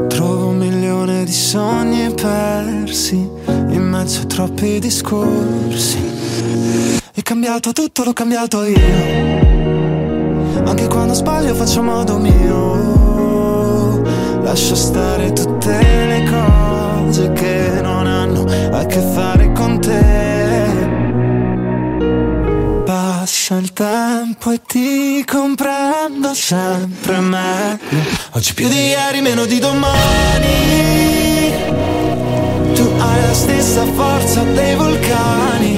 Trovo 0.08 0.50
un 0.50 0.60
milione 0.60 1.24
di 1.24 1.32
sogni 1.32 2.14
persi 2.14 3.16
in 3.16 3.82
mezzo 3.82 4.22
a 4.22 4.26
troppi 4.26 4.78
discorsi. 4.78 5.98
È 7.12 7.24
cambiato 7.24 7.72
tutto, 7.72 8.04
l'ho 8.04 8.14
cambiato 8.14 8.64
io. 8.64 8.78
Anche 10.66 10.88
quando 10.88 11.16
sbaglio 11.16 11.56
faccio 11.56 11.82
modo 11.82 12.20
mio. 12.20 14.04
Lascio 14.44 14.76
stare 14.76 15.34
tutte 15.34 15.80
le 15.80 16.30
cose 16.30 17.32
che 17.32 17.82
non 17.82 18.06
hanno 18.06 18.46
a 18.72 18.86
che 18.86 19.02
fare 19.02 19.52
con 19.54 19.82
te. 19.82 20.28
Passa 22.86 23.56
il 23.56 23.74
tempo 23.74 24.52
e 24.52 24.62
ti 24.64 25.09
comprendo 25.26 26.34
sempre 26.34 27.20
meglio. 27.20 27.80
Oggi 28.32 28.54
più 28.54 28.68
di 28.68 28.90
ieri, 28.90 29.22
meno 29.22 29.46
di 29.46 29.60
domani. 29.60 31.52
Tu 32.74 32.92
hai 32.98 33.22
la 33.22 33.34
stessa 33.34 33.86
forza 33.96 34.42
dei 34.42 34.76
vulcani 34.76 35.78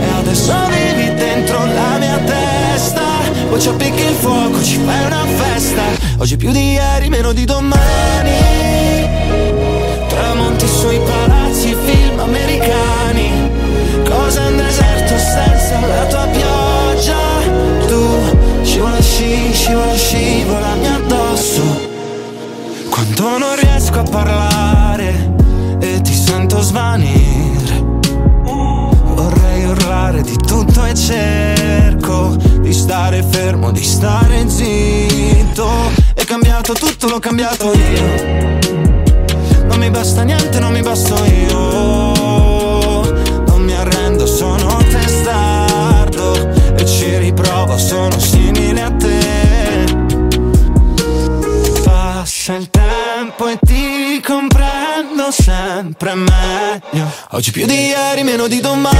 e 0.00 0.06
adesso 0.18 0.52
vivi 0.68 1.14
dentro 1.14 1.64
la 1.66 1.98
mia 1.98 2.18
testa. 2.18 3.02
Poi 3.48 3.60
ci 3.60 3.68
appicchi 3.68 4.02
il 4.02 4.14
fuoco, 4.14 4.62
ci 4.62 4.78
fai 4.84 5.06
una 5.06 5.24
festa. 5.24 5.82
Oggi 6.18 6.36
più 6.36 6.50
di 6.52 6.72
ieri, 6.72 7.08
meno 7.08 7.32
di 7.32 7.44
domani. 7.44 9.06
Tramonti 10.08 10.66
sui 10.66 11.00
palazzi, 11.00 11.76
film 11.84 12.18
americani. 12.18 13.50
Cosa 14.04 14.46
un 14.46 14.56
deserto 14.56 15.16
senza 15.18 15.86
la 15.86 16.04
tua 16.06 16.26
pioggia? 16.26 17.16
Tu 17.86 18.37
scivola, 18.78 19.00
sci, 19.00 19.52
scivola, 19.52 19.94
scivolami 19.94 20.86
addosso. 20.86 21.62
Quando 22.88 23.38
non 23.38 23.56
riesco 23.60 23.98
a 23.98 24.02
parlare 24.04 25.34
e 25.80 26.00
ti 26.00 26.14
sento 26.14 26.60
svanire. 26.60 27.86
Vorrei 28.44 29.64
urlare 29.64 30.22
di 30.22 30.36
tutto 30.36 30.84
e 30.84 30.94
cerco 30.94 32.36
di 32.60 32.72
stare 32.72 33.24
fermo, 33.28 33.72
di 33.72 33.82
stare 33.82 34.48
zitto. 34.48 35.68
È 36.14 36.22
cambiato 36.24 36.72
tutto, 36.74 37.08
l'ho 37.08 37.18
cambiato 37.18 37.72
io. 37.72 38.58
Non 39.66 39.78
mi 39.78 39.90
basta 39.90 40.22
niente, 40.22 40.60
non 40.60 40.70
mi 40.72 40.82
basto 40.82 41.16
io. 41.24 41.56
Non 43.44 43.60
mi 43.60 43.74
arrendo, 43.74 44.24
sono 44.24 44.76
testardo 44.88 46.48
e 46.76 46.86
ci 46.86 47.16
riprovo, 47.18 47.76
sono 47.76 48.16
simile 48.20 48.37
e 53.50 53.58
ti 53.64 54.22
comprendo 54.24 55.30
sempre 55.30 56.14
meglio. 56.14 57.10
Oggi 57.30 57.50
più 57.50 57.66
di 57.66 57.86
ieri, 57.86 58.22
meno 58.22 58.46
di 58.46 58.60
domani. 58.60 58.96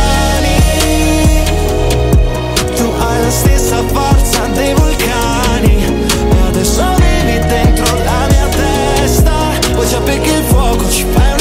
Tu 2.75 2.93
hai 2.99 3.21
la 3.21 3.31
stessa 3.31 3.83
forza 3.87 4.47
dei 4.55 4.75
vulcani. 4.75 5.85
E 5.85 6.47
adesso 6.47 6.83
vivi 6.97 7.39
dentro 7.47 7.85
la 8.05 8.27
mia 8.29 8.49
testa. 8.49 9.33
Poi 9.75 9.87
ci 9.87 9.95
appicchi 9.95 10.31
il 10.31 10.45
fuoco, 10.45 10.91
ci 10.91 11.05
fai 11.13 11.38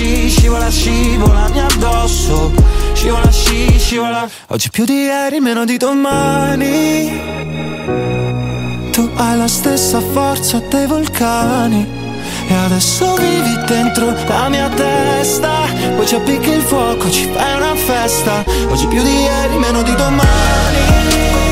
sci, 0.00 0.30
scivola, 0.30 0.70
scivolami 0.70 1.60
addosso. 1.60 2.52
Scivola, 2.94 3.30
sci, 3.30 3.78
scivola. 3.78 4.28
Oggi 4.48 4.70
più 4.70 4.84
di 4.84 5.02
ieri, 5.02 5.40
meno 5.40 5.64
di 5.66 5.76
domani. 5.76 7.20
Tu 8.90 9.10
hai 9.14 9.36
la 9.36 9.48
stessa 9.48 10.00
forza 10.00 10.58
dei 10.68 10.86
vulcani. 10.86 11.98
E 12.48 12.54
adesso 12.54 13.14
vivi 13.14 13.58
dentro 13.66 14.12
la 14.26 14.48
mia 14.48 14.68
testa 14.70 15.68
Poi 15.94 16.04
ci 16.04 16.16
appicchi 16.16 16.50
il 16.50 16.62
fuoco, 16.62 17.08
ci 17.08 17.28
fai 17.32 17.54
una 17.54 17.76
festa 17.76 18.44
Oggi 18.68 18.88
più 18.88 19.00
di 19.02 19.20
ieri, 19.20 19.56
meno 19.56 19.82
di 19.82 19.94
domani 19.94 21.49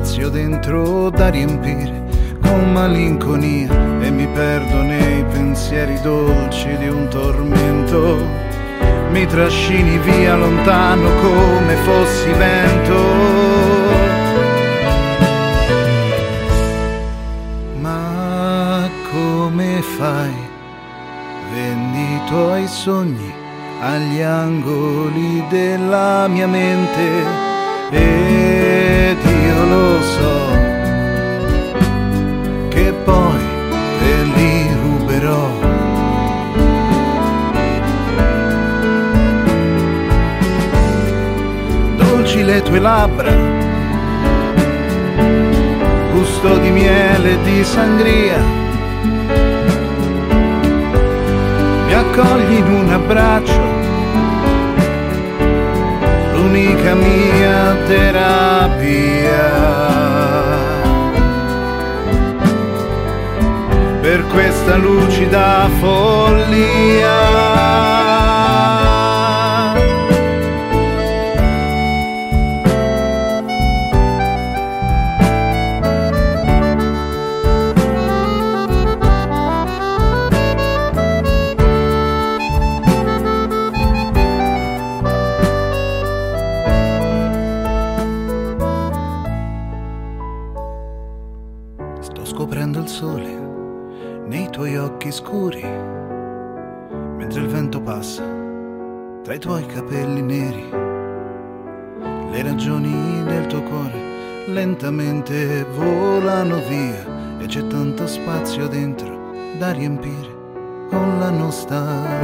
spazio 0.00 0.30
dentro 0.30 1.10
da 1.10 1.28
riempire 1.28 2.38
con 2.40 2.72
malinconia 2.72 3.70
e 4.00 4.10
mi 4.10 4.26
perdo 4.28 4.80
nei 4.80 5.22
pensieri 5.24 6.00
dolci 6.00 6.74
di 6.78 6.88
un 6.88 7.06
tormento. 7.08 8.16
Mi 9.10 9.26
trascini 9.26 9.98
via 9.98 10.36
lontano 10.36 11.10
come 11.20 11.74
fossi 11.84 12.30
vento. 12.32 12.98
Ma 17.80 18.88
come 19.12 19.82
fai? 19.98 20.34
Vendi 21.52 22.00
i 22.00 22.20
tuoi 22.26 22.66
sogni 22.66 23.32
agli 23.82 24.22
angoli 24.22 25.44
della 25.50 26.26
mia 26.26 26.46
mente 26.46 27.48
ed 27.90 28.49
tue 42.70 42.78
labbra, 42.78 43.32
gusto 46.12 46.56
di 46.58 46.70
miele 46.70 47.32
e 47.32 47.42
di 47.42 47.64
sangria. 47.64 48.38
Mi 51.86 51.92
accogli 51.92 52.54
in 52.58 52.72
un 52.72 52.92
abbraccio 52.92 53.60
l'unica 56.34 56.94
mia 56.94 57.76
terapia. 57.88 59.48
Per 64.00 64.26
questa 64.26 64.76
lucida 64.76 65.68
follia. 65.80 67.49
Tra 99.30 99.38
i 99.38 99.42
tuoi 99.42 99.64
capelli 99.66 100.22
neri. 100.22 100.68
Le 102.32 102.42
ragioni 102.42 103.22
del 103.22 103.46
tuo 103.46 103.62
cuore 103.62 104.48
lentamente 104.48 105.64
volano 105.72 106.60
via 106.66 107.38
e 107.38 107.46
c'è 107.46 107.64
tanto 107.68 108.08
spazio 108.08 108.66
dentro 108.66 109.30
da 109.56 109.70
riempire 109.70 110.36
con 110.88 111.20
la 111.20 111.30
nostalgia. 111.30 112.18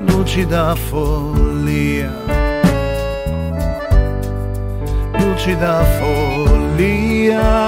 Lucida 0.00 0.74
follia, 0.74 2.12
lucida 5.18 5.82
follia. 5.98 7.62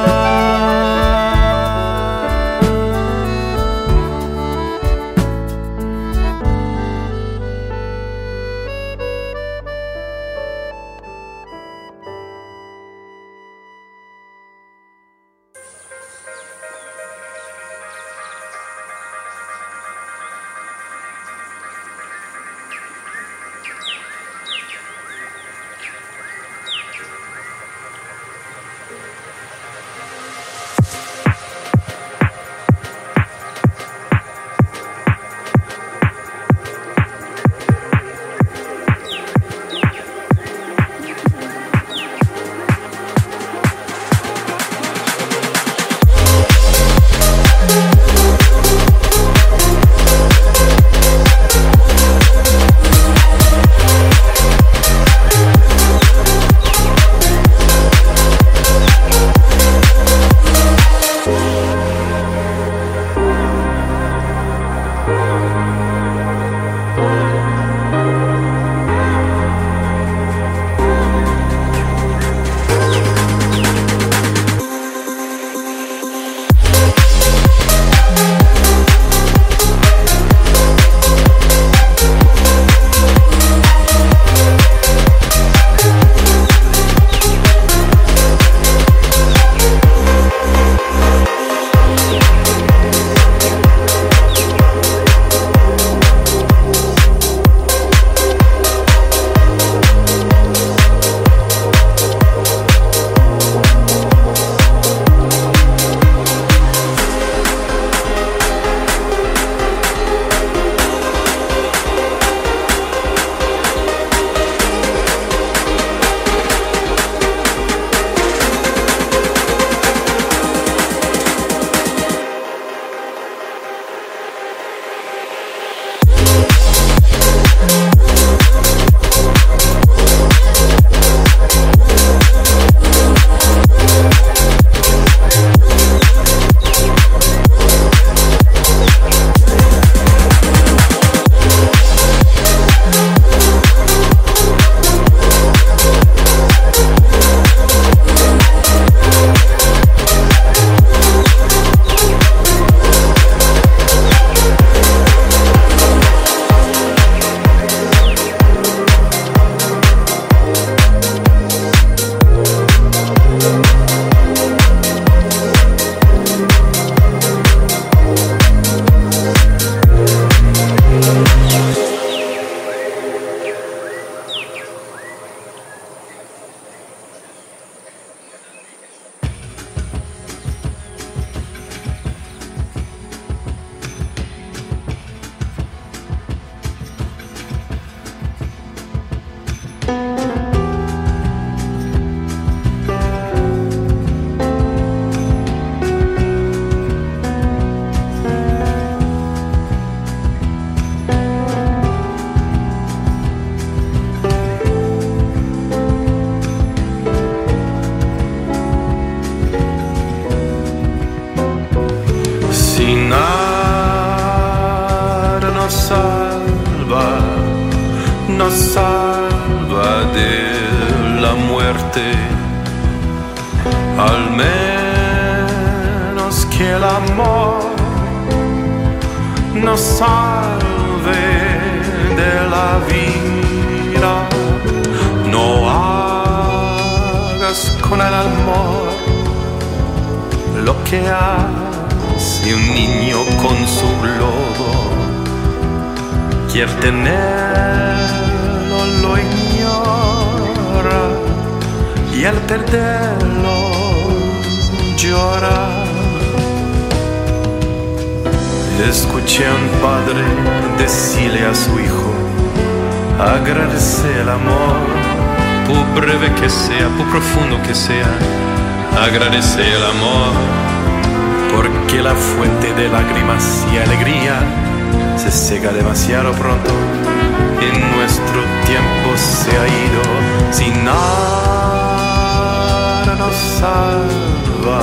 salva, 283.84 284.82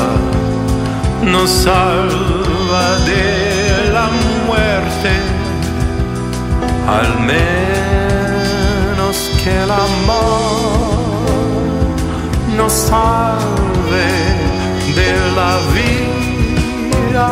nos 1.23 1.49
salva 1.49 2.85
de 3.09 3.25
la 3.97 4.07
muerte, 4.47 5.13
al 6.87 7.11
menos 7.31 9.15
que 9.43 9.51
el 9.63 9.71
amor 9.71 10.91
nos 12.57 12.73
salve 12.73 14.09
de 14.99 15.11
la 15.39 15.51
vida. 15.77 17.29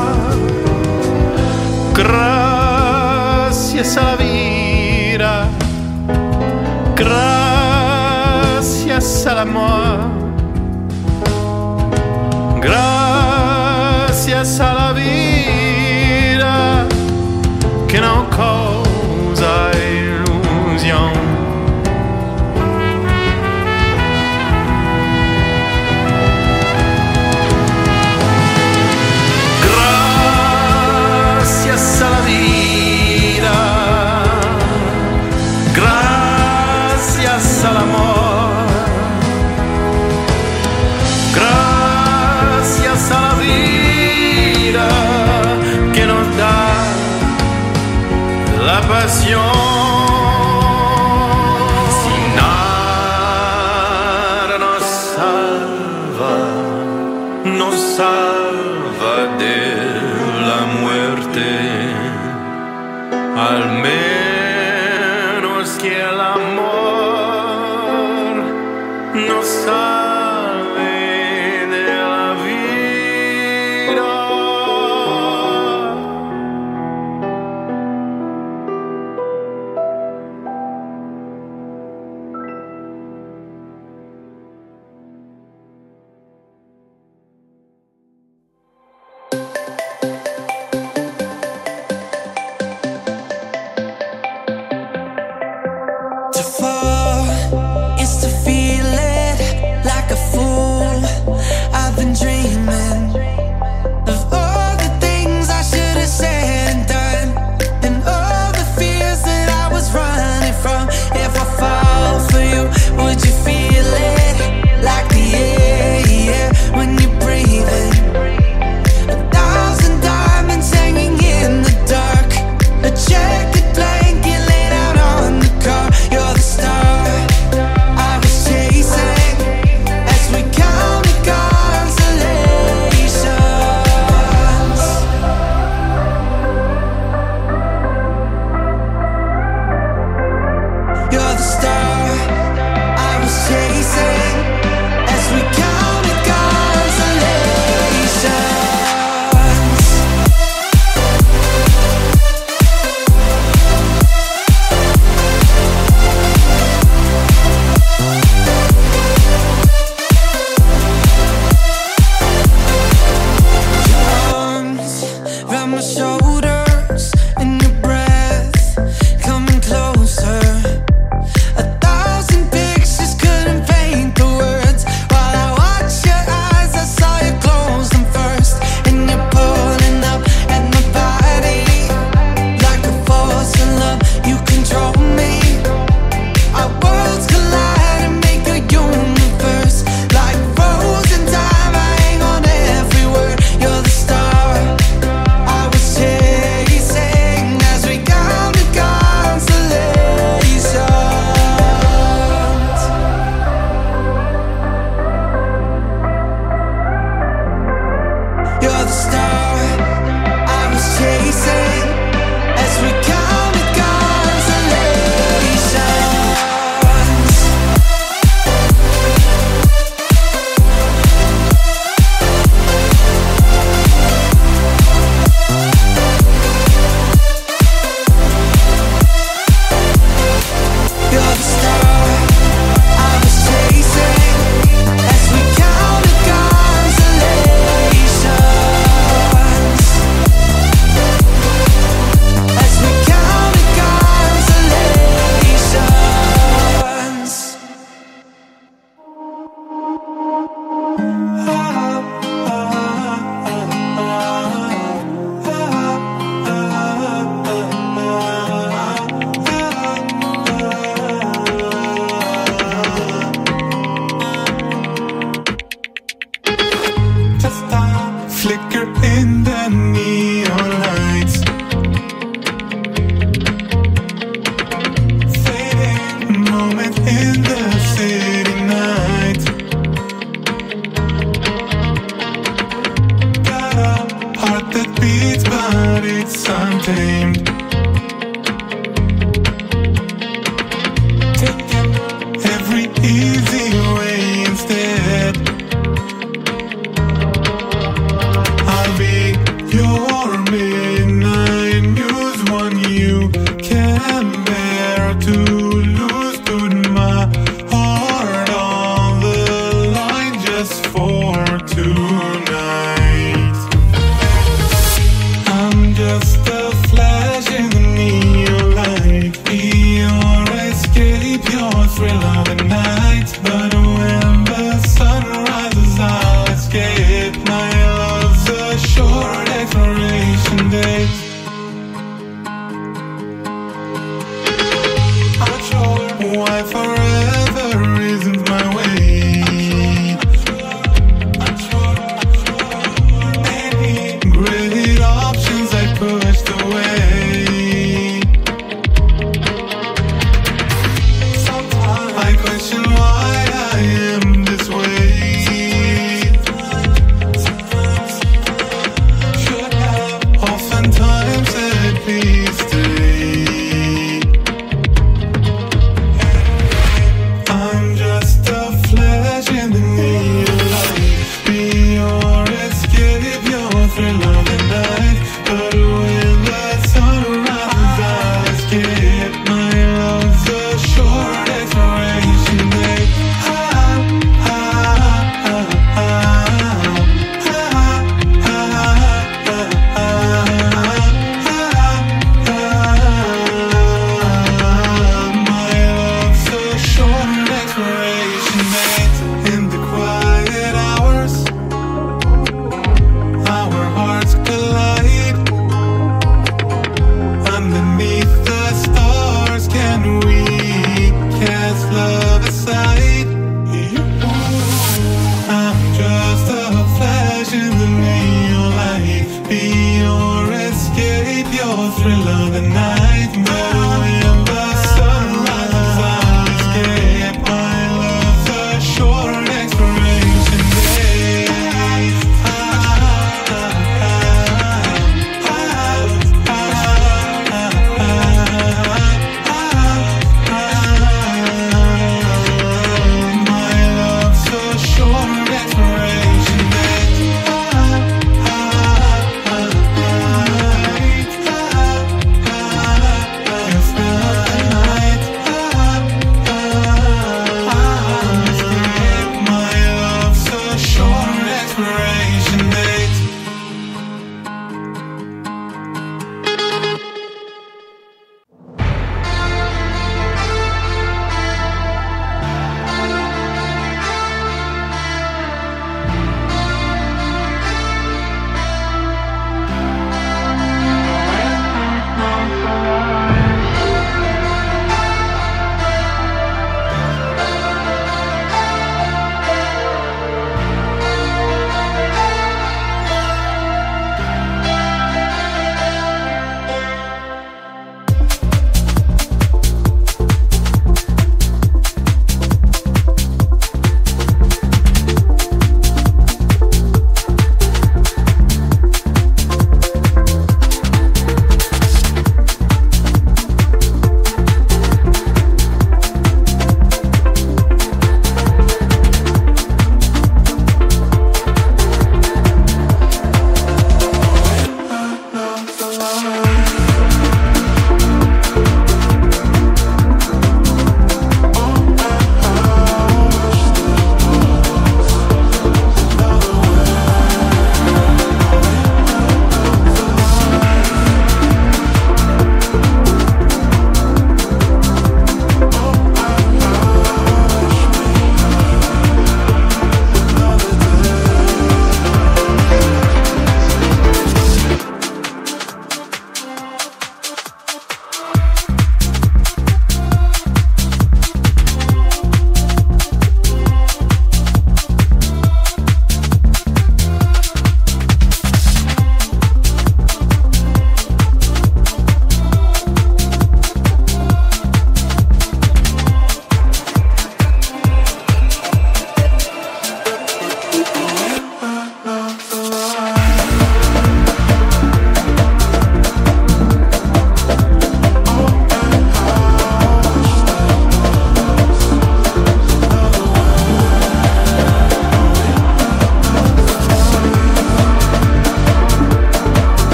Gracias 2.01 3.89
a 3.97 3.99
la 4.03 4.15
vida, 4.15 5.33
gracias 6.95 7.97
al 9.27 9.39
amor. 9.39 10.28
Gracias 12.61 14.59
a 14.59 14.73
la 14.73 14.93
vida 14.93 16.87
que 17.87 18.01
no 18.01 18.29
corre. 18.29 18.68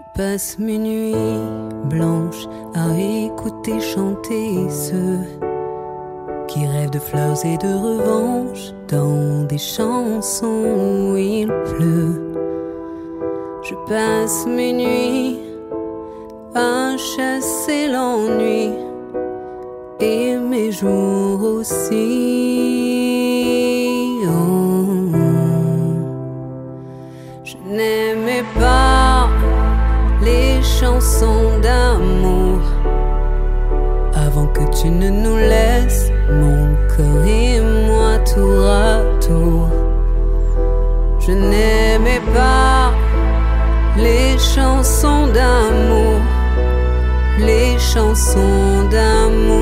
Je 0.00 0.22
passe 0.22 0.58
mes 0.58 0.78
nuits 0.78 1.14
blanches 1.84 2.46
à 2.74 2.86
écouter 2.98 3.78
chanter 3.80 4.70
ceux 4.70 5.20
qui 6.48 6.66
rêvent 6.66 6.90
de 6.90 6.98
fleurs 6.98 7.44
et 7.44 7.58
de 7.58 7.74
revanche 7.74 8.72
dans 8.88 9.44
des 9.44 9.58
chansons 9.58 11.12
où 11.12 11.16
il 11.16 11.48
pleut. 11.48 12.32
Je 13.62 13.74
passe 13.88 14.46
mes 14.46 14.72
nuits 14.72 15.38
à 16.54 16.96
chasser 16.96 17.88
l'ennui 17.88 18.70
et 20.00 20.36
mes 20.36 20.72
jours 20.72 21.42
aussi. 21.42 22.19
D'amour 31.20 32.60
avant 34.14 34.46
que 34.46 34.62
tu 34.80 34.88
ne 34.88 35.10
nous 35.10 35.36
laisses, 35.36 36.10
mon 36.30 36.74
cœur 36.88 37.26
et 37.26 37.60
moi 37.60 38.18
tour 38.20 38.64
à 38.66 39.00
tour. 39.20 39.68
Je 41.18 41.32
n'aimais 41.32 42.22
pas 42.32 42.92
les 43.98 44.38
chansons 44.38 45.26
d'amour, 45.26 46.20
les 47.38 47.78
chansons 47.78 48.88
d'amour. 48.90 49.60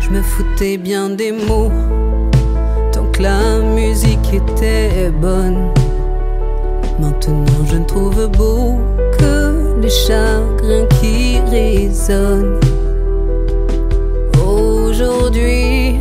Je 0.00 0.10
me 0.10 0.22
foutais 0.22 0.76
bien 0.76 1.10
des 1.10 1.32
mots, 1.32 1.72
tant 2.92 3.06
que 3.06 3.22
la 3.22 3.58
musique 3.58 4.32
était 4.32 5.10
bonne. 5.10 5.72
Maintenant 7.20 7.66
je 7.70 7.76
ne 7.76 7.84
trouve 7.84 8.28
beau 8.28 8.78
que 9.18 9.78
les 9.82 9.90
chagrins 9.90 10.86
qui 11.00 11.38
résonnent. 11.50 12.58
Aujourd'hui, 14.42 16.00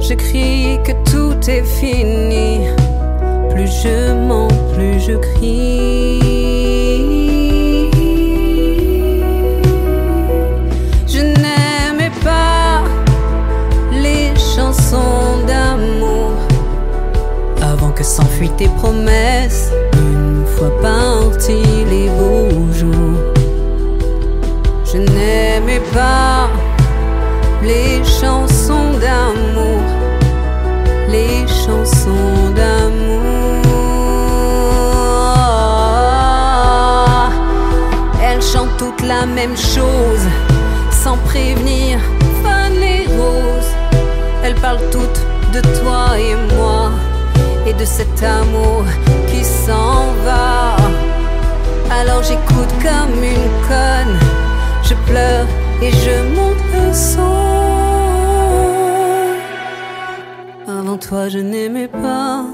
je 0.00 0.14
crie 0.14 0.80
que 0.84 0.90
tout 1.08 1.38
est 1.48 1.62
fini. 1.62 2.66
Plus 3.50 3.70
je 3.82 4.12
mens, 4.26 4.48
plus 4.74 4.98
je 4.98 5.12
crie. 5.12 6.20
Je 11.06 11.20
n'aimais 11.20 12.12
pas 12.24 12.82
les 13.92 14.34
chansons 14.36 15.46
d'amour 15.46 16.32
avant 17.62 17.92
que 17.92 18.02
s'enfuient 18.02 18.56
tes 18.58 18.68
promesses. 18.68 19.70
Fois 20.60 20.82
partis 20.82 21.86
les 21.88 22.10
beaux 22.10 22.70
jours, 22.70 23.32
je 24.84 24.98
n'aimais 24.98 25.80
pas 25.90 26.50
les 27.62 28.04
chansons 28.04 28.90
d'amour, 29.00 29.80
les 31.08 31.46
chansons 31.48 32.52
d'amour. 32.54 33.22
Elles 38.22 38.42
chantent 38.42 38.76
toutes 38.76 39.00
la 39.00 39.24
même 39.24 39.56
chose, 39.56 40.26
sans 40.90 41.16
prévenir, 41.24 41.98
fan 42.42 42.74
et 42.74 43.06
rose. 43.06 43.70
Elles 44.44 44.56
parlent 44.56 44.90
toutes 44.92 45.22
de 45.54 45.62
toi 45.80 46.18
et 46.18 46.36
moi, 46.54 46.90
et 47.66 47.72
de 47.72 47.86
cet 47.86 48.22
amour 48.22 48.84
s'en 49.66 50.12
va. 50.24 50.76
Alors 51.98 52.22
j'écoute 52.22 52.72
comme 52.82 53.16
une 53.36 53.50
conne, 53.68 54.16
je 54.82 54.94
pleure 55.08 55.46
et 55.82 55.90
je 55.90 56.16
monte 56.36 56.64
le 56.74 56.92
son. 56.92 57.60
Avant 60.66 60.98
toi, 60.98 61.28
je 61.28 61.38
n'aimais 61.38 61.88
pas 61.88 62.44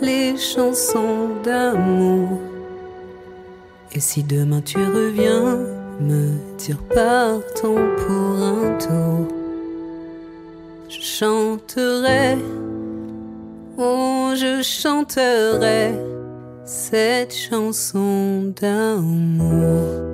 les 0.00 0.36
chansons 0.36 1.30
d'amour. 1.42 2.38
Et 3.92 4.00
si 4.00 4.22
demain 4.22 4.60
tu 4.60 4.78
reviens, 4.78 5.58
me 6.00 6.36
tire 6.58 6.82
partons 6.94 7.82
pour 8.02 8.42
un 8.42 8.78
tour. 8.78 9.26
Je 10.88 11.00
chanterai, 11.00 12.38
oh, 13.78 14.32
je 14.34 14.62
chanterai 14.62 15.92
cette 16.64 17.32
chanson 17.32 18.52
d'amour. 18.60 20.04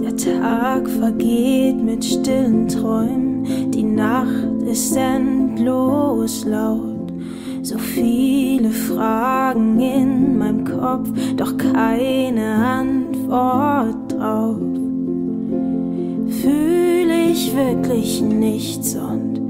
Der 0.00 0.16
Tag 0.16 0.88
vergeht 0.88 1.82
mit 1.82 2.04
stillen 2.04 2.68
Träumen, 2.68 3.70
die 3.70 3.82
Nacht 3.82 4.53
ist 4.66 4.96
endlos 4.96 6.44
laut. 6.44 7.12
So 7.62 7.78
viele 7.78 8.70
Fragen 8.70 9.80
in 9.80 10.38
meinem 10.38 10.64
Kopf, 10.64 11.08
doch 11.36 11.56
keine 11.56 12.54
Antwort 12.56 14.12
drauf. 14.12 14.58
Fühle 16.42 17.30
ich 17.30 17.56
wirklich 17.56 18.20
nichts 18.20 18.94
und 18.96 19.40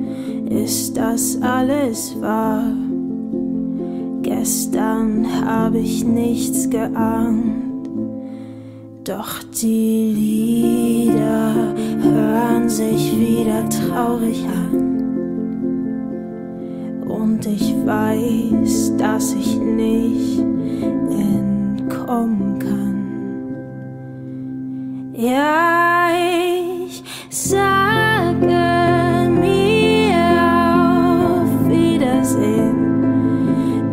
ist 0.49 0.97
das 0.97 1.41
alles 1.43 2.15
wahr? 2.21 2.73
Gestern 4.23 5.27
habe 5.45 5.79
ich 5.79 6.05
nichts 6.05 6.71
geahnt, 6.71 7.89
doch 9.03 9.43
die 9.61 11.05
Lieder 11.09 11.75
hören 12.01 12.69
sich 12.69 13.19
wieder 13.19 13.69
traurig 13.69 14.45
an. 14.47 14.94
Und 17.25 17.47
ich 17.47 17.75
weiß, 17.87 18.99
dass 18.99 19.33
ich 19.33 19.57
nicht 19.57 20.41
entkommen 21.09 22.59
kann. 22.59 23.07
Ja, 25.15 26.09
ich 26.13 27.03
sage 27.31 28.45
mir 29.41 30.15
auf 30.37 31.67
Wiedersehen, 31.67 32.77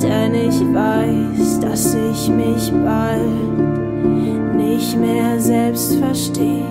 denn 0.02 0.36
ich 0.36 0.60
weiß, 0.74 1.62
dass 1.62 1.96
ich 1.96 2.28
mich 2.28 2.74
bald 2.84 4.58
nicht 4.58 5.00
mehr 5.00 5.40
selbst 5.40 5.96
verstehe. 5.96 6.66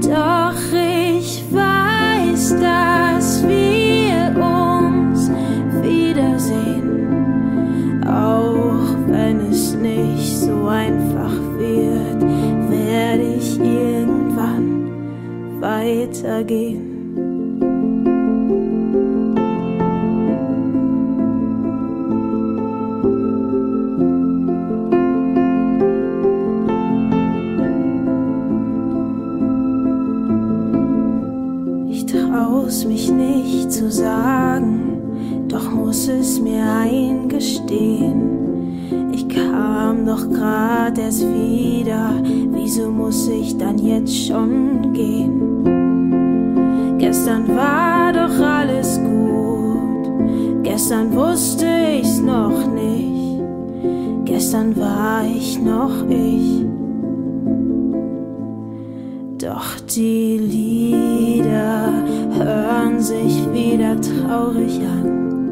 Doch 0.00 0.54
ich 0.72 1.44
weiß, 1.52 2.60
dass 2.62 2.85
weitergehen. 16.22 16.92
Ich 31.90 32.06
trau's 32.06 32.84
mich 32.84 33.10
nicht 33.10 33.72
zu 33.72 33.90
sagen, 33.90 35.46
doch 35.48 35.70
muss 35.70 36.08
es 36.08 36.40
mir 36.40 36.64
eingestehen. 36.64 38.34
Ich 39.12 39.28
kam 39.28 40.06
doch 40.06 40.28
grad 40.30 40.98
erst 40.98 41.22
wieder, 41.22 42.12
wieso 42.52 42.90
muss 42.90 43.28
ich 43.28 43.56
dann 43.56 43.78
jetzt 43.78 44.26
schon 44.26 44.92
gehen? 44.92 45.75
Gestern 47.26 47.56
war 47.56 48.12
doch 48.12 48.38
alles 48.40 49.00
gut, 49.00 50.62
Gestern 50.62 51.12
wusste 51.12 51.66
ich's 52.00 52.20
noch 52.20 52.68
nicht, 52.72 53.42
gestern 54.24 54.76
war 54.76 55.24
ich 55.24 55.58
noch 55.60 56.08
ich. 56.08 56.64
Doch 59.38 59.80
die 59.92 60.38
Lieder 60.38 61.92
hören 62.30 63.00
sich 63.00 63.52
wieder 63.52 64.00
traurig 64.00 64.80
an. 64.86 65.50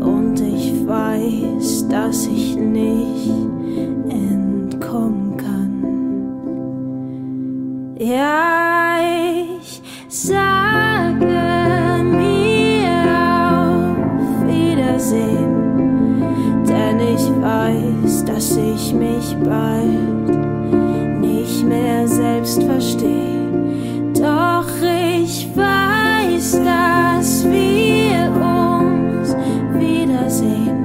Und 0.00 0.40
ich 0.40 0.86
weiß, 0.86 1.86
dass 1.88 2.26
ich 2.28 2.56
nicht 2.56 3.57
bald 19.44 21.20
nicht 21.20 21.64
mehr 21.64 22.06
selbst 22.06 22.62
verstehe. 22.62 23.38
Doch 24.14 24.68
ich 24.82 25.48
weiß, 25.54 26.60
dass 26.64 27.44
wir 27.44 28.30
uns 28.30 29.34
wiedersehen, 29.74 30.80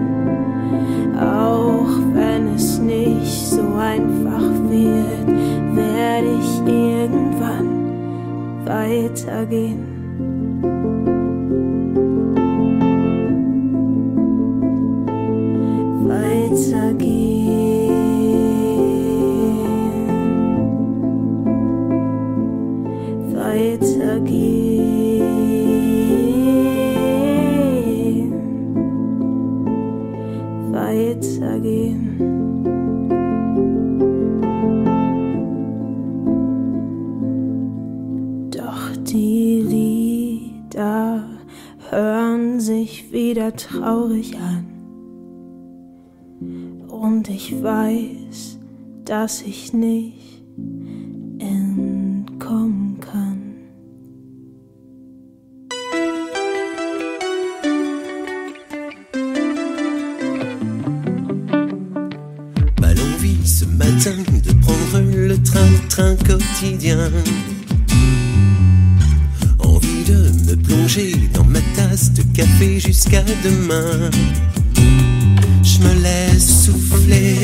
auch 1.18 1.90
wenn 2.14 2.56
es 2.56 2.80
nicht 2.80 3.48
so 3.50 3.62
einfach 3.76 4.50
wird, 4.70 5.28
werde 5.76 6.28
ich 6.40 6.60
irgendwann 6.68 7.70
weitergehen. 8.66 9.83
Wieder 43.44 43.56
traurig 43.56 44.38
an. 44.38 44.66
Und 46.88 47.30
ich 47.30 47.62
weiß, 47.62 48.60
dass 49.06 49.42
ich 49.42 49.74
nicht 49.74 50.44
entkommen 51.40 53.00
kann. 53.02 53.40
Mal 62.80 62.92
envie 62.92 63.44
ce 63.46 63.66
matin 63.66 64.24
de 64.46 64.54
prendre 64.62 65.28
le 65.28 65.44
train-train 65.44 66.18
quotidien. 66.20 67.53
Café 72.34 72.80
jusqu'à 72.80 73.24
demain. 73.44 74.10
Je 75.64 75.80
me 75.80 75.94
laisse 76.02 76.66
souffler, 76.66 77.36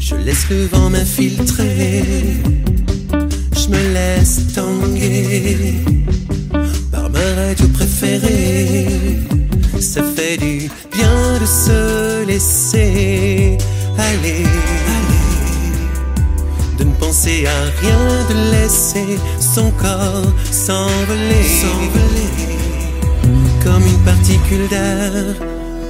je 0.00 0.14
laisse 0.16 0.48
le 0.50 0.66
vent 0.66 0.90
m'infiltrer. 0.90 2.02
Je 3.52 3.68
me 3.68 3.92
laisse 3.94 4.40
tanguer 4.54 5.74
par 6.90 7.10
ma 7.10 7.24
radio 7.42 7.68
préférée. 7.68 8.86
Ça 9.80 10.02
fait 10.02 10.38
du 10.38 10.70
bien 10.92 11.38
de 11.40 11.46
se 11.46 12.26
laisser 12.26 13.58
aller, 13.98 14.44
de 16.78 16.84
ne 16.84 16.92
penser 16.92 17.46
à 17.46 17.58
rien, 17.80 17.98
de 18.30 18.52
laisser 18.52 19.18
son 19.38 19.70
corps 19.72 20.32
s'envoler, 20.50 21.44
comme 23.66 23.82
une 23.82 24.04
particule 24.04 24.68
d'air 24.68 25.24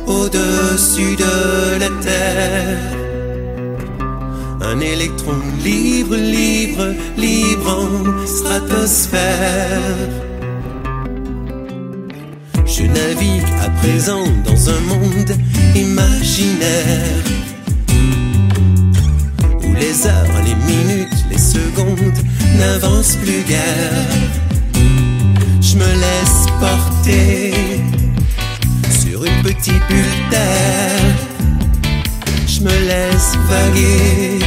au-dessus 0.07 1.15
de 1.17 1.79
la 1.83 1.91
terre. 2.07 2.79
Un 4.63 4.81
électron 4.81 5.39
libre, 5.63 6.17
libre, 6.17 6.87
libre 7.19 7.69
en 7.83 8.27
stratosphère. 8.27 10.09
Je 12.65 12.83
navigue 12.83 13.53
à 13.67 13.69
présent 13.81 14.27
dans 14.49 14.63
un 14.77 14.81
monde 14.93 15.33
imaginaire 15.75 17.25
où 19.65 19.73
les 19.75 20.07
heures, 20.07 20.39
les 20.49 20.59
minutes, 20.73 21.21
les 21.31 21.43
secondes 21.55 22.21
n'avancent 22.59 23.17
plus 23.17 23.43
guère. 23.53 24.23
Je 25.61 25.77
me 25.77 25.91
laisse 26.05 26.46
sur 28.89 29.25
une 29.25 29.43
petite 29.43 29.83
bulle 29.89 30.31
d'air. 30.31 31.01
Je 32.47 32.61
me 32.61 32.71
laisse 32.71 33.37
vaguer 33.49 34.39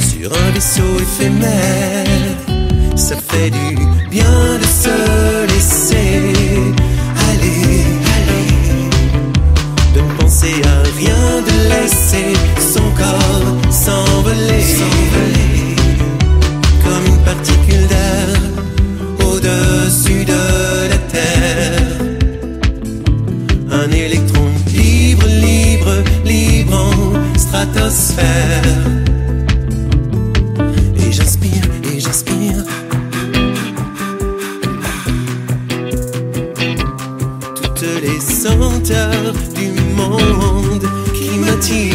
sur 0.00 0.32
un 0.32 0.50
vaisseau 0.52 0.98
éphémère. 1.00 2.06
Ça 2.96 3.16
fait 3.16 3.50
du 3.50 3.76
bien 4.10 4.58
de 4.60 4.66
se 4.82 5.46
laisser 5.52 6.32
aller, 7.30 7.84
aller, 8.16 8.50
de 9.94 10.00
ne 10.00 10.12
penser 10.18 10.54
à 10.64 10.82
rien, 10.98 11.42
de 11.48 11.54
laisser 11.72 12.32
son 12.58 12.90
corps 12.96 13.72
s'envoler 13.72 14.64
comme 16.84 17.06
une 17.06 17.22
particule 17.24 17.86
d'air 17.86 18.47
au-dessus 19.88 20.24
de 20.24 20.88
la 20.90 20.98
terre. 20.98 21.80
Un 23.70 23.90
électron 23.90 24.46
libre, 24.74 25.26
libre, 25.26 25.94
libre 26.24 26.74
en 26.74 27.38
stratosphère. 27.38 28.62
Et 30.98 31.12
j'inspire, 31.12 31.64
et 31.90 32.00
j'inspire. 32.00 32.64
Toutes 37.62 37.86
les 38.02 38.20
senteurs 38.20 39.32
du 39.54 39.68
monde 39.96 40.86
qui 41.14 41.38
m'attirent. 41.38 41.87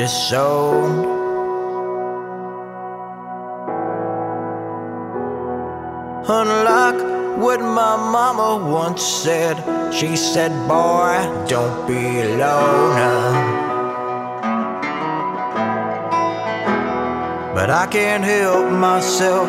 Living 0.00 0.06
disowned. 0.06 1.04
Unlike 6.28 7.38
what 7.38 7.60
my 7.60 7.96
mama 7.96 8.70
once 8.70 9.02
said, 9.02 9.56
she 9.92 10.16
said, 10.16 10.52
Boy, 10.68 11.44
don't 11.48 11.86
be 11.86 12.20
a 12.20 12.36
loner. 12.36 13.58
But 17.54 17.70
I 17.70 17.86
can't 17.90 18.24
help 18.24 18.70
myself. 18.72 19.48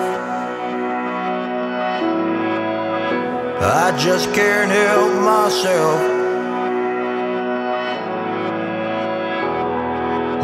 I 3.64 3.96
just 3.98 4.34
can't 4.34 4.72
help 4.72 5.14
myself. 5.22 6.11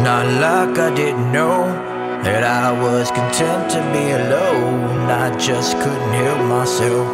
Not 0.07 0.25
like 0.25 0.79
I 0.79 0.95
didn't 0.95 1.33
know 1.33 1.65
that 2.23 2.41
I 2.41 2.71
was 2.71 3.11
content 3.11 3.69
to 3.71 3.81
be 3.91 4.11
alone. 4.11 5.11
I 5.11 5.35
just 5.37 5.75
couldn't 5.79 6.13
help 6.13 6.39
myself. 6.47 7.07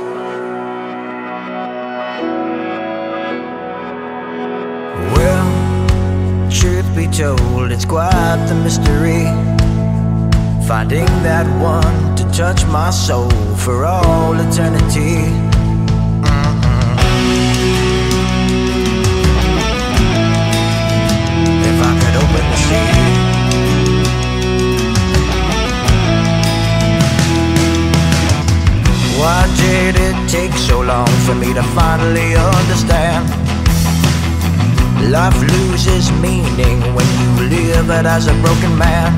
Well, 5.15 6.51
truth 6.51 6.85
be 6.95 7.07
told, 7.07 7.71
it's 7.71 7.83
quite 7.83 8.45
the 8.47 8.53
mystery. 8.63 9.25
Finding 10.67 11.07
that 11.25 11.47
one 11.59 12.15
to 12.15 12.23
touch 12.31 12.63
my 12.67 12.91
soul 12.91 13.31
for 13.55 13.85
all 13.85 14.35
eternity. 14.39 15.52
Did 29.57 29.95
it 29.95 30.15
take 30.29 30.53
so 30.53 30.81
long 30.81 31.07
for 31.25 31.35
me 31.35 31.53
to 31.53 31.63
finally 31.75 32.35
understand? 32.35 33.27
Life 35.11 35.39
loses 35.41 36.11
meaning 36.21 36.79
when 36.95 37.07
you 37.19 37.29
live 37.49 37.89
it 37.89 38.05
as 38.05 38.27
a 38.27 38.33
broken 38.41 38.77
man. 38.77 39.11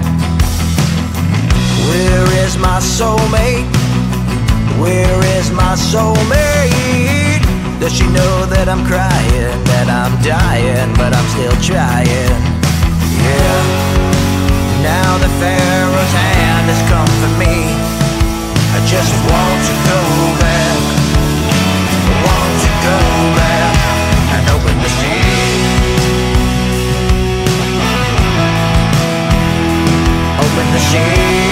Where 1.87 2.25
is 2.43 2.57
my 2.57 2.79
soulmate? 2.79 3.69
Where 4.81 5.19
is 5.37 5.51
my 5.51 5.75
soulmate? 5.75 7.43
Does 7.79 7.93
she 7.93 8.05
know 8.09 8.45
that 8.47 8.67
I'm 8.67 8.83
crying, 8.85 9.63
that 9.71 9.87
I'm 9.87 10.15
dying, 10.23 10.91
but 10.95 11.13
I'm 11.13 11.27
still 11.35 11.55
trying? 11.61 12.41
Yeah. 13.23 13.95
Now 14.81 15.17
the 15.17 15.29
Pharaoh's 15.39 16.13
hand 16.13 16.65
has 16.71 16.81
come 16.89 17.11
for 17.21 17.31
me. 17.39 17.94
I 18.75 18.79
just 18.85 19.13
want 19.31 19.61
to 19.69 19.73
go 19.87 20.01
back. 20.43 20.79
Want 22.27 22.55
to 22.65 22.71
go 22.83 22.99
back 23.39 23.75
and 24.35 24.43
open 24.51 24.75
the. 24.83 24.91
Open 30.43 30.67
the. 30.73 31.44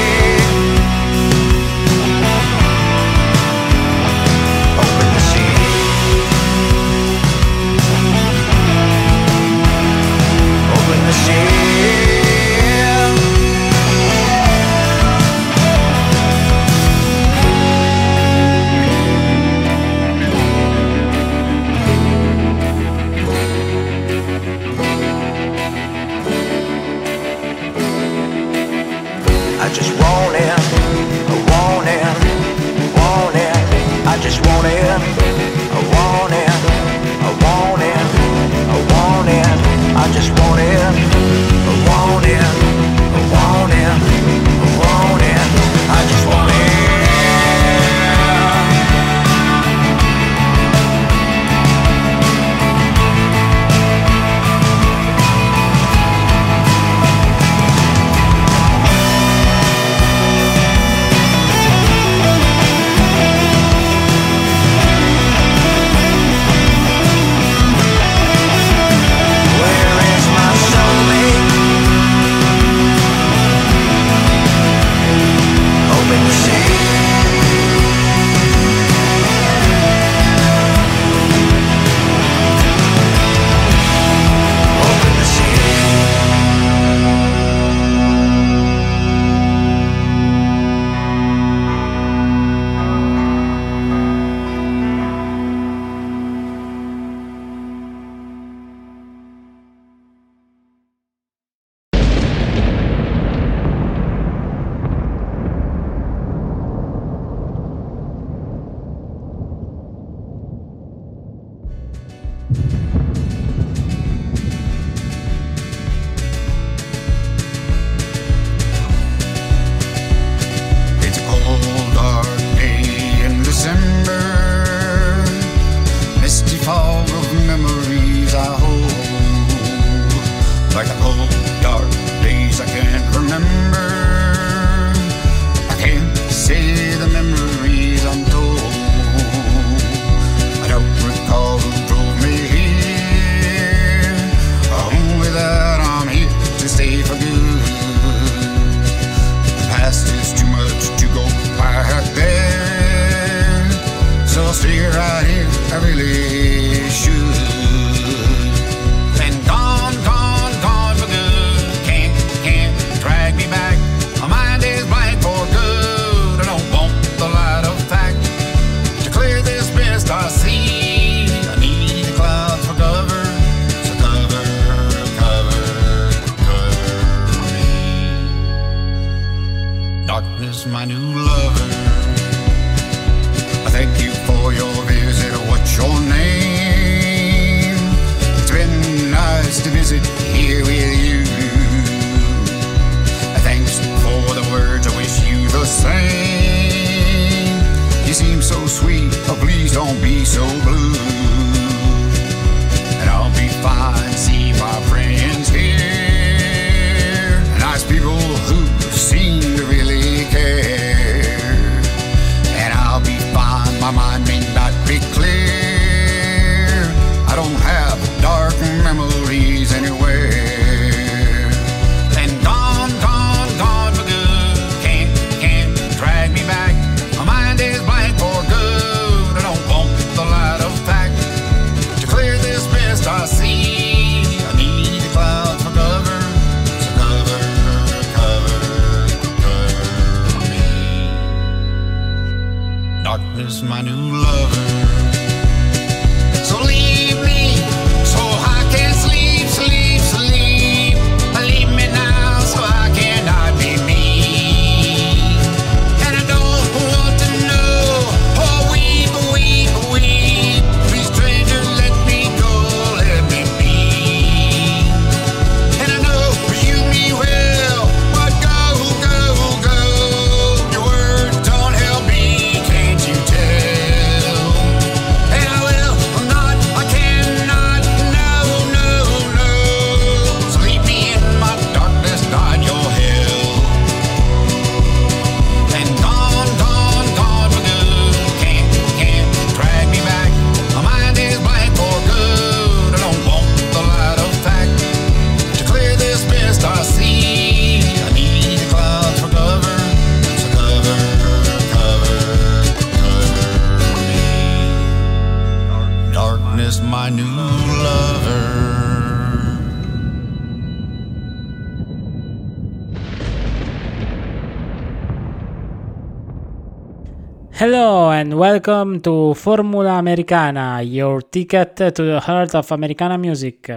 Welcome 318.65 319.01
to 319.01 319.33
Formula 319.33 319.97
Americana, 319.99 320.81
your 320.81 321.21
ticket 321.21 321.75
to 321.75 321.91
the 321.91 322.19
heart 322.21 322.55
of 322.55 322.71
Americana 322.71 323.17
music. 323.17 323.69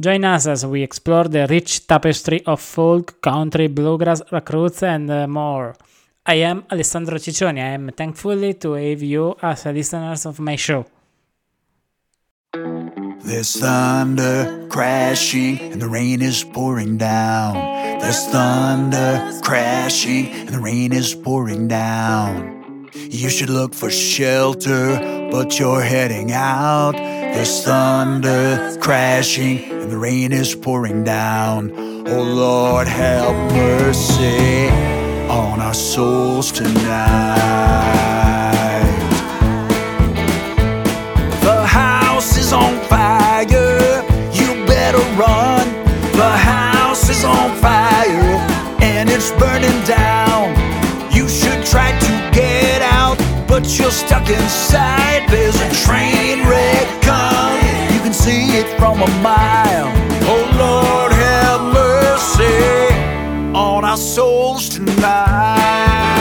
Join 0.00 0.24
us 0.24 0.46
as 0.46 0.64
we 0.64 0.82
explore 0.82 1.24
the 1.24 1.46
rich 1.50 1.86
tapestry 1.86 2.42
of 2.46 2.58
folk, 2.58 3.20
country, 3.20 3.66
bluegrass, 3.66 4.22
roots, 4.30 4.82
and 4.84 5.10
uh, 5.10 5.26
more. 5.28 5.74
I 6.24 6.36
am 6.36 6.64
Alessandro 6.72 7.18
Ciccioni. 7.18 7.58
I 7.58 7.74
am 7.74 7.90
thankfully 7.90 8.54
to 8.54 8.72
have 8.72 9.02
you 9.02 9.36
as 9.42 9.66
listeners 9.66 10.24
of 10.24 10.40
my 10.40 10.56
show. 10.56 10.86
There's 12.54 13.60
thunder 13.60 14.66
crashing 14.70 15.58
and 15.72 15.82
the 15.82 15.88
rain 15.88 16.22
is 16.22 16.42
pouring 16.42 16.96
down. 16.96 17.54
There's 18.00 18.26
thunder 18.28 19.40
crashing 19.42 20.28
and 20.28 20.48
the 20.48 20.58
rain 20.58 20.94
is 20.94 21.14
pouring 21.14 21.68
down. 21.68 22.61
You 23.14 23.28
should 23.28 23.50
look 23.50 23.74
for 23.74 23.90
shelter, 23.90 25.28
but 25.30 25.58
you're 25.58 25.82
heading 25.82 26.32
out. 26.32 26.92
There's 26.92 27.62
thunder 27.62 28.78
crashing 28.80 29.70
and 29.70 29.92
the 29.92 29.98
rain 29.98 30.32
is 30.32 30.54
pouring 30.54 31.04
down. 31.04 31.72
Oh 32.08 32.22
Lord, 32.22 32.88
have 32.88 33.52
mercy 33.52 34.70
on 35.28 35.60
our 35.60 35.74
souls 35.74 36.50
tonight. 36.52 36.78
The 41.42 41.66
house 41.66 42.38
is 42.38 42.54
on 42.54 42.80
fire, 42.88 43.44
you 44.32 44.64
better 44.66 45.04
run. 45.20 45.68
The 46.12 46.30
house 46.30 47.10
is 47.10 47.24
on 47.26 47.54
fire 47.58 48.38
and 48.80 49.10
it's 49.10 49.30
burning 49.32 49.84
down. 49.84 50.01
But 53.72 53.78
you're 53.78 53.90
stuck 53.90 54.28
inside. 54.28 55.26
There's 55.30 55.56
a 55.56 55.86
train 55.86 56.46
wreck 56.46 57.02
coming, 57.02 57.94
you 57.94 58.00
can 58.00 58.12
see 58.12 58.58
it 58.58 58.66
from 58.78 59.00
a 59.00 59.08
mile. 59.22 59.90
Oh 60.24 60.44
Lord, 60.58 61.12
have 61.12 61.60
mercy 61.72 63.54
on 63.56 63.84
our 63.84 63.96
souls 63.96 64.68
tonight. 64.68 66.11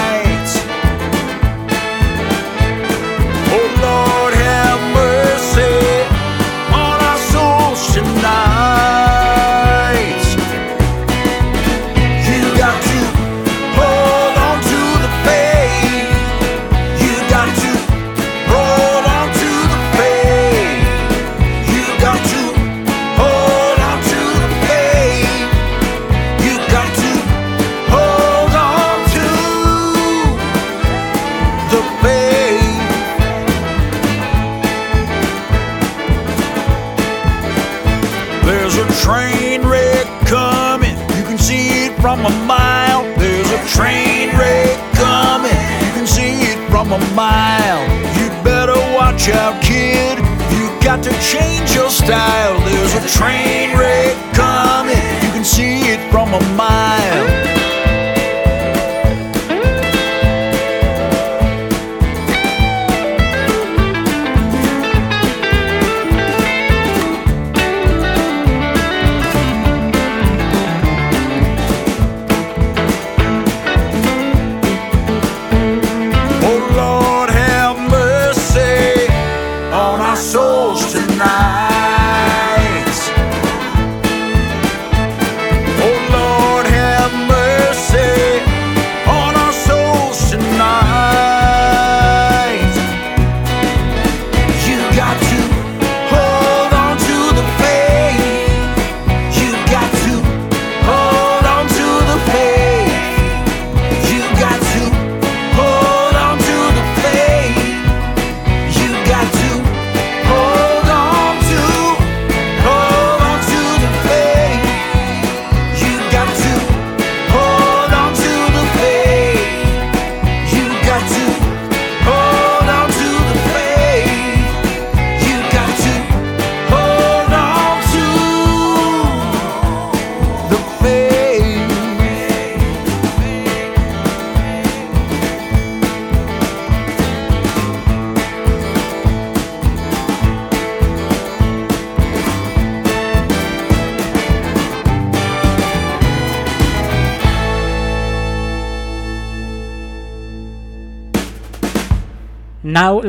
From 47.12 47.20
a 47.20 47.28
mile. 47.28 47.84
You'd 48.18 48.44
better 48.44 48.78
watch 48.96 49.30
out, 49.30 49.62
kid. 49.62 50.18
You 50.56 50.68
got 50.82 51.04
to 51.04 51.12
change 51.22 51.76
your 51.76 51.90
style. 51.90 52.60
There's 52.62 52.94
a 52.96 53.18
train 53.18 53.78
wreck 53.78 54.16
coming. 54.34 54.96
You 55.24 55.32
can 55.32 55.44
see 55.44 55.82
it 55.82 56.12
from 56.12 56.34
a 56.34 56.42
mile. 56.56 57.61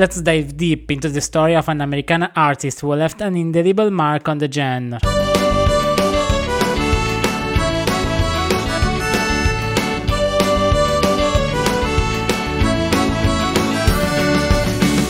let's 0.03 0.21
dive 0.21 0.57
deep 0.57 0.91
into 0.91 1.09
the 1.09 1.21
story 1.21 1.55
of 1.55 1.69
an 1.69 1.81
American 1.81 2.25
artist 2.35 2.81
who 2.81 2.93
left 2.93 3.21
an 3.21 3.37
indelible 3.37 3.89
mark 3.89 4.29
on 4.29 4.39
the 4.39 4.51
genre. 4.51 4.99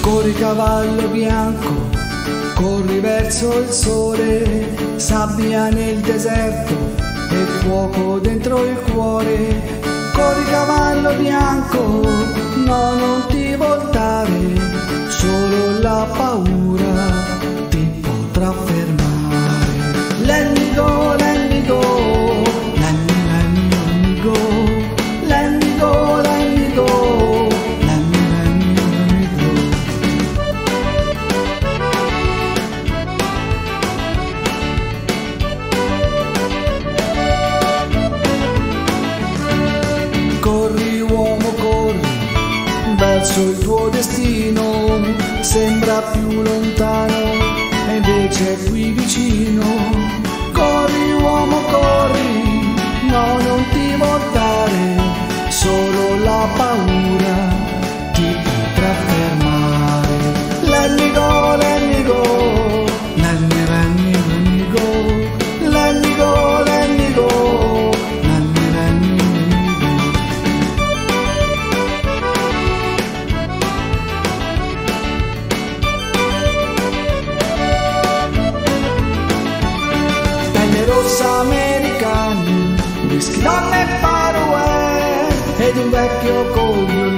Corri 0.02 0.34
cavallo 0.34 1.08
bianco, 1.08 1.72
corri 2.54 3.00
verso 3.00 3.60
il 3.60 3.68
sole, 3.68 4.98
sabbia 4.98 5.70
nel 5.70 6.00
deserto 6.00 6.74
e 7.30 7.44
fuoco 7.62 8.18
dentro 8.18 8.62
il 8.62 8.76
cuore. 8.92 9.80
Corri 10.12 10.44
cavallo 10.50 11.14
bianco, 11.14 11.80
no 12.66 12.94
non 12.94 13.26
ti 13.28 13.41
rimontare, 13.52 14.30
solo 15.08 15.78
la 15.80 16.06
paura 16.16 16.94
ti 17.68 17.84
potrà 18.00 18.50
fermare. 18.52 20.24
Let 20.24 20.58
me 20.58 20.74
go, 20.74 21.14
let 21.18 21.50
me 21.50 21.66
go. 21.66 22.21
verso 43.32 43.48
il 43.48 43.58
tuo 43.58 43.88
destino 43.88 45.00
sembra 45.40 46.02
più 46.12 46.42
lontano 46.42 47.14
e 47.88 47.96
invece 47.96 48.54
è 48.54 48.68
qui 48.68 48.90
vicino. 48.90 49.64
Corri 50.52 51.12
uomo, 51.14 51.56
corri, 51.70 52.74
no 53.08 53.40
non 53.40 53.64
ti 53.70 53.96
voltare, 53.96 54.96
solo 55.48 56.22
la 56.22 56.46
paura 56.56 57.51
back 85.92 86.24
your 86.24 86.54
gold. 86.54 87.11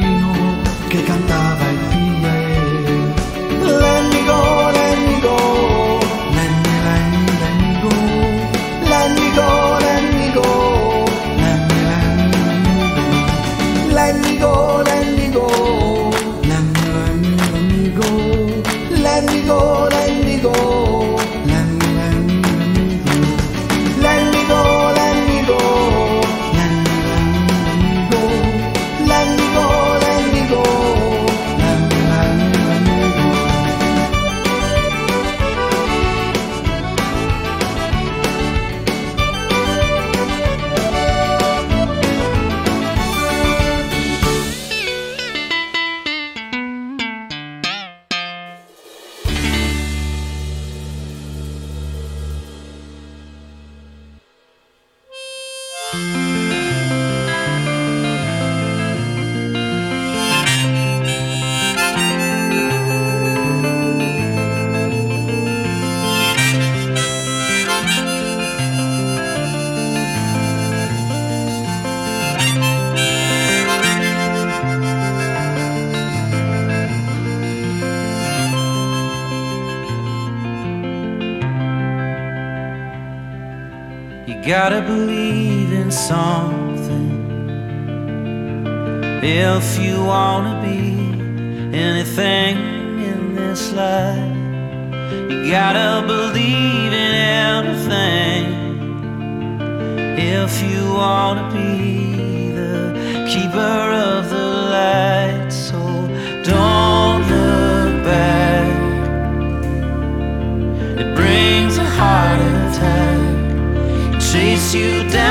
you 114.74 115.08
down. 115.08 115.23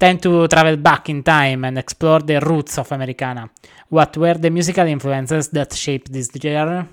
tend 0.00 0.22
to 0.22 0.48
travel 0.48 0.76
back 0.78 1.10
in 1.10 1.22
time 1.22 1.64
and 1.66 1.78
explore 1.78 2.20
the 2.20 2.40
roots 2.40 2.78
of 2.78 2.90
Americana. 2.90 3.50
What 3.90 4.16
were 4.16 4.34
the 4.34 4.50
musical 4.50 4.86
influences 4.86 5.48
that 5.50 5.74
shaped 5.74 6.10
this 6.10 6.30
genre? 6.42 6.88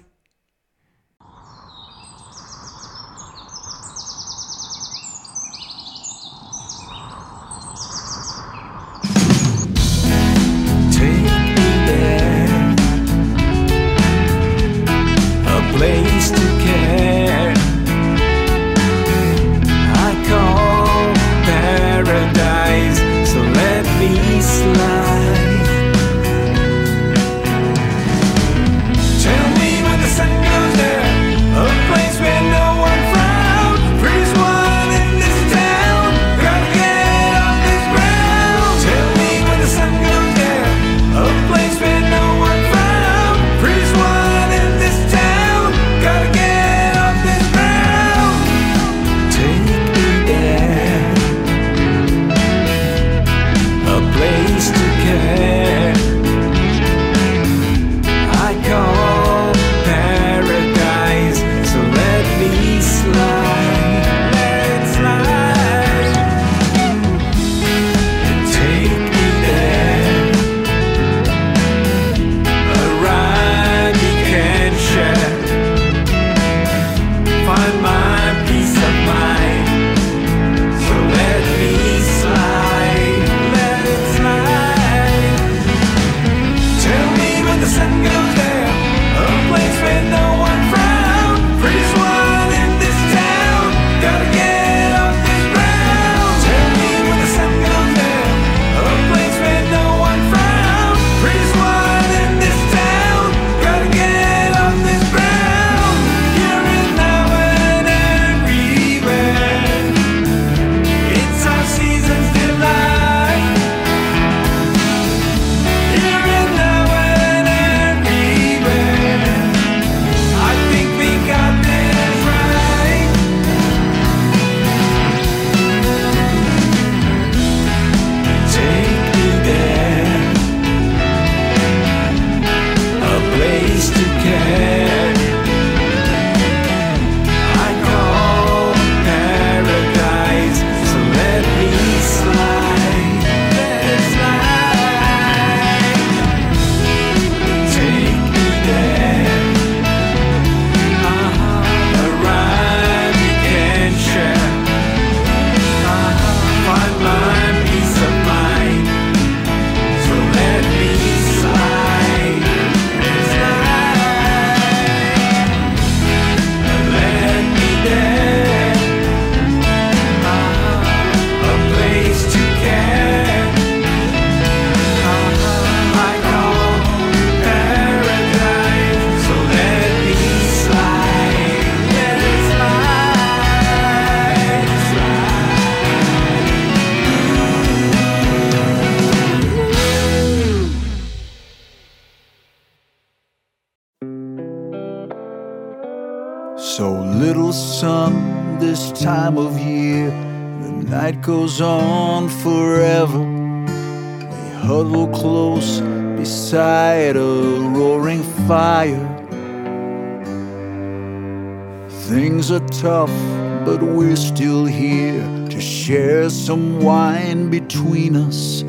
tough, 212.88 213.18
but 213.66 213.84
we're 213.84 214.16
still 214.16 214.64
here 214.64 215.22
to 215.50 215.60
share 215.60 216.30
some 216.30 216.80
wine 216.80 217.50
between 217.50 218.16
us. 218.16 218.64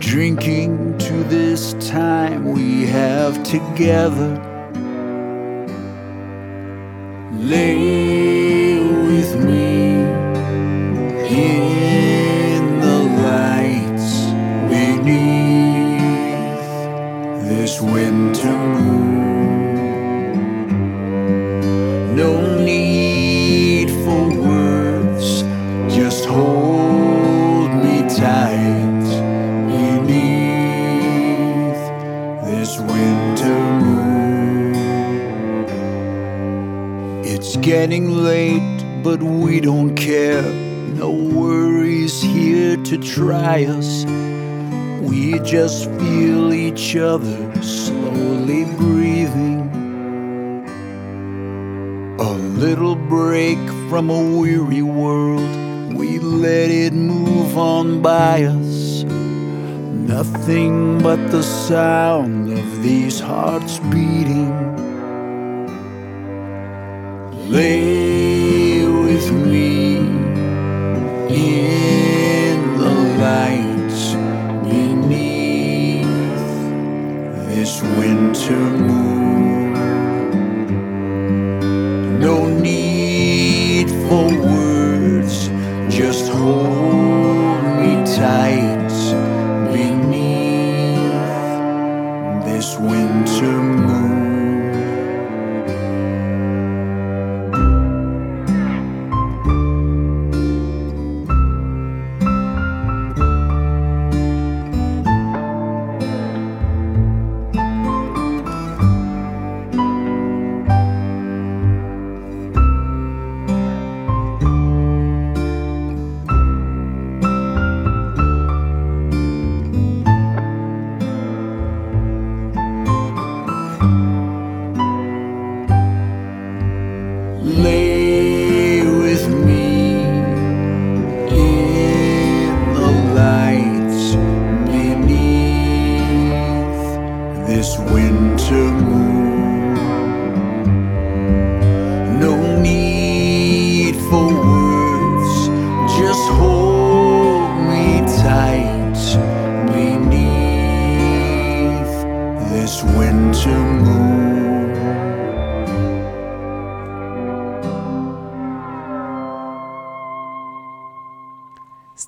Drinking 0.00 0.98
to 0.98 1.12
this 1.34 1.74
time 1.74 2.50
we 2.50 2.86
have 2.86 3.40
together. 3.44 4.30
Lay 7.32 8.80
with 8.80 9.36
me 9.48 10.00
in 11.30 12.80
the 12.80 12.98
lights 13.28 14.10
beneath 14.74 16.00
this 17.48 17.80
winter 17.80 18.56
moon. 18.74 18.89
Getting 37.80 38.10
late, 38.10 38.84
but 39.02 39.22
we 39.22 39.58
don't 39.58 39.94
care. 39.94 40.42
No 41.02 41.10
worries 41.10 42.20
here 42.20 42.76
to 42.76 42.98
try 42.98 43.64
us. 43.64 44.04
We 45.00 45.38
just 45.38 45.90
feel 45.98 46.52
each 46.52 46.94
other 46.96 47.38
slowly 47.62 48.66
breathing. 48.76 49.60
A 52.20 52.32
little 52.64 52.96
break 52.96 53.62
from 53.88 54.10
a 54.10 54.22
weary 54.38 54.82
world. 54.82 55.94
We 55.94 56.18
let 56.18 56.70
it 56.70 56.92
move 56.92 57.56
on 57.56 58.02
by 58.02 58.42
us. 58.42 59.04
Nothing 60.14 60.98
but 61.02 61.30
the 61.30 61.42
sound 61.42 62.52
of 62.52 62.82
these 62.82 63.20
hearts 63.20 63.78
beating. 63.88 64.79
Lay 67.50 68.86
with 68.86 69.32
me 69.32 69.96
in 71.28 72.78
the 72.78 72.94
lights 73.18 74.14
beneath 74.62 76.06
this 77.48 77.82
winter 77.98 78.79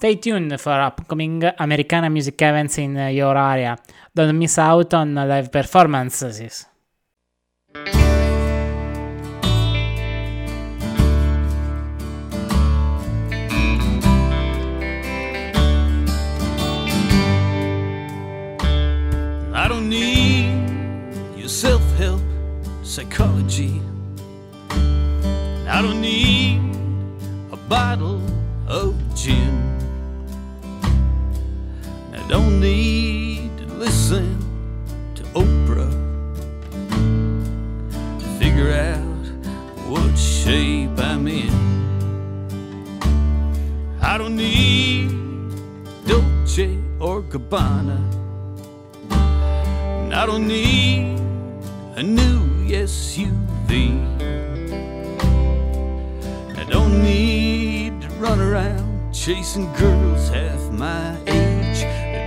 Stay 0.02 0.16
tuned 0.16 0.60
for 0.60 0.72
upcoming 0.72 1.44
Americana 1.60 2.10
music 2.10 2.42
events 2.42 2.76
in 2.78 2.96
your 3.14 3.38
area. 3.38 3.78
Don't 4.12 4.36
miss 4.36 4.58
out 4.58 4.92
on 4.94 5.14
live 5.14 5.52
performances. 5.52 6.66
I 19.54 19.68
don't 19.68 19.88
need 19.88 20.50
your 21.36 21.48
self 21.48 21.84
help 21.96 22.20
psychology. 22.82 23.80
I 25.68 25.80
don't 25.80 26.00
need 26.00 26.58
a 27.52 27.56
bottle 27.68 28.20
of 28.66 28.96
gin. 29.14 29.71
Don't 32.32 32.60
need 32.60 33.58
to 33.58 33.66
listen 33.74 34.38
to 35.16 35.22
Oprah 35.34 35.92
to 38.20 38.26
figure 38.38 38.72
out 38.72 39.26
what 39.86 40.16
shape 40.16 40.98
I'm 40.98 41.28
in. 41.28 41.52
I 44.00 44.16
don't 44.16 44.34
need 44.34 45.10
Dolce 46.06 46.78
or 47.00 47.20
Gabbana. 47.20 48.00
And 49.10 50.14
I 50.14 50.24
don't 50.24 50.48
need 50.48 51.20
a 51.96 52.02
new 52.02 52.40
SUV. 52.66 54.00
I 56.56 56.64
don't 56.64 57.02
need 57.02 58.00
to 58.00 58.08
run 58.14 58.40
around 58.40 59.12
chasing 59.12 59.70
girls 59.74 60.30
half 60.30 60.70
my 60.70 61.14
age. 61.26 61.51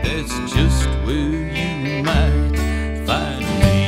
That's 0.05 0.53
just 0.53 0.85
where 1.03 1.15
you 1.15 2.03
might 2.03 2.53
find 3.07 3.41
me. 3.61 3.79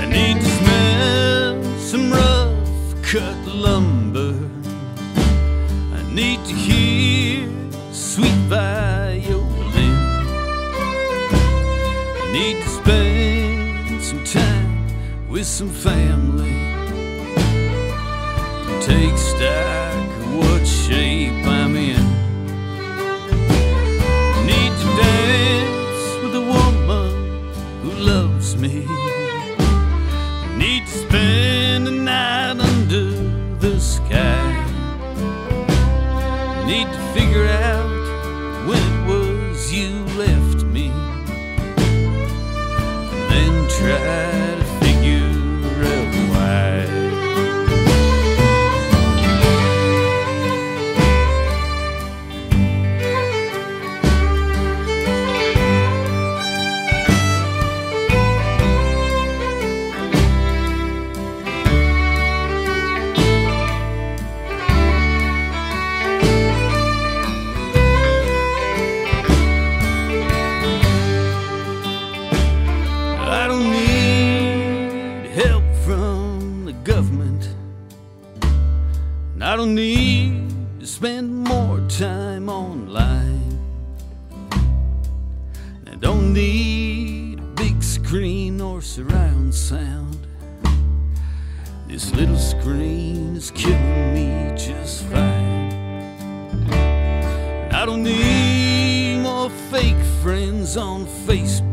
I 0.00 0.06
need 0.06 0.36
to 0.40 0.50
smell 0.58 1.62
some 1.78 2.10
rough 2.10 3.02
cut 3.02 3.36
lumber. 3.46 4.34
I 5.98 6.02
need 6.14 6.42
to 6.46 6.54
hear 6.54 7.46
sweet 7.92 8.40
violin. 8.48 9.98
I 12.22 12.32
need 12.32 12.56
to 12.62 12.68
spend 12.70 14.02
some 14.02 14.24
time 14.24 15.28
with 15.28 15.46
some 15.46 15.68
family. 15.68 16.56
Take 18.80 19.18
stock 19.18 20.08
of 20.20 20.36
what 20.38 20.66
shape 20.66 21.19
me. 28.60 28.86
Need 30.58 30.86
to 30.86 30.92
spend 30.92 31.86
the 31.86 31.92
night 31.92 32.60
under 32.60 33.10
the 33.58 33.80
sky. 33.80 34.52
Need 36.66 36.86
to 36.86 37.00
figure 37.14 37.46
out 37.46 37.89
don't 79.60 79.74
need 79.74 80.80
to 80.80 80.86
spend 80.86 81.30
more 81.30 81.78
time 81.86 82.48
online. 82.48 83.60
I 85.86 85.96
don't 85.96 86.32
need 86.32 87.40
a 87.40 87.42
big 87.62 87.82
screen 87.82 88.62
or 88.62 88.80
surround 88.80 89.54
sound. 89.54 90.26
This 91.86 92.10
little 92.14 92.38
screen 92.38 93.36
is 93.36 93.50
killing 93.50 94.14
me 94.14 94.50
just 94.56 95.04
fine. 95.04 95.72
I 97.70 97.84
don't 97.84 98.02
need 98.02 99.18
more 99.18 99.50
fake 99.70 100.02
friends 100.22 100.78
on 100.78 101.04
Facebook. 101.26 101.69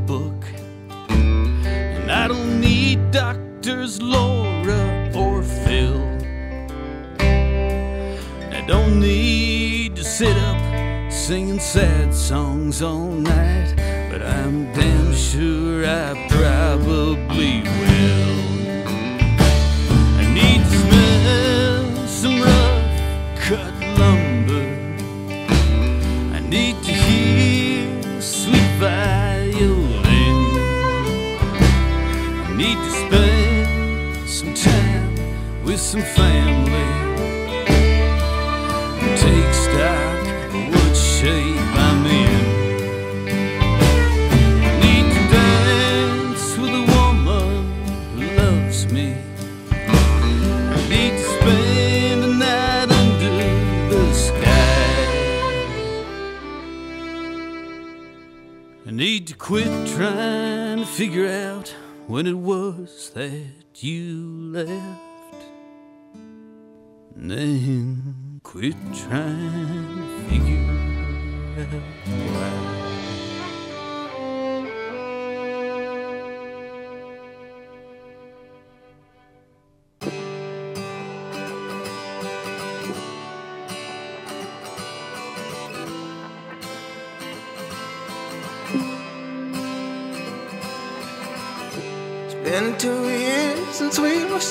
Sad 11.74 12.14
songs 12.14 12.82
all 12.82 13.12
night, 13.12 13.74
but 14.10 14.22
I'm 14.22 14.72
damn 14.72 15.14
sure 15.14 15.86
I 15.86 16.14
probably 16.30 17.62
will. 17.62 18.88
I 20.18 20.26
need 20.34 20.62
to 20.64 20.78
smell 20.86 22.08
some 22.08 22.42
rough 22.42 23.38
cut 23.48 23.74
lumber. 24.00 24.70
I 26.34 26.40
need 26.40 26.82
to 26.84 26.92
hear 26.94 28.22
sweet 28.22 28.72
violin. 28.80 30.38
I 32.46 32.54
need 32.56 32.78
to 32.78 32.92
spend 33.04 34.30
some 34.30 34.54
time 34.54 35.16
with 35.66 35.82
some 35.82 36.02
family. 36.02 36.37
To 59.28 59.36
quit 59.36 59.88
trying 59.90 60.80
to 60.80 60.86
figure 60.86 61.28
out 61.28 61.76
when 62.08 62.26
it 62.26 62.38
was 62.38 63.10
that 63.10 63.44
you 63.76 64.24
left. 64.54 65.42
And 67.14 67.30
then 67.30 68.40
quit 68.44 68.76
trying 68.94 69.98
to 69.98 70.30
figure 70.30 70.56
out 71.60 71.82
why. 72.06 72.77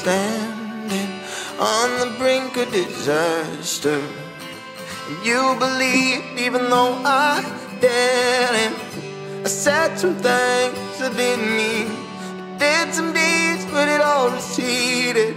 Standing 0.06 1.10
on 1.58 1.88
the 1.98 2.14
brink 2.16 2.56
of 2.56 2.70
disaster. 2.70 4.00
You 5.24 5.56
believed, 5.58 6.38
even 6.38 6.70
though 6.70 6.94
I 7.04 7.42
didn't. 7.80 8.76
I 9.44 9.48
said 9.48 9.96
some 9.96 10.14
things 10.14 11.02
I 11.02 11.12
didn't 11.12 11.56
mean. 11.56 11.88
Did 12.56 12.94
some 12.94 13.12
deeds, 13.12 13.64
but 13.72 13.88
it 13.88 14.00
all 14.00 14.30
receded. 14.30 15.36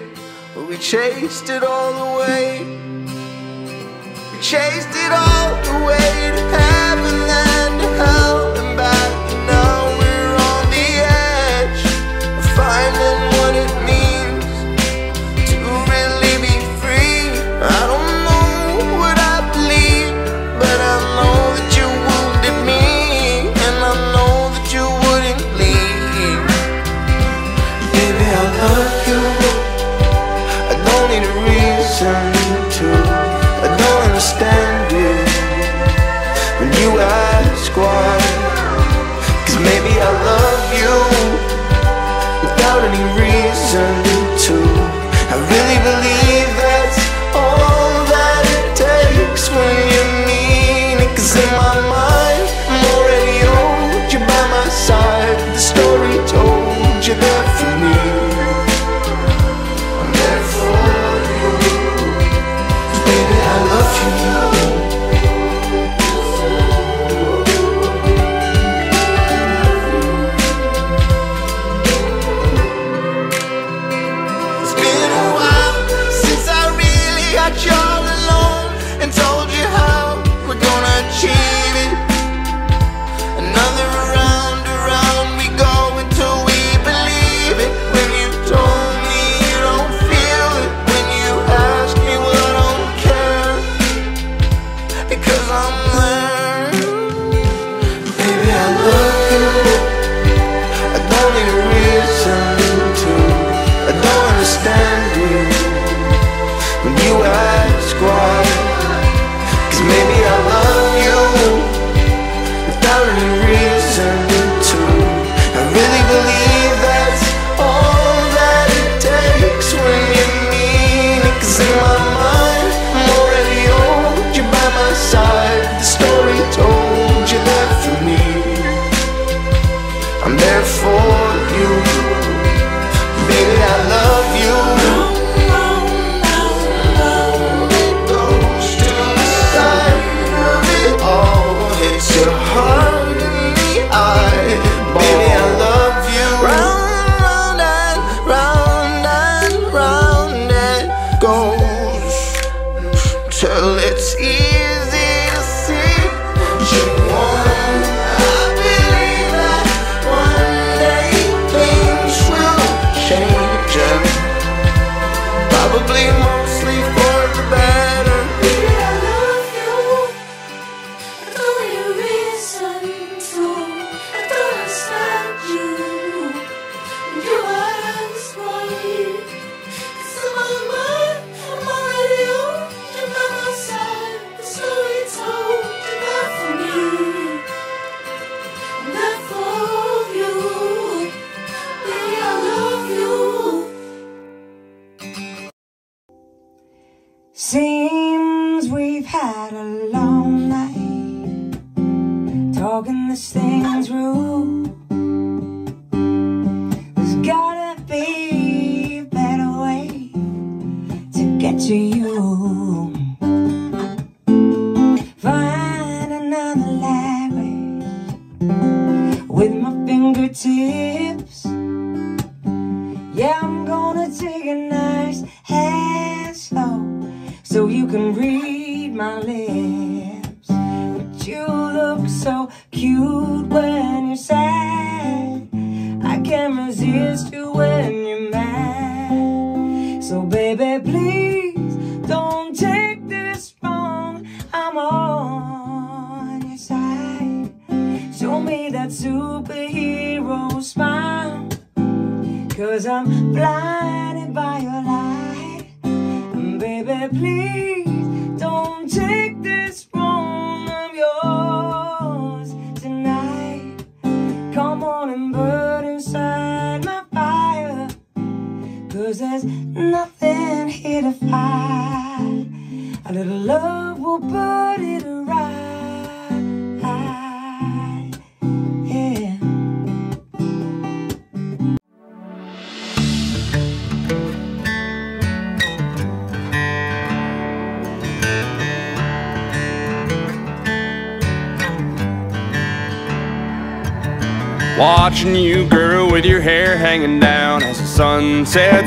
We 0.55 0.77
chased 0.77 1.49
it 1.49 1.63
all 1.63 1.95
away. 2.13 2.59
We 4.31 4.37
chased 4.39 4.93
it 5.05 5.11
all 5.11 5.49
the 5.67 5.77
way 5.87 6.31
to 6.35 6.58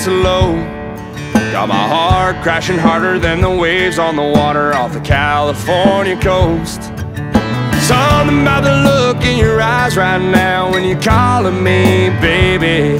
sets 0.03 0.09
low. 0.09 0.55
Got 1.53 1.69
my 1.69 1.87
heart 1.89 2.37
crashing 2.43 2.79
harder 2.79 3.19
than 3.19 3.41
the 3.41 3.51
waves 3.51 3.99
on 3.99 4.17
the 4.17 4.23
water 4.23 4.73
off 4.75 4.93
the 4.93 5.01
California 5.01 6.19
coast. 6.21 6.83
Something 7.87 8.43
about 8.43 8.65
the 8.65 8.75
look 8.89 9.25
in 9.25 9.39
your 9.39 9.61
eyes 9.61 9.97
right 9.97 10.19
now 10.19 10.71
when 10.71 10.85
you're 10.85 11.01
calling 11.01 11.63
me, 11.63 12.11
baby. 12.21 12.99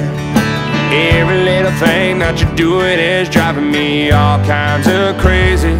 Every 0.93 1.43
little 1.43 1.71
thing 1.79 2.19
that 2.19 2.39
you're 2.39 2.55
doing 2.55 2.99
is 2.99 3.27
driving 3.29 3.71
me 3.71 4.11
all 4.11 4.37
kinds 4.45 4.87
of 4.87 5.17
crazy. 5.17 5.75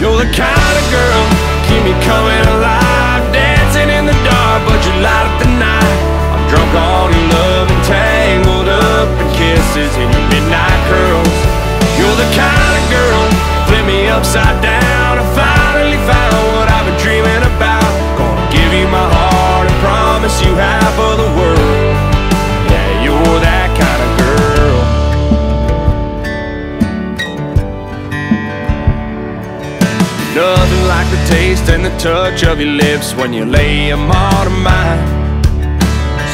You're 0.00 0.16
the 0.16 0.30
kind 0.32 0.76
of 0.80 0.84
girl 0.94 1.22
keep 1.66 1.82
me 1.84 1.92
coming 2.06 2.44
alive, 2.56 3.24
dancing 3.32 3.90
in 3.90 4.06
the 4.06 4.16
dark, 4.24 4.60
but 4.64 4.80
you 4.86 4.94
light 5.02 5.37
kind 12.36 12.74
of 12.78 12.84
girl 12.90 13.22
flip 13.68 13.84
me 13.86 14.08
upside 14.08 14.60
down. 14.62 15.18
I 15.20 15.24
finally 15.36 16.00
found 16.08 16.44
what 16.56 16.68
I've 16.72 16.86
been 16.88 16.98
dreaming 17.04 17.44
about. 17.52 17.92
Gonna 18.16 18.48
give 18.50 18.72
you 18.72 18.86
my 18.88 19.06
heart 19.16 19.68
and 19.70 19.78
promise 19.84 20.40
you 20.42 20.52
half 20.56 20.94
of 20.98 21.14
the 21.22 21.30
world. 21.38 21.94
Yeah, 22.72 23.04
you're 23.04 23.40
that 23.44 23.68
kind 23.76 24.00
of 24.06 24.10
girl. 24.20 24.78
Nothing 30.34 30.84
like 30.86 31.08
the 31.10 31.20
taste 31.28 31.68
and 31.68 31.84
the 31.84 31.94
touch 31.98 32.44
of 32.44 32.60
your 32.60 32.72
lips 32.72 33.14
when 33.14 33.32
you 33.32 33.44
lay 33.44 33.90
them 33.90 34.10
all 34.10 34.44
to 34.44 34.50
mine. 34.50 35.28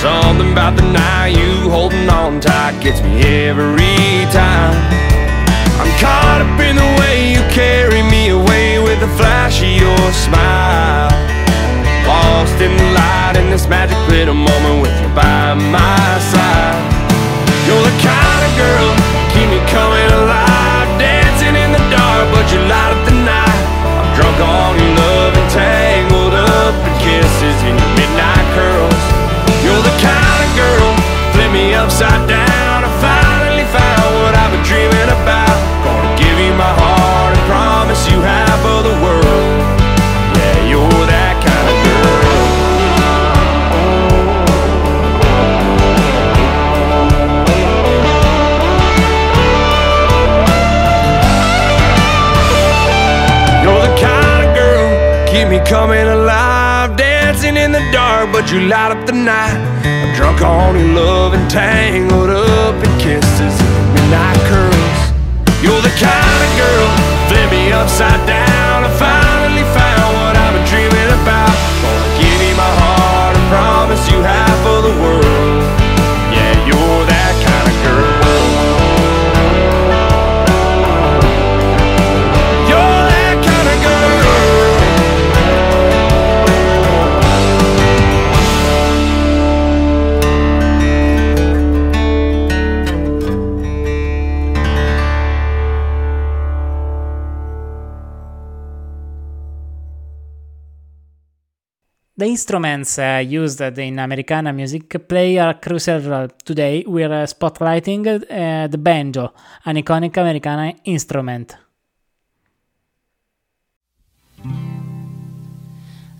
Something 0.00 0.52
about 0.52 0.76
the 0.76 0.82
night 0.92 1.28
you 1.28 1.70
holding 1.70 2.08
on 2.10 2.40
tight 2.40 2.78
gets 2.82 3.00
me 3.00 3.22
every 3.48 4.26
time. 4.30 4.76
Caught 6.04 6.40
up 6.44 6.60
in 6.60 6.76
the 6.76 6.90
way 7.00 7.32
you 7.32 7.40
carry 7.48 8.02
me 8.02 8.28
away 8.28 8.78
with 8.78 9.00
the 9.00 9.08
flash 9.16 9.62
of 9.62 9.72
your 9.84 10.06
smile. 10.12 11.08
Lost 12.06 12.60
in 12.60 12.76
the 12.76 12.88
light 12.92 13.36
in 13.40 13.48
this 13.48 13.66
magic 13.66 13.96
little 14.12 14.34
moment 14.34 14.82
with 14.82 14.94
you 15.00 15.08
by 15.16 15.54
my 15.54 15.83
coming 55.74 56.06
alive, 56.06 56.96
dancing 56.96 57.56
in 57.56 57.72
the 57.72 57.82
dark, 57.90 58.30
but 58.30 58.48
you 58.52 58.60
light 58.60 58.92
up 58.92 59.06
the 59.06 59.12
night. 59.12 59.58
I'm 59.82 60.14
drunk 60.14 60.40
on 60.40 60.78
your 60.78 60.94
love 60.94 61.34
and 61.34 61.50
tangled 61.50 62.30
up 62.30 62.76
in 62.76 62.92
kisses, 63.00 63.56
midnight 63.94 64.38
curls. 64.50 65.00
You're 65.64 65.82
the 65.82 65.94
kind 65.98 66.40
of 66.46 66.50
girl 66.62 66.88
flip 67.26 67.50
me 67.50 67.72
upside 67.72 68.24
down. 68.24 68.43
Instruments 102.34 102.98
uh, 102.98 103.22
used 103.24 103.60
in 103.60 103.96
Americana 104.00 104.52
music 104.52 104.88
play 105.06 105.36
a 105.36 105.54
crucial. 105.54 106.28
Today 106.44 106.84
we 106.94 107.04
are 107.04 107.26
spotlighting 107.26 108.02
uh, 108.08 108.66
the 108.66 108.78
banjo, 108.78 109.32
an 109.64 109.76
iconic 109.76 110.16
Americana 110.16 110.74
instrument. 110.84 111.56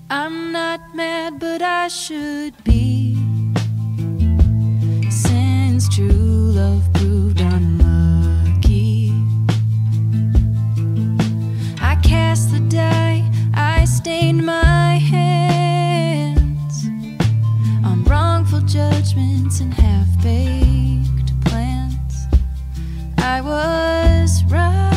I'm 0.09 0.53
not 0.53 0.81
mad, 0.95 1.41
but 1.41 1.61
I 1.63 1.89
should 1.89 2.55
be. 2.63 3.17
Since 5.11 5.89
true 5.97 6.53
love 6.61 6.85
proved 6.95 7.41
unlucky, 7.41 9.13
I 11.91 11.97
cast 12.11 12.53
the 12.53 12.61
die, 12.69 13.23
I 13.53 13.85
stained 13.85 14.47
my 14.47 14.99
hands 15.11 15.24
judgments 18.75 19.61
and 19.61 19.73
half 19.73 20.09
baked 20.21 21.41
plans. 21.45 22.27
I 23.19 23.41
was 23.41 24.43
right 24.51 24.94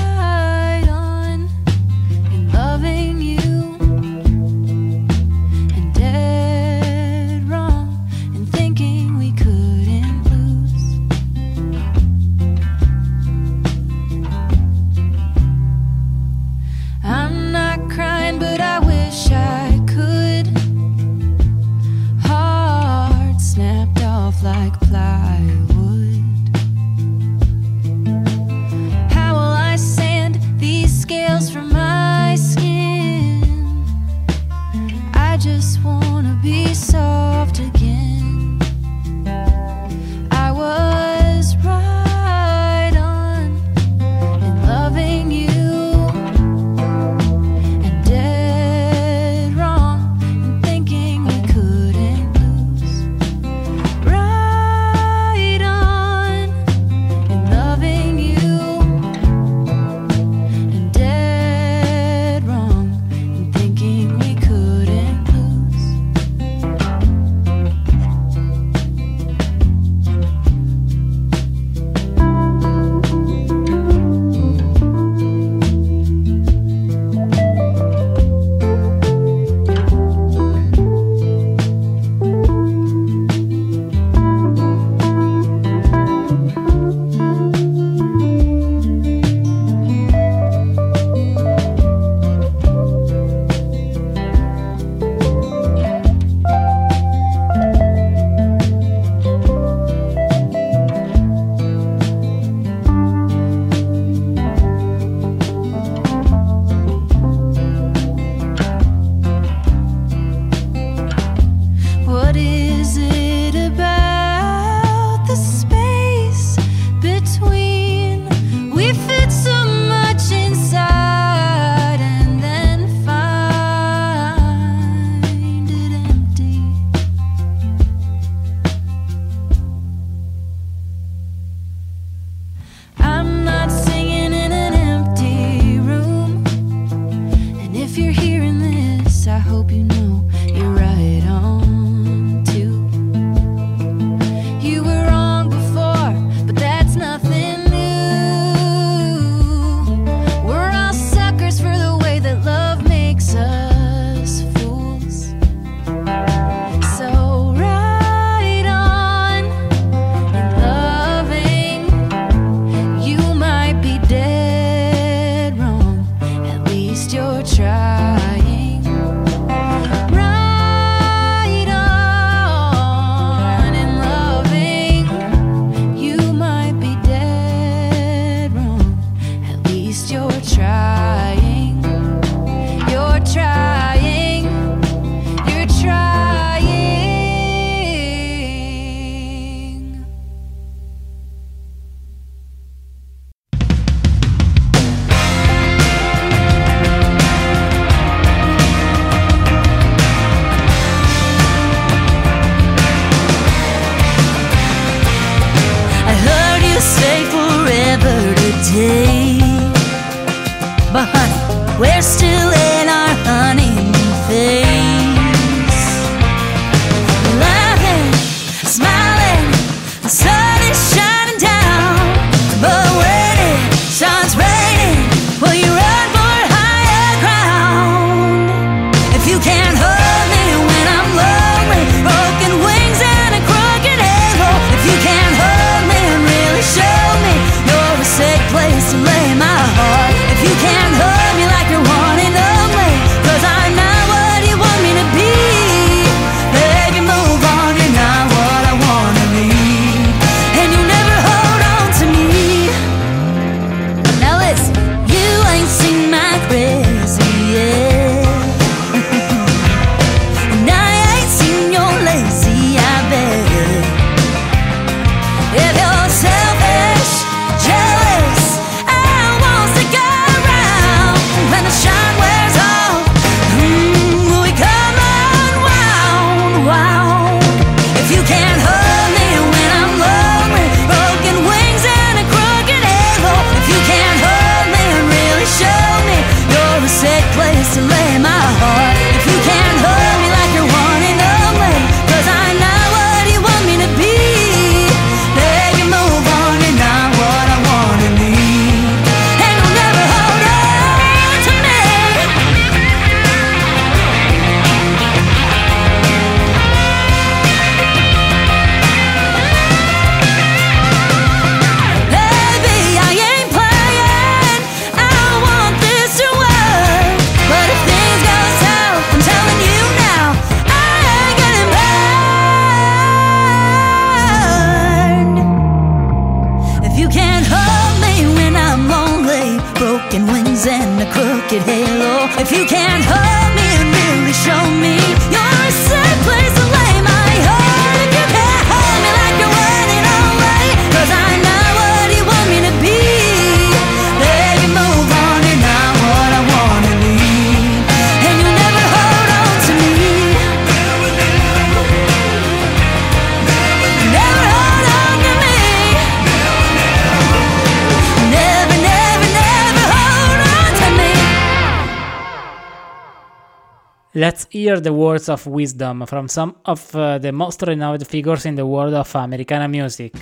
Let's 364.17 364.47
hear 364.49 364.79
the 364.79 364.93
words 364.93 365.29
of 365.29 365.45
wisdom 365.45 366.03
from 366.07 366.27
some 366.27 366.55
of 366.65 366.95
uh, 366.95 367.19
the 367.19 367.31
most 367.31 367.61
renowned 367.61 368.07
figures 368.07 368.47
in 368.47 368.55
the 368.55 368.65
world 368.65 368.95
of 368.95 369.13
Americana 369.13 369.67
music. 369.67 370.13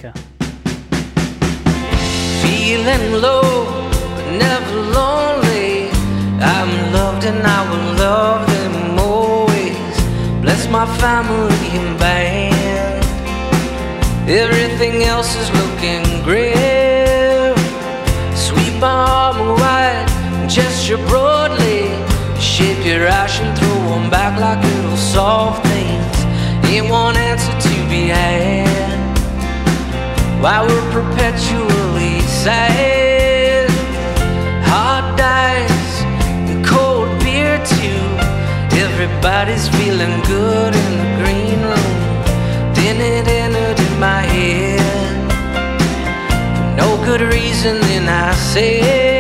Feeling 2.44 3.22
low, 3.22 3.64
never 4.38 4.76
lonely. 4.98 5.88
I'm 6.42 6.92
loved 6.92 7.24
and 7.24 7.42
I 7.48 7.62
will 7.72 7.94
love 7.96 8.46
them 8.48 9.00
always. 9.00 9.96
Bless 10.42 10.68
my 10.70 10.86
family 10.98 11.70
and 11.80 11.98
band. 11.98 13.06
Everything 14.30 15.04
else 15.04 15.38
is 15.38 15.50
looking 15.62 16.04
great. 16.26 17.56
Sweep 18.36 18.78
my 18.82 18.92
arm 18.92 19.40
wide, 19.58 20.50
gesture 20.50 20.98
broadly. 21.08 21.65
Shape 22.56 22.86
your 22.86 23.06
ash 23.06 23.42
and 23.42 23.52
throw 23.60 23.80
them 23.90 24.10
back 24.10 24.40
like 24.40 24.64
little 24.64 24.96
soft 24.96 25.68
things. 25.68 26.18
Ain't 26.72 26.90
one 26.90 27.18
answer 27.18 27.52
to 27.52 27.76
be 27.90 28.08
had. 28.08 29.10
While 30.42 30.66
we're 30.66 30.90
perpetually 30.90 32.22
sad. 32.22 33.70
Hot 34.72 35.18
dice 35.18 36.02
and 36.50 36.66
cold 36.66 37.10
beer 37.20 37.58
too. 37.68 38.06
Everybody's 38.86 39.68
feeling 39.76 40.16
good 40.24 40.74
in 40.74 40.92
the 41.02 41.10
green 41.20 41.60
room. 41.60 41.98
Then 42.74 43.02
it 43.02 43.28
entered 43.28 43.80
in 43.86 44.00
my 44.00 44.22
head. 44.22 44.80
For 46.56 46.68
no 46.82 47.04
good 47.04 47.20
reason, 47.20 47.82
then 47.82 48.08
I 48.08 48.34
said, 48.34 49.15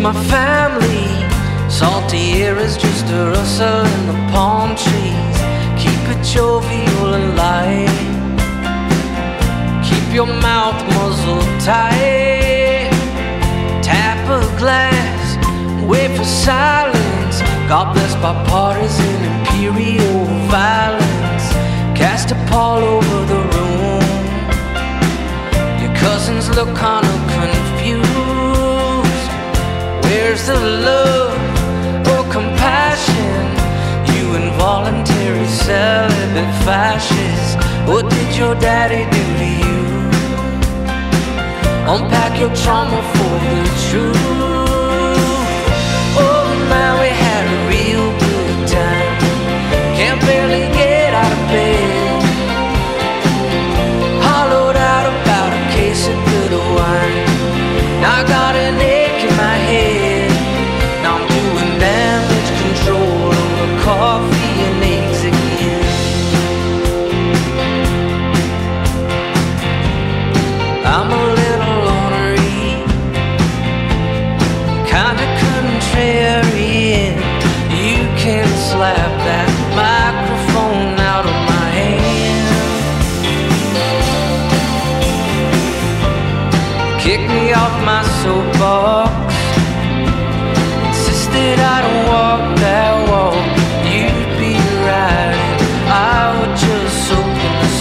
my 0.00 0.14
family. 0.24 1.08
Salty 1.68 2.42
air 2.42 2.56
is 2.56 2.76
just 2.76 3.04
a 3.10 3.30
rustle 3.30 3.84
in 3.84 4.06
the 4.06 4.32
palm 4.32 4.74
trees. 4.74 5.36
Keep 5.82 6.02
it 6.12 6.22
jovial 6.24 7.14
and 7.14 7.36
light. 7.36 7.90
Keep 9.84 10.14
your 10.14 10.26
mouth 10.26 10.80
muzzled 10.94 11.60
tight. 11.60 12.90
Tap 13.82 14.24
a 14.28 14.58
glass, 14.58 15.36
wait 15.86 16.16
for 16.16 16.24
silence. 16.24 17.42
God 17.68 17.92
bless 17.92 18.14
bipartisan 18.16 19.16
imperial 19.30 20.24
violence. 20.48 21.46
Cast 21.94 22.30
a 22.30 22.36
pall 22.48 22.78
over 22.78 23.18
the 23.32 23.40
room. 23.54 24.02
Your 25.82 25.94
cousins 25.96 26.48
look 26.56 26.68
of 26.68 27.20
confused. 27.28 27.59
Where's 30.30 30.46
the 30.46 30.54
love 30.54 32.06
or 32.06 32.22
compassion? 32.32 33.42
You 34.14 34.36
involuntary 34.36 35.44
celibate 35.48 36.54
fascist. 36.62 37.58
What 37.88 38.08
did 38.08 38.36
your 38.36 38.54
daddy 38.54 39.10
do 39.10 39.24
to 39.40 39.48
you? 39.64 39.80
Unpack 41.94 42.38
your 42.38 42.54
trauma 42.54 43.02
for 43.14 43.34
the 43.44 43.58
truth. 43.88 44.16
Oh, 46.22 46.46
now 46.68 47.00
we 47.02 47.08
had 47.08 47.44
a 47.50 47.58
real 47.68 48.06
good 48.20 48.68
time. 48.68 48.99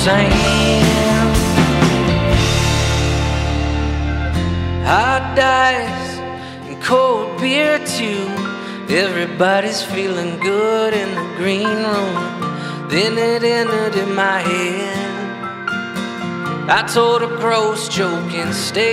Sand. 0.10 1.36
Hot 4.92 5.24
dice 5.36 6.12
and 6.68 6.82
cold 6.82 7.40
beer 7.40 7.78
too. 7.98 8.26
Everybody's 9.04 9.82
feeling 9.84 10.32
good 10.40 10.94
in 11.02 11.10
the 11.20 11.28
green 11.40 11.80
room. 11.92 12.18
Then 12.94 13.14
it 13.32 13.44
entered 13.44 13.96
in 14.04 14.10
my 14.16 14.40
head. 14.50 15.06
I 16.78 16.82
told 16.96 17.22
a 17.22 17.32
gross 17.44 17.82
joke 17.98 18.34
instead. 18.34 18.90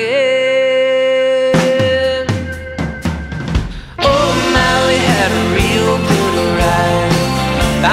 Oh, 4.09 4.29
now 4.61 4.81
had 5.13 5.31
a 5.41 5.45
real 5.59 5.95
good 6.11 6.37
ride. 6.61 7.15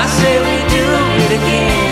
I 0.01 0.03
say 0.17 0.33
we 0.47 0.57
do 0.77 0.85
it 1.23 1.31
again. 1.39 1.82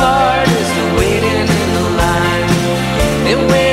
Hardest 0.00 0.76
waiting 0.96 1.48
in 1.60 1.72
the 1.74 1.84
line. 1.98 3.67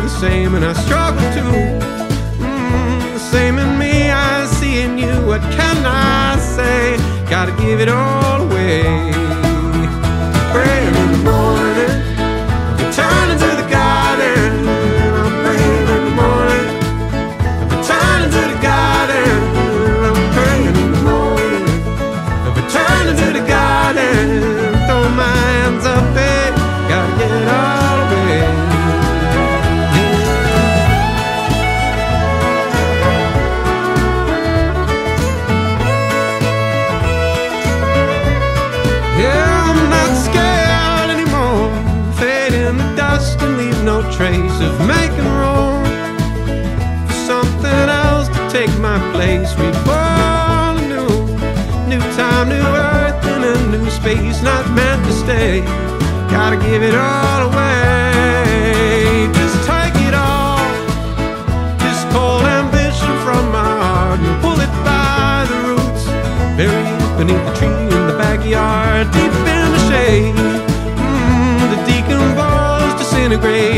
the 0.00 0.08
same, 0.08 0.54
and 0.54 0.64
I 0.64 0.72
struggle 0.72 1.20
to. 1.20 1.42
Mm, 2.38 3.12
the 3.12 3.18
same 3.18 3.58
in 3.58 3.78
me, 3.78 4.10
I 4.10 4.46
see 4.46 4.80
in 4.80 4.98
you. 4.98 5.12
What 5.26 5.40
can 5.52 5.84
I 5.84 6.38
say? 6.38 6.96
Gotta 7.28 7.52
give 7.62 7.80
it 7.80 7.88
all 7.88 8.42
away. 8.42 9.29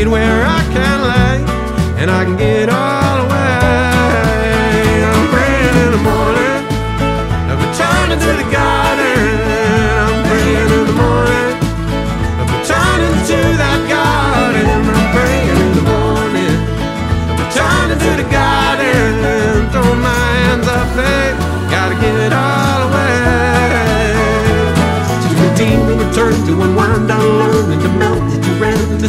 where 0.07 0.45
I 0.45 0.62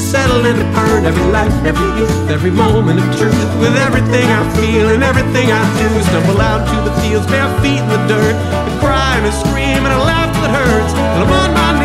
settle 0.04 0.44
and 0.44 0.60
burn 0.76 1.06
every 1.06 1.24
life, 1.32 1.52
every 1.64 1.88
youth, 1.98 2.30
every 2.30 2.50
moment 2.50 3.00
of 3.00 3.08
truth. 3.16 3.50
With 3.58 3.74
everything 3.76 4.28
I 4.28 4.42
feel 4.54 4.88
and 4.92 5.02
everything 5.02 5.48
I 5.50 5.64
do, 5.80 5.88
stumble 6.02 6.40
out 6.40 6.62
to 6.68 6.76
the 6.84 6.94
fields, 7.00 7.26
bare 7.26 7.48
feet 7.62 7.80
in 7.80 7.88
the 7.88 8.00
dirt, 8.06 8.36
and 8.36 8.80
cry 8.80 9.16
and 9.16 9.26
a 9.26 9.32
scream 9.32 9.80
and 9.88 9.94
a 9.94 10.02
laugh 10.04 10.32
that 10.44 10.52
hurts. 10.52 10.92
And 10.92 11.24
I'm 11.24 11.32
on 11.32 11.54
my 11.54 11.78
knees. 11.78 11.83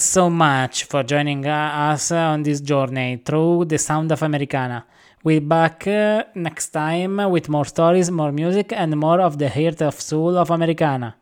Thanks 0.00 0.12
so 0.14 0.30
much 0.30 0.84
for 0.84 1.02
joining 1.02 1.44
us 1.44 2.10
on 2.10 2.42
this 2.42 2.62
journey 2.62 3.20
through 3.22 3.66
the 3.66 3.76
sound 3.76 4.10
of 4.10 4.22
Americana. 4.22 4.86
We'll 5.22 5.42
back 5.42 5.86
uh, 5.86 6.24
next 6.34 6.70
time 6.70 7.18
with 7.30 7.50
more 7.50 7.66
stories, 7.66 8.10
more 8.10 8.32
music, 8.32 8.72
and 8.72 8.96
more 8.96 9.20
of 9.20 9.36
the 9.36 9.50
heart 9.50 9.82
of 9.82 10.00
soul 10.00 10.38
of 10.38 10.50
Americana. 10.50 11.16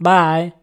Bye! 0.00 0.54